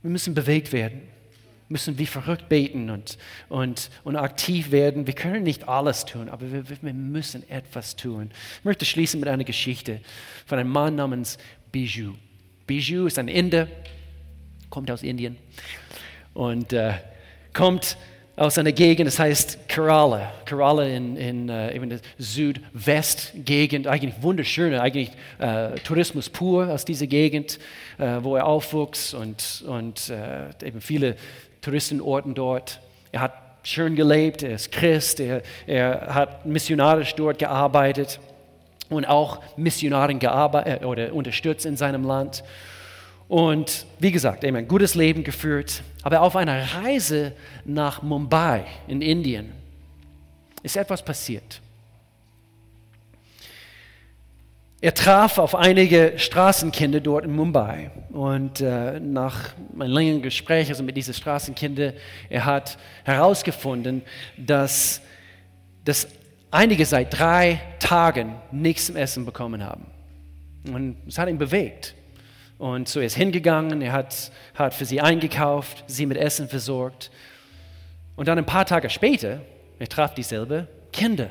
Wir 0.00 0.10
müssen 0.10 0.32
bewegt 0.32 0.72
werden, 0.72 1.02
müssen 1.68 1.98
wie 1.98 2.06
verrückt 2.06 2.48
beten 2.48 2.88
und, 2.88 3.18
und, 3.50 3.90
und 4.02 4.16
aktiv 4.16 4.70
werden. 4.70 5.06
Wir 5.06 5.12
können 5.12 5.42
nicht 5.42 5.68
alles 5.68 6.06
tun, 6.06 6.30
aber 6.30 6.50
wir, 6.50 6.70
wir 6.70 6.94
müssen 6.94 7.46
etwas 7.50 7.94
tun. 7.94 8.30
Ich 8.60 8.64
möchte 8.64 8.86
schließen 8.86 9.20
mit 9.20 9.28
einer 9.28 9.44
Geschichte 9.44 10.00
von 10.46 10.58
einem 10.58 10.70
Mann 10.70 10.94
namens 10.94 11.36
Bijou. 11.70 12.14
Bijou 12.66 13.04
ist 13.04 13.18
ein 13.18 13.28
Inder, 13.28 13.68
kommt 14.70 14.90
aus 14.90 15.02
Indien 15.02 15.36
und 16.32 16.72
äh, 16.72 16.94
kommt 17.52 17.98
aus 18.42 18.58
einer 18.58 18.72
Gegend, 18.72 19.06
das 19.06 19.20
heißt 19.20 19.68
Kerala. 19.68 20.32
Kerala 20.44 20.82
in, 20.82 21.16
in, 21.16 21.48
in 21.48 21.90
der 21.90 22.00
Südwestgegend, 22.18 23.86
eigentlich 23.86 24.14
wunderschöne, 24.20 24.80
eigentlich 24.82 25.10
uh, 25.40 25.76
Tourismus 25.84 26.28
pur 26.28 26.68
aus 26.68 26.84
dieser 26.84 27.06
Gegend, 27.06 27.60
uh, 28.00 28.24
wo 28.24 28.36
er 28.36 28.46
aufwuchs 28.46 29.14
und, 29.14 29.64
und 29.66 30.12
eben 30.62 30.80
viele 30.80 31.14
Touristenorten 31.60 32.34
dort. 32.34 32.80
Er 33.12 33.20
hat 33.20 33.34
schön 33.62 33.94
gelebt, 33.94 34.42
er 34.42 34.56
ist 34.56 34.72
Christ, 34.72 35.20
er, 35.20 35.42
er 35.66 36.12
hat 36.12 36.44
missionarisch 36.44 37.14
dort 37.14 37.38
gearbeitet 37.38 38.18
und 38.88 39.04
auch 39.04 39.40
Missionaren 39.56 40.18
gearbeitet 40.18 40.84
oder 40.84 41.14
unterstützt 41.14 41.64
in 41.64 41.76
seinem 41.76 42.04
Land. 42.04 42.42
Und 43.32 43.86
wie 43.98 44.12
gesagt, 44.12 44.44
eben 44.44 44.58
ein 44.58 44.68
gutes 44.68 44.94
Leben 44.94 45.24
geführt. 45.24 45.82
Aber 46.02 46.20
auf 46.20 46.36
einer 46.36 46.74
Reise 46.74 47.32
nach 47.64 48.02
Mumbai 48.02 48.66
in 48.86 49.00
Indien 49.00 49.52
ist 50.62 50.76
etwas 50.76 51.02
passiert. 51.02 51.62
Er 54.82 54.92
traf 54.92 55.38
auf 55.38 55.54
einige 55.54 56.12
Straßenkinder 56.18 57.00
dort 57.00 57.24
in 57.24 57.34
Mumbai 57.34 57.90
und 58.10 58.60
äh, 58.60 59.00
nach 59.00 59.54
einem 59.72 59.90
längeren 59.90 60.20
Gespräch 60.20 60.68
also 60.68 60.82
mit 60.82 60.98
diesen 60.98 61.14
Straßenkindern, 61.14 61.94
er 62.28 62.44
hat 62.44 62.76
herausgefunden, 63.04 64.02
dass, 64.36 65.00
dass 65.86 66.06
einige 66.50 66.84
seit 66.84 67.18
drei 67.18 67.62
Tagen 67.78 68.34
nichts 68.50 68.88
zum 68.88 68.96
Essen 68.96 69.24
bekommen 69.24 69.64
haben. 69.64 69.86
Und 70.70 70.96
es 71.08 71.16
hat 71.16 71.30
ihn 71.30 71.38
bewegt. 71.38 71.94
Und 72.62 72.88
so 72.88 73.00
er 73.00 73.06
ist 73.06 73.16
hingegangen, 73.16 73.82
er 73.82 73.90
hat, 73.90 74.30
hat 74.54 74.72
für 74.72 74.84
sie 74.84 75.00
eingekauft, 75.00 75.82
sie 75.88 76.06
mit 76.06 76.16
Essen 76.16 76.46
versorgt. 76.46 77.10
Und 78.14 78.28
dann 78.28 78.38
ein 78.38 78.46
paar 78.46 78.64
Tage 78.64 78.88
später, 78.88 79.40
er 79.80 79.88
traf 79.88 80.14
dieselbe 80.14 80.68
Kinder. 80.92 81.30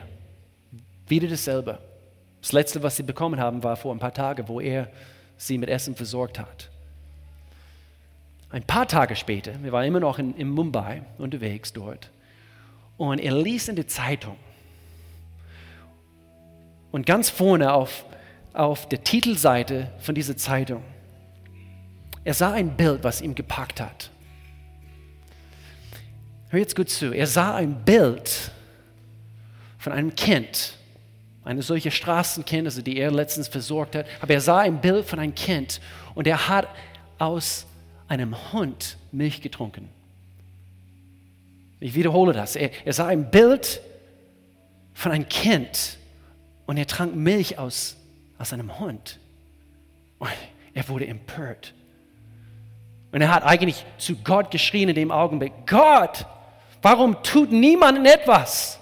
Wieder 1.08 1.30
dasselbe. 1.30 1.80
Das 2.42 2.52
letzte, 2.52 2.84
was 2.84 2.98
sie 2.98 3.04
bekommen 3.04 3.40
haben, 3.40 3.64
war 3.64 3.78
vor 3.78 3.96
ein 3.96 4.00
paar 4.00 4.14
Tagen, 4.14 4.50
wo 4.50 4.60
er 4.60 4.90
sie 5.38 5.58
mit 5.58 5.70
Essen 5.70 5.96
versorgt 5.96 6.38
hat. 6.38 6.70
Ein 8.50 8.64
paar 8.64 8.90
Tage 8.90 9.16
später, 9.16 9.54
wir 9.64 9.72
waren 9.72 9.86
immer 9.86 10.02
noch 10.02 10.20
in, 10.20 10.36
in 10.36 10.50
Mumbai 10.50 11.04
unterwegs 11.18 11.72
dort, 11.72 12.10
und 12.98 13.20
er 13.20 13.34
liest 13.42 13.70
in 13.70 13.78
der 13.78 13.88
Zeitung. 13.88 14.36
Und 16.92 17.06
ganz 17.06 17.30
vorne 17.30 17.72
auf, 17.72 18.04
auf 18.52 18.90
der 18.90 19.06
Titelseite 19.06 19.94
von 20.00 20.14
dieser 20.14 20.36
Zeitung 20.36 20.84
er 22.24 22.34
sah 22.34 22.54
ein 22.54 22.76
Bild, 22.76 23.04
was 23.04 23.22
ihm 23.22 23.36
gepackt 23.36 23.82
hat. 23.82 24.12
Hör 26.50 26.60
jetzt 26.60 26.76
gut 26.76 26.90
zu. 26.90 27.14
Er 27.14 27.28
sah 27.28 27.56
ein 27.56 27.84
Bild 27.84 28.52
von 29.78 29.94
einem 29.94 30.14
Kind, 30.16 30.78
eine 31.44 31.62
solche 31.62 31.92
Straßenkind, 31.92 32.68
also 32.68 32.82
die 32.82 32.98
er 32.98 33.10
letztens 33.10 33.48
versorgt 33.48 33.96
hat. 33.96 34.06
Aber 34.20 34.34
er 34.34 34.42
sah 34.42 34.60
ein 34.60 34.82
Bild 34.82 35.06
von 35.06 35.18
einem 35.18 35.34
Kind 35.34 35.82
und 36.14 36.28
er 36.28 36.48
hat 36.50 36.68
aus 37.18 37.66
einem 38.08 38.36
Hund 38.52 38.98
Milch 39.12 39.42
getrunken. 39.42 39.90
Ich 41.80 41.96
wiederhole 41.96 42.34
das. 42.34 42.56
Er, 42.56 42.70
er 42.86 42.94
sah 42.94 43.08
ein 43.08 43.32
Bild 43.32 43.82
von 44.94 45.12
einem 45.12 45.28
Kind 45.28 45.98
und 46.68 46.78
er 46.78 46.86
trank 46.86 47.16
Milch 47.16 47.58
aus, 47.58 47.96
aus 48.38 48.54
einem 48.54 48.80
Hund. 48.80 49.20
Und 50.20 50.30
er 50.74 50.88
wurde 50.90 51.08
empört. 51.08 51.74
Und 53.12 53.22
er 53.22 53.34
hat 53.34 53.44
eigentlich 53.44 53.86
zu 53.98 54.16
Gott 54.18 54.52
geschrien 54.52 54.90
in 54.90 54.96
dem 54.96 55.12
Augenblick, 55.12 55.52
Gott, 55.68 56.26
warum 56.82 57.22
tut 57.24 57.52
niemand 57.52 58.08
etwas? 58.08 58.80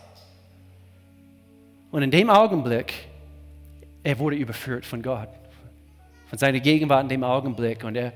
Und 1.92 2.04
in 2.04 2.12
dem 2.12 2.30
Augenblick, 2.30 2.94
er 4.04 4.20
wurde 4.20 4.36
überführt 4.36 4.86
von 4.86 5.02
Gott, 5.02 5.30
von 6.28 6.38
seiner 6.38 6.60
Gegenwart 6.60 7.04
in 7.04 7.10
dem 7.10 7.24
Augenblick. 7.24 7.84
Und 7.84 7.96
er, 7.96 8.14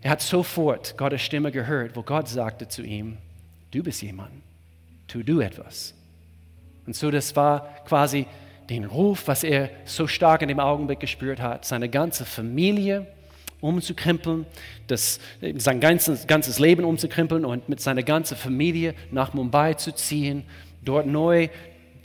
er 0.00 0.10
hat 0.12 0.20
sofort 0.20 0.96
Gottes 0.96 1.22
Stimme 1.22 1.50
gehört, 1.50 1.96
wo 1.96 2.02
Gott 2.02 2.28
sagte 2.28 2.68
zu 2.68 2.82
ihm, 2.82 3.18
du 3.72 3.82
bist 3.82 4.02
jemand, 4.02 4.30
tu 5.08 5.22
du 5.22 5.40
etwas. 5.40 5.94
Und 6.86 6.94
so, 6.94 7.10
das 7.10 7.34
war 7.34 7.74
quasi 7.86 8.26
den 8.70 8.84
Ruf, 8.84 9.26
was 9.26 9.44
er 9.44 9.70
so 9.84 10.06
stark 10.06 10.42
in 10.42 10.48
dem 10.48 10.60
Augenblick 10.60 11.00
gespürt 11.00 11.40
hat. 11.40 11.64
Seine 11.64 11.88
ganze 11.88 12.24
Familie, 12.24 13.06
umzukrempeln, 13.64 14.44
das, 14.86 15.18
sein 15.56 15.80
ganzes, 15.80 16.26
ganzes 16.26 16.58
Leben 16.58 16.84
umzukrempeln 16.84 17.44
und 17.44 17.68
mit 17.68 17.80
seiner 17.80 18.02
ganzen 18.02 18.36
Familie 18.36 18.94
nach 19.10 19.32
Mumbai 19.32 19.74
zu 19.74 19.92
ziehen, 19.92 20.44
dort 20.84 21.06
neu 21.06 21.48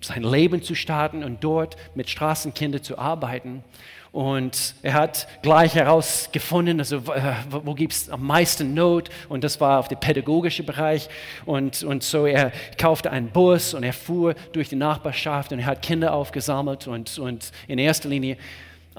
sein 0.01 0.23
Leben 0.23 0.63
zu 0.63 0.75
starten 0.75 1.25
und 1.25 1.43
dort 1.43 1.75
mit 1.93 2.09
Straßenkindern 2.09 2.81
zu 2.81 2.97
arbeiten. 2.97 3.63
Und 4.11 4.73
er 4.81 4.93
hat 4.93 5.27
gleich 5.43 5.75
herausgefunden, 5.75 6.79
also, 6.79 6.97
äh, 7.13 7.33
wo 7.49 7.75
gibt 7.75 7.93
es 7.93 8.09
am 8.09 8.25
meisten 8.25 8.73
Not. 8.73 9.09
Und 9.27 9.43
das 9.43 9.61
war 9.61 9.79
auf 9.79 9.87
dem 9.87 9.99
pädagogischen 9.99 10.65
Bereich. 10.65 11.09
Und, 11.45 11.83
und 11.83 12.01
so 12.01 12.25
er 12.25 12.51
kaufte 12.77 13.11
einen 13.11 13.29
Bus 13.29 13.73
und 13.73 13.83
er 13.83 13.93
fuhr 13.93 14.33
durch 14.53 14.69
die 14.69 14.77
Nachbarschaft 14.77 15.51
und 15.51 15.59
er 15.59 15.65
hat 15.65 15.81
Kinder 15.83 16.13
aufgesammelt. 16.13 16.87
Und, 16.87 17.19
und 17.19 17.51
in 17.67 17.77
erster 17.77 18.09
Linie 18.09 18.37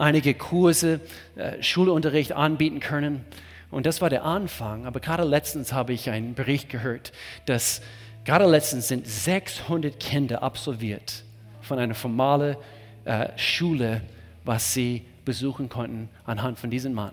einige 0.00 0.34
Kurse, 0.34 1.00
äh, 1.36 1.62
Schulunterricht 1.62 2.32
anbieten 2.32 2.80
können. 2.80 3.24
Und 3.70 3.86
das 3.86 4.00
war 4.00 4.10
der 4.10 4.24
Anfang. 4.24 4.86
Aber 4.86 4.98
gerade 5.00 5.24
letztens 5.24 5.72
habe 5.72 5.92
ich 5.92 6.10
einen 6.10 6.34
Bericht 6.34 6.68
gehört, 6.70 7.12
dass 7.46 7.82
gerade 8.24 8.46
letztens 8.46 8.88
sind 8.88 9.06
600 9.06 10.00
Kinder 10.00 10.42
absolviert 10.42 11.22
von 11.60 11.78
einer 11.78 11.94
formalen 11.94 12.56
äh, 13.04 13.28
Schule, 13.36 14.00
was 14.44 14.74
sie 14.74 15.04
besuchen 15.24 15.68
konnten 15.68 16.08
anhand 16.24 16.58
von 16.58 16.70
diesem 16.70 16.94
Mann. 16.94 17.12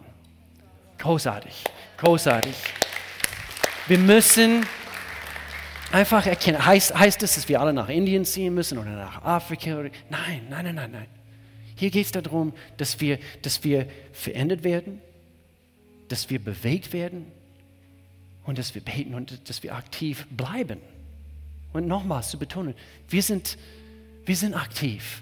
Großartig, 0.97 1.63
großartig. 1.97 2.55
Wir 3.87 3.99
müssen 3.99 4.65
einfach 5.91 6.25
erkennen, 6.25 6.65
heißt, 6.65 6.97
heißt 6.97 7.21
es, 7.21 7.35
dass 7.35 7.47
wir 7.47 7.61
alle 7.61 7.73
nach 7.73 7.89
Indien 7.89 8.25
ziehen 8.25 8.53
müssen 8.53 8.77
oder 8.77 8.89
nach 8.89 9.23
Afrika? 9.23 9.75
Nein, 10.09 10.47
nein, 10.49 10.65
nein, 10.65 10.75
nein, 10.75 10.91
nein. 10.91 11.16
Hier 11.77 11.91
geht 11.91 12.05
es 12.05 12.11
darum, 12.11 12.53
dass 12.77 12.99
wir, 12.99 13.19
dass 13.43 13.63
wir 13.63 13.87
verändert 14.11 14.63
werden, 14.63 14.99
dass 16.09 16.29
wir 16.29 16.39
bewegt 16.39 16.91
werden 16.91 17.27
und 18.45 18.57
dass 18.57 18.73
wir 18.75 18.81
beten 18.81 19.13
und 19.13 19.47
dass 19.49 19.63
wir 19.63 19.75
aktiv 19.75 20.25
bleiben. 20.31 20.79
Und 21.73 21.87
nochmals 21.87 22.29
zu 22.29 22.39
betonen, 22.39 22.73
wir 23.09 23.21
sind, 23.21 23.57
wir 24.25 24.35
sind 24.35 24.55
aktiv. 24.55 25.21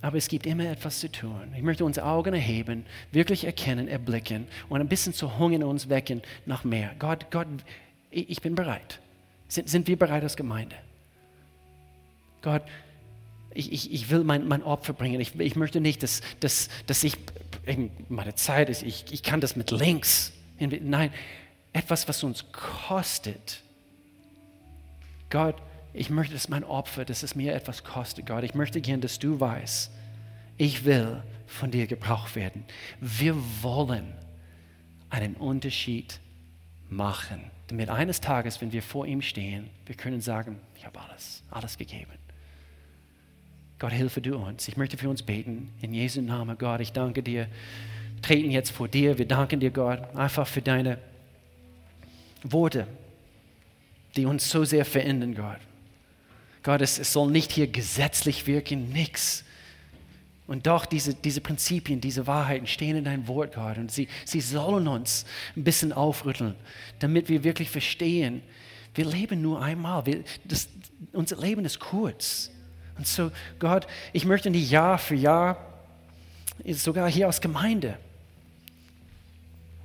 Aber 0.00 0.16
es 0.16 0.28
gibt 0.28 0.46
immer 0.46 0.64
etwas 0.64 1.00
zu 1.00 1.10
tun. 1.10 1.52
Ich 1.56 1.62
möchte 1.62 1.84
unsere 1.84 2.06
Augen 2.06 2.32
erheben, 2.32 2.86
wirklich 3.10 3.44
erkennen, 3.44 3.88
erblicken 3.88 4.46
und 4.68 4.80
ein 4.80 4.88
bisschen 4.88 5.12
zu 5.12 5.38
Hunger 5.38 5.56
in 5.56 5.64
uns 5.64 5.88
wecken 5.88 6.22
nach 6.46 6.64
mehr. 6.64 6.94
Gott, 6.98 7.30
Gott, 7.30 7.48
ich 8.10 8.40
bin 8.40 8.54
bereit. 8.54 9.00
Sind, 9.48 9.68
sind 9.68 9.88
wir 9.88 9.98
bereit 9.98 10.22
als 10.22 10.36
Gemeinde? 10.36 10.76
Gott, 12.42 12.62
ich, 13.58 13.72
ich, 13.72 13.92
ich 13.92 14.10
will 14.10 14.22
mein, 14.22 14.46
mein 14.46 14.62
Opfer 14.62 14.92
bringen. 14.92 15.20
Ich, 15.20 15.38
ich 15.38 15.56
möchte 15.56 15.80
nicht, 15.80 16.02
dass, 16.04 16.20
dass, 16.38 16.68
dass 16.86 17.02
ich, 17.02 17.16
meine 18.08 18.34
Zeit 18.36 18.68
ist, 18.68 18.82
ich, 18.82 19.06
ich 19.10 19.22
kann 19.22 19.40
das 19.40 19.56
mit 19.56 19.72
links. 19.72 20.32
Nein, 20.60 21.12
etwas, 21.72 22.06
was 22.08 22.22
uns 22.22 22.44
kostet. 22.52 23.62
Gott, 25.28 25.56
ich 25.92 26.08
möchte, 26.08 26.34
dass 26.34 26.48
mein 26.48 26.62
Opfer, 26.62 27.04
dass 27.04 27.24
es 27.24 27.34
mir 27.34 27.52
etwas 27.52 27.82
kostet, 27.82 28.26
Gott. 28.26 28.44
Ich 28.44 28.54
möchte 28.54 28.80
gern, 28.80 29.00
dass 29.00 29.18
du 29.18 29.40
weißt, 29.40 29.90
ich 30.56 30.84
will 30.84 31.22
von 31.46 31.70
dir 31.72 31.86
gebraucht 31.88 32.36
werden. 32.36 32.64
Wir 33.00 33.34
wollen 33.62 34.14
einen 35.10 35.34
Unterschied 35.34 36.20
machen, 36.88 37.50
damit 37.66 37.90
eines 37.90 38.20
Tages, 38.20 38.60
wenn 38.60 38.70
wir 38.70 38.82
vor 38.82 39.06
ihm 39.06 39.20
stehen, 39.20 39.68
wir 39.86 39.96
können 39.96 40.20
sagen, 40.20 40.60
ich 40.76 40.86
habe 40.86 41.00
alles, 41.00 41.42
alles 41.50 41.76
gegeben. 41.76 42.12
Gott, 43.78 43.92
hilfe 43.92 44.20
du 44.20 44.36
uns. 44.36 44.66
Ich 44.66 44.76
möchte 44.76 44.96
für 44.96 45.08
uns 45.08 45.22
beten. 45.22 45.72
In 45.80 45.94
Jesu 45.94 46.20
Namen, 46.20 46.58
Gott, 46.58 46.80
ich 46.80 46.92
danke 46.92 47.22
dir. 47.22 47.46
Wir 48.14 48.22
treten 48.22 48.50
jetzt 48.50 48.70
vor 48.70 48.88
dir. 48.88 49.18
Wir 49.18 49.26
danken 49.26 49.60
dir, 49.60 49.70
Gott, 49.70 50.16
einfach 50.16 50.48
für 50.48 50.62
deine 50.62 50.98
Worte, 52.42 52.88
die 54.16 54.26
uns 54.26 54.50
so 54.50 54.64
sehr 54.64 54.84
verändern, 54.84 55.34
Gott. 55.34 55.60
Gott, 56.64 56.80
es, 56.80 56.98
es 56.98 57.12
soll 57.12 57.30
nicht 57.30 57.52
hier 57.52 57.68
gesetzlich 57.68 58.48
wirken, 58.48 58.90
nichts. 58.90 59.44
Und 60.48 60.66
doch, 60.66 60.84
diese, 60.84 61.14
diese 61.14 61.40
Prinzipien, 61.40 62.00
diese 62.00 62.26
Wahrheiten 62.26 62.66
stehen 62.66 62.96
in 62.96 63.04
deinem 63.04 63.28
Wort, 63.28 63.54
Gott. 63.54 63.78
Und 63.78 63.92
sie, 63.92 64.08
sie 64.24 64.40
sollen 64.40 64.88
uns 64.88 65.24
ein 65.56 65.62
bisschen 65.62 65.92
aufrütteln, 65.92 66.56
damit 66.98 67.28
wir 67.28 67.44
wirklich 67.44 67.70
verstehen, 67.70 68.42
wir 68.94 69.04
leben 69.04 69.40
nur 69.40 69.62
einmal. 69.62 70.04
Wir, 70.06 70.24
das, 70.44 70.68
unser 71.12 71.36
Leben 71.36 71.64
ist 71.64 71.78
kurz. 71.78 72.50
Und 72.98 73.06
so, 73.06 73.30
Gott, 73.58 73.86
ich 74.12 74.24
möchte 74.24 74.50
nicht 74.50 74.70
Jahr 74.70 74.98
für 74.98 75.14
Jahr, 75.14 75.56
sogar 76.72 77.08
hier 77.08 77.28
aus 77.28 77.40
Gemeinde, 77.40 77.96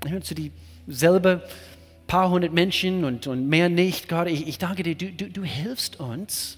ich 0.05 0.11
möchte 0.11 0.35
dieselbe 0.35 1.47
paar 2.07 2.29
hundert 2.29 2.53
Menschen 2.53 3.05
und, 3.05 3.27
und 3.27 3.47
mehr 3.47 3.69
nicht, 3.69 4.09
Gott, 4.09 4.27
ich, 4.27 4.47
ich 4.47 4.57
danke 4.57 4.83
dir, 4.83 4.95
du, 4.95 5.11
du, 5.11 5.29
du 5.29 5.43
hilfst 5.43 5.99
uns, 5.99 6.57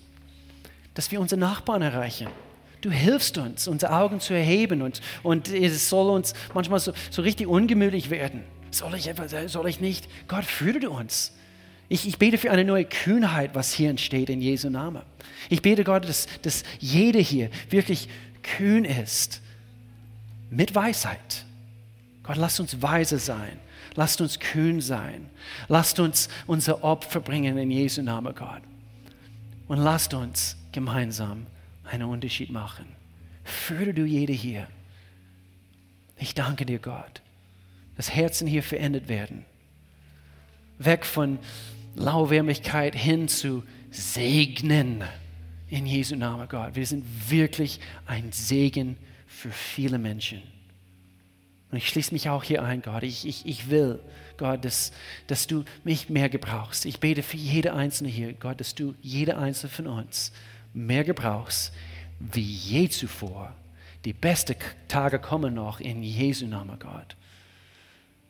dass 0.95 1.11
wir 1.11 1.21
unsere 1.21 1.39
Nachbarn 1.39 1.81
erreichen. 1.81 2.27
Du 2.81 2.91
hilfst 2.91 3.37
uns, 3.37 3.67
unsere 3.67 3.93
Augen 3.93 4.19
zu 4.19 4.33
erheben 4.33 4.81
und, 4.81 5.01
und 5.23 5.49
es 5.49 5.89
soll 5.89 6.09
uns 6.09 6.33
manchmal 6.53 6.79
so, 6.79 6.93
so 7.09 7.21
richtig 7.21 7.47
ungemütlich 7.47 8.09
werden. 8.09 8.43
Soll 8.71 8.95
ich 8.95 9.07
etwas, 9.07 9.33
soll 9.51 9.67
ich 9.67 9.79
nicht? 9.79 10.07
Gott, 10.27 10.45
führe 10.45 10.79
du 10.79 10.91
uns. 10.91 11.33
Ich, 11.87 12.07
ich 12.07 12.17
bete 12.17 12.37
für 12.37 12.51
eine 12.51 12.65
neue 12.65 12.85
Kühnheit, 12.85 13.53
was 13.53 13.73
hier 13.73 13.89
entsteht 13.89 14.29
in 14.29 14.41
Jesu 14.41 14.69
Namen. 14.69 15.03
Ich 15.49 15.61
bete 15.61 15.83
Gott, 15.83 16.07
dass, 16.07 16.27
dass 16.41 16.63
jeder 16.79 17.19
hier 17.19 17.49
wirklich 17.69 18.09
kühn 18.41 18.85
ist 18.85 19.41
mit 20.49 20.73
Weisheit. 20.73 21.45
Gott, 22.23 22.37
lasst 22.37 22.59
uns 22.59 22.81
weise 22.81 23.19
sein. 23.19 23.59
Lasst 23.93 24.19
uns 24.19 24.39
kühn 24.39 24.81
sein. 24.81 25.29
Lasst 25.67 25.99
uns 25.99 26.27
unser 26.47 26.83
Opfer 26.83 27.19
bringen 27.19 27.57
in 27.57 27.71
Jesu 27.71 28.01
Namen, 28.01 28.33
Gott. 28.35 28.61
Und 29.67 29.77
lasst 29.77 30.13
uns 30.13 30.57
gemeinsam 30.71 31.45
einen 31.83 32.03
Unterschied 32.03 32.51
machen. 32.51 32.85
Führe 33.43 33.93
du 33.93 34.05
jede 34.05 34.33
hier. 34.33 34.67
Ich 36.17 36.33
danke 36.33 36.65
dir, 36.65 36.79
Gott, 36.79 37.21
dass 37.95 38.13
Herzen 38.13 38.47
hier 38.47 38.63
verändert 38.63 39.07
werden. 39.07 39.45
Weg 40.77 41.05
von 41.05 41.39
Lauwärmigkeit 41.95 42.95
hin 42.95 43.27
zu 43.27 43.63
Segnen 43.89 45.03
in 45.69 45.85
Jesu 45.85 46.15
Namen, 46.15 46.47
Gott. 46.47 46.75
Wir 46.75 46.85
sind 46.85 47.05
wirklich 47.29 47.79
ein 48.05 48.31
Segen 48.31 48.97
für 49.27 49.51
viele 49.51 49.97
Menschen. 49.97 50.41
Und 51.71 51.77
ich 51.77 51.89
schließe 51.89 52.13
mich 52.13 52.29
auch 52.29 52.43
hier 52.43 52.63
ein, 52.63 52.81
Gott. 52.81 53.03
Ich, 53.03 53.27
ich, 53.27 53.45
ich 53.45 53.69
will, 53.69 53.99
Gott, 54.37 54.63
dass, 54.63 54.91
dass 55.27 55.47
du 55.47 55.63
mich 55.83 56.09
mehr 56.09 56.29
gebrauchst. 56.29 56.85
Ich 56.85 56.99
bete 56.99 57.23
für 57.23 57.37
jede 57.37 57.73
Einzelne 57.73 58.09
hier, 58.09 58.33
Gott, 58.33 58.59
dass 58.59 58.75
du 58.75 58.93
jede 59.01 59.37
Einzelne 59.37 59.71
von 59.71 59.87
uns 59.87 60.31
mehr 60.73 61.03
gebrauchst, 61.03 61.73
wie 62.19 62.41
je 62.41 62.89
zuvor. 62.89 63.53
Die 64.03 64.13
besten 64.13 64.55
Tage 64.87 65.19
kommen 65.19 65.53
noch 65.53 65.79
in 65.79 66.03
Jesu 66.03 66.45
Namen, 66.45 66.77
Gott. 66.79 67.15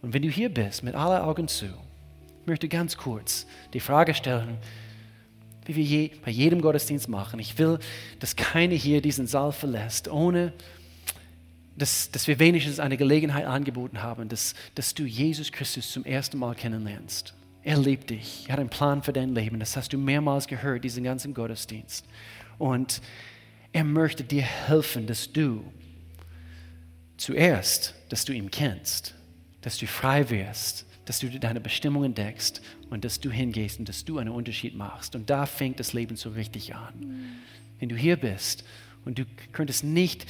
Und 0.01 0.13
wenn 0.13 0.21
du 0.21 0.29
hier 0.29 0.49
bist, 0.49 0.83
mit 0.83 0.95
aller 0.95 1.25
Augen 1.25 1.47
zu, 1.47 1.67
möchte 2.47 2.67
ganz 2.67 2.97
kurz 2.97 3.45
die 3.73 3.79
Frage 3.79 4.13
stellen, 4.13 4.57
wie 5.65 5.75
wir 5.75 5.83
je, 5.83 6.11
bei 6.23 6.31
jedem 6.31 6.61
Gottesdienst 6.61 7.09
machen. 7.09 7.39
Ich 7.39 7.57
will, 7.57 7.79
dass 8.19 8.35
keiner 8.35 8.75
hier 8.75 9.01
diesen 9.01 9.27
Saal 9.27 9.51
verlässt, 9.51 10.07
ohne 10.07 10.53
dass, 11.75 12.11
dass 12.11 12.27
wir 12.27 12.39
wenigstens 12.39 12.79
eine 12.79 12.97
Gelegenheit 12.97 13.45
angeboten 13.45 14.01
haben, 14.01 14.29
dass, 14.29 14.53
dass 14.75 14.93
du 14.93 15.03
Jesus 15.03 15.51
Christus 15.51 15.91
zum 15.91 16.05
ersten 16.05 16.37
Mal 16.37 16.55
kennenlernst. 16.55 17.33
Er 17.63 17.77
liebt 17.77 18.11
dich. 18.11 18.45
Er 18.47 18.53
hat 18.53 18.59
einen 18.59 18.69
Plan 18.69 19.01
für 19.01 19.11
dein 19.11 19.33
Leben. 19.33 19.59
Das 19.59 19.75
hast 19.75 19.91
du 19.91 19.97
mehrmals 19.97 20.47
gehört, 20.47 20.83
diesen 20.83 21.03
ganzen 21.03 21.33
Gottesdienst. 21.33 22.05
Und 22.59 23.01
er 23.73 23.83
möchte 23.83 24.23
dir 24.23 24.43
helfen, 24.43 25.07
dass 25.07 25.33
du 25.33 25.63
zuerst, 27.17 27.95
dass 28.09 28.23
du 28.23 28.33
ihn 28.33 28.51
kennst, 28.51 29.15
dass 29.61 29.77
du 29.77 29.87
frei 29.87 30.29
wirst, 30.29 30.85
dass 31.05 31.19
du 31.19 31.29
deine 31.29 31.61
Bestimmung 31.61 32.03
entdeckst 32.03 32.61
und 32.89 33.05
dass 33.05 33.19
du 33.19 33.31
hingehst 33.31 33.79
und 33.79 33.87
dass 33.87 34.05
du 34.05 34.17
einen 34.17 34.31
Unterschied 34.31 34.75
machst. 34.75 35.15
Und 35.15 35.29
da 35.29 35.45
fängt 35.45 35.79
das 35.79 35.93
Leben 35.93 36.15
so 36.15 36.31
richtig 36.31 36.75
an. 36.75 36.93
Wenn 37.79 37.89
du 37.89 37.95
hier 37.95 38.17
bist 38.17 38.63
und 39.05 39.19
du 39.19 39.25
könntest 39.51 39.83
nicht 39.83 40.25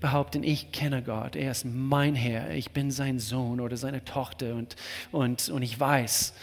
behaupten, 0.00 0.42
ich 0.42 0.72
kenne 0.72 1.02
Gott, 1.02 1.36
er 1.36 1.52
ist 1.52 1.64
mein 1.64 2.14
Herr, 2.14 2.50
ich 2.50 2.70
bin 2.72 2.90
sein 2.90 3.18
Sohn 3.18 3.60
oder 3.60 3.76
seine 3.76 4.04
Tochter 4.04 4.54
und, 4.54 4.76
und, 5.12 5.48
und 5.48 5.62
ich 5.62 5.78
weiß, 5.78 6.34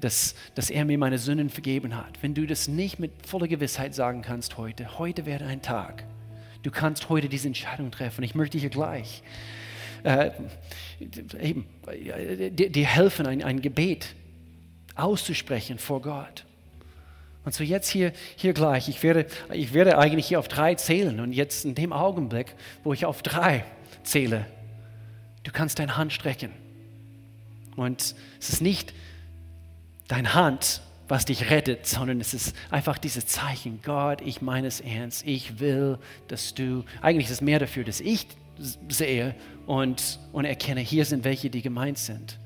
dass, 0.00 0.34
dass 0.54 0.70
er 0.70 0.84
mir 0.84 0.98
meine 0.98 1.18
Sünden 1.18 1.50
vergeben 1.50 1.96
hat. 1.96 2.22
Wenn 2.22 2.34
du 2.34 2.46
das 2.46 2.68
nicht 2.68 2.98
mit 2.98 3.12
voller 3.26 3.48
Gewissheit 3.48 3.94
sagen 3.94 4.22
kannst 4.22 4.56
heute, 4.56 4.98
heute 4.98 5.26
wäre 5.26 5.46
ein 5.46 5.62
Tag. 5.62 6.04
Du 6.62 6.70
kannst 6.70 7.08
heute 7.08 7.28
diese 7.28 7.46
Entscheidung 7.46 7.90
treffen. 7.90 8.24
Ich 8.24 8.34
möchte 8.34 8.58
hier 8.58 8.70
gleich 8.70 9.22
äh, 10.02 10.30
eben, 11.40 11.66
dir, 12.50 12.70
dir 12.70 12.86
helfen, 12.86 13.26
ein, 13.26 13.42
ein 13.42 13.60
Gebet 13.60 14.14
auszusprechen 14.94 15.78
vor 15.78 16.02
Gott. 16.02 16.44
Und 17.44 17.54
so 17.54 17.62
jetzt 17.62 17.88
hier, 17.88 18.12
hier 18.34 18.52
gleich, 18.54 18.88
ich 18.88 19.02
werde, 19.02 19.26
ich 19.52 19.72
werde 19.72 19.98
eigentlich 19.98 20.26
hier 20.26 20.40
auf 20.40 20.48
drei 20.48 20.74
zählen 20.74 21.20
und 21.20 21.32
jetzt 21.32 21.64
in 21.64 21.76
dem 21.76 21.92
Augenblick, 21.92 22.54
wo 22.82 22.92
ich 22.92 23.04
auf 23.04 23.22
drei 23.22 23.64
zähle, 24.02 24.46
du 25.44 25.52
kannst 25.52 25.78
deine 25.78 25.96
Hand 25.96 26.12
strecken. 26.12 26.50
Und 27.76 28.16
es 28.40 28.48
ist 28.48 28.62
nicht 28.62 28.94
deine 30.08 30.34
Hand, 30.34 30.80
was 31.08 31.24
dich 31.24 31.50
rettet, 31.50 31.86
sondern 31.86 32.20
es 32.20 32.34
ist 32.34 32.56
einfach 32.70 32.98
dieses 32.98 33.26
Zeichen, 33.26 33.80
Gott, 33.84 34.22
ich 34.22 34.42
meine 34.42 34.66
es 34.66 34.80
ernst, 34.80 35.24
ich 35.24 35.60
will, 35.60 35.98
dass 36.26 36.54
du, 36.54 36.84
eigentlich 37.00 37.26
ist 37.26 37.32
es 37.32 37.40
mehr 37.40 37.60
dafür, 37.60 37.84
dass 37.84 38.00
ich 38.00 38.26
sehe 38.88 39.34
und, 39.66 40.18
und 40.32 40.44
erkenne, 40.44 40.80
hier 40.80 41.04
sind 41.04 41.24
welche, 41.24 41.50
die 41.50 41.62
gemeint 41.62 41.98
sind. 41.98 42.38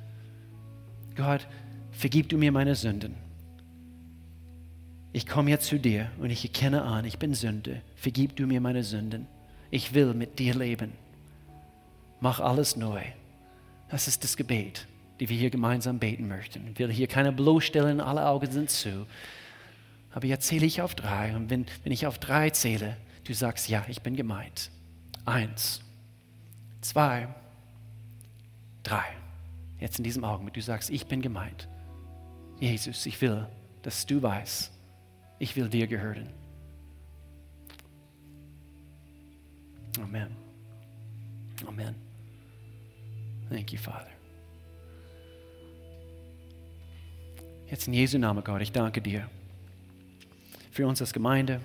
Gott, 1.16 1.46
vergib 1.92 2.28
du 2.28 2.38
mir 2.38 2.52
meine 2.52 2.74
Sünden. 2.74 3.14
Ich 5.12 5.26
komme 5.26 5.50
jetzt 5.50 5.66
zu 5.66 5.78
dir 5.78 6.10
und 6.18 6.30
ich 6.30 6.44
erkenne 6.44 6.82
an, 6.82 7.04
ich 7.04 7.18
bin 7.18 7.34
Sünde. 7.34 7.82
Vergib 7.96 8.36
du 8.36 8.46
mir 8.46 8.60
meine 8.60 8.84
Sünden. 8.84 9.26
Ich 9.70 9.92
will 9.92 10.14
mit 10.14 10.38
dir 10.38 10.54
leben. 10.54 10.92
Mach 12.20 12.38
alles 12.38 12.76
neu. 12.76 13.02
Das 13.88 14.06
ist 14.06 14.22
das 14.22 14.36
Gebet, 14.36 14.86
die 15.18 15.28
wir 15.28 15.36
hier 15.36 15.50
gemeinsam 15.50 15.98
beten 15.98 16.28
möchten. 16.28 16.68
Ich 16.72 16.78
will 16.78 16.92
hier 16.92 17.08
keine 17.08 17.32
bloßstellen, 17.32 18.00
alle 18.00 18.26
Augen 18.26 18.50
sind 18.50 18.70
zu. 18.70 19.06
Aber 20.12 20.26
jetzt 20.26 20.46
zähle 20.46 20.66
ich 20.66 20.80
auf 20.80 20.94
drei. 20.94 21.34
Und 21.34 21.50
wenn, 21.50 21.66
wenn 21.82 21.92
ich 21.92 22.06
auf 22.06 22.18
drei 22.18 22.50
zähle, 22.50 22.96
du 23.24 23.34
sagst, 23.34 23.68
ja, 23.68 23.84
ich 23.88 24.02
bin 24.02 24.14
gemeint. 24.14 24.70
Eins, 25.24 25.82
zwei, 26.80 27.28
drei. 28.82 29.04
Jetzt 29.78 29.98
in 29.98 30.04
diesem 30.04 30.24
Augenblick, 30.24 30.54
du 30.54 30.62
sagst, 30.62 30.90
ich 30.90 31.06
bin 31.06 31.22
gemeint. 31.22 31.68
Jesus, 32.60 33.06
ich 33.06 33.20
will, 33.20 33.46
dass 33.82 34.04
du 34.04 34.22
weißt, 34.22 34.70
ich 35.38 35.56
will 35.56 35.68
dir 35.68 35.86
gehören. 35.86 36.28
Amen. 40.00 40.36
Amen. 41.66 41.94
Thank 43.48 43.72
you, 43.72 43.78
Father. 43.78 44.10
Jetzt 47.68 47.86
in 47.86 47.94
Jesu 47.94 48.18
Namen, 48.18 48.44
Gott, 48.44 48.60
ich 48.62 48.72
danke 48.72 49.00
dir 49.00 49.28
für 50.70 50.86
uns 50.86 51.00
als 51.00 51.12
Gemeinde, 51.12 51.60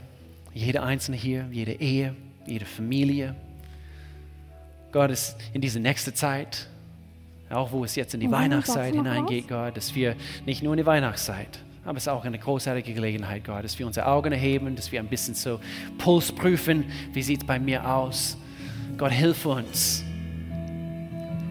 jede 0.53 0.84
Einzelne 0.84 1.18
hier, 1.18 1.47
jede 1.51 1.74
Ehe, 1.74 2.16
jede 2.45 2.66
Familie, 2.66 3.36
Gott, 4.96 5.12
ist 5.12 5.36
in 5.52 5.60
diese 5.60 5.82
nächste 5.82 6.14
Zeit, 6.14 6.70
auch 7.50 7.74
wo 7.74 7.84
es 7.84 7.98
jetzt 7.98 8.14
in 8.14 8.22
die 8.22 8.32
Weihnachtszeit 8.32 8.96
hineingeht, 8.96 9.50
Gott, 9.50 9.76
dass 9.76 9.93
wir 9.93 10.16
nicht 10.46 10.64
nur 10.64 10.72
in 10.72 10.78
die 10.78 10.86
Weihnachtszeit 10.86 11.60
Aber 11.84 11.98
es 11.98 12.04
ist 12.04 12.08
auch 12.08 12.24
eine 12.24 12.39
großartige 12.39 12.93
Gelegenheit, 12.93 13.43
Gott, 13.43 13.66
dass 13.66 13.78
wir 13.78 13.86
unsere 13.86 14.08
Augen 14.08 14.32
erheben, 14.32 14.74
dass 14.78 14.93
wir 14.93 15.02
ein 15.02 15.10
bisschen 15.10 15.34
so 15.36 15.60
Puls 15.98 16.32
prüfen, 16.32 16.86
wie 17.12 17.22
sieht 17.22 17.41
es 17.41 17.46
bei 17.46 17.60
mir 17.60 17.86
aus. 17.86 18.38
Gott, 18.98 19.12
hilf 19.12 19.46
uns, 19.46 20.06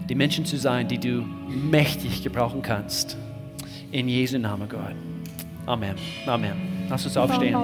die 0.08 0.14
Menschen 0.14 0.46
zu 0.46 0.56
sein, 0.56 0.88
die 0.88 0.98
du 0.98 1.20
mächtig 1.50 2.22
gebrauchen 2.22 2.62
kannst. 2.62 3.18
In 3.92 4.08
Jesu 4.08 4.38
Namen, 4.38 4.70
Gott. 4.70 4.96
Amen. 5.66 5.96
Amen. 6.26 6.86
Lass 6.88 7.04
uns 7.04 7.14
aufstehen. 7.18 7.54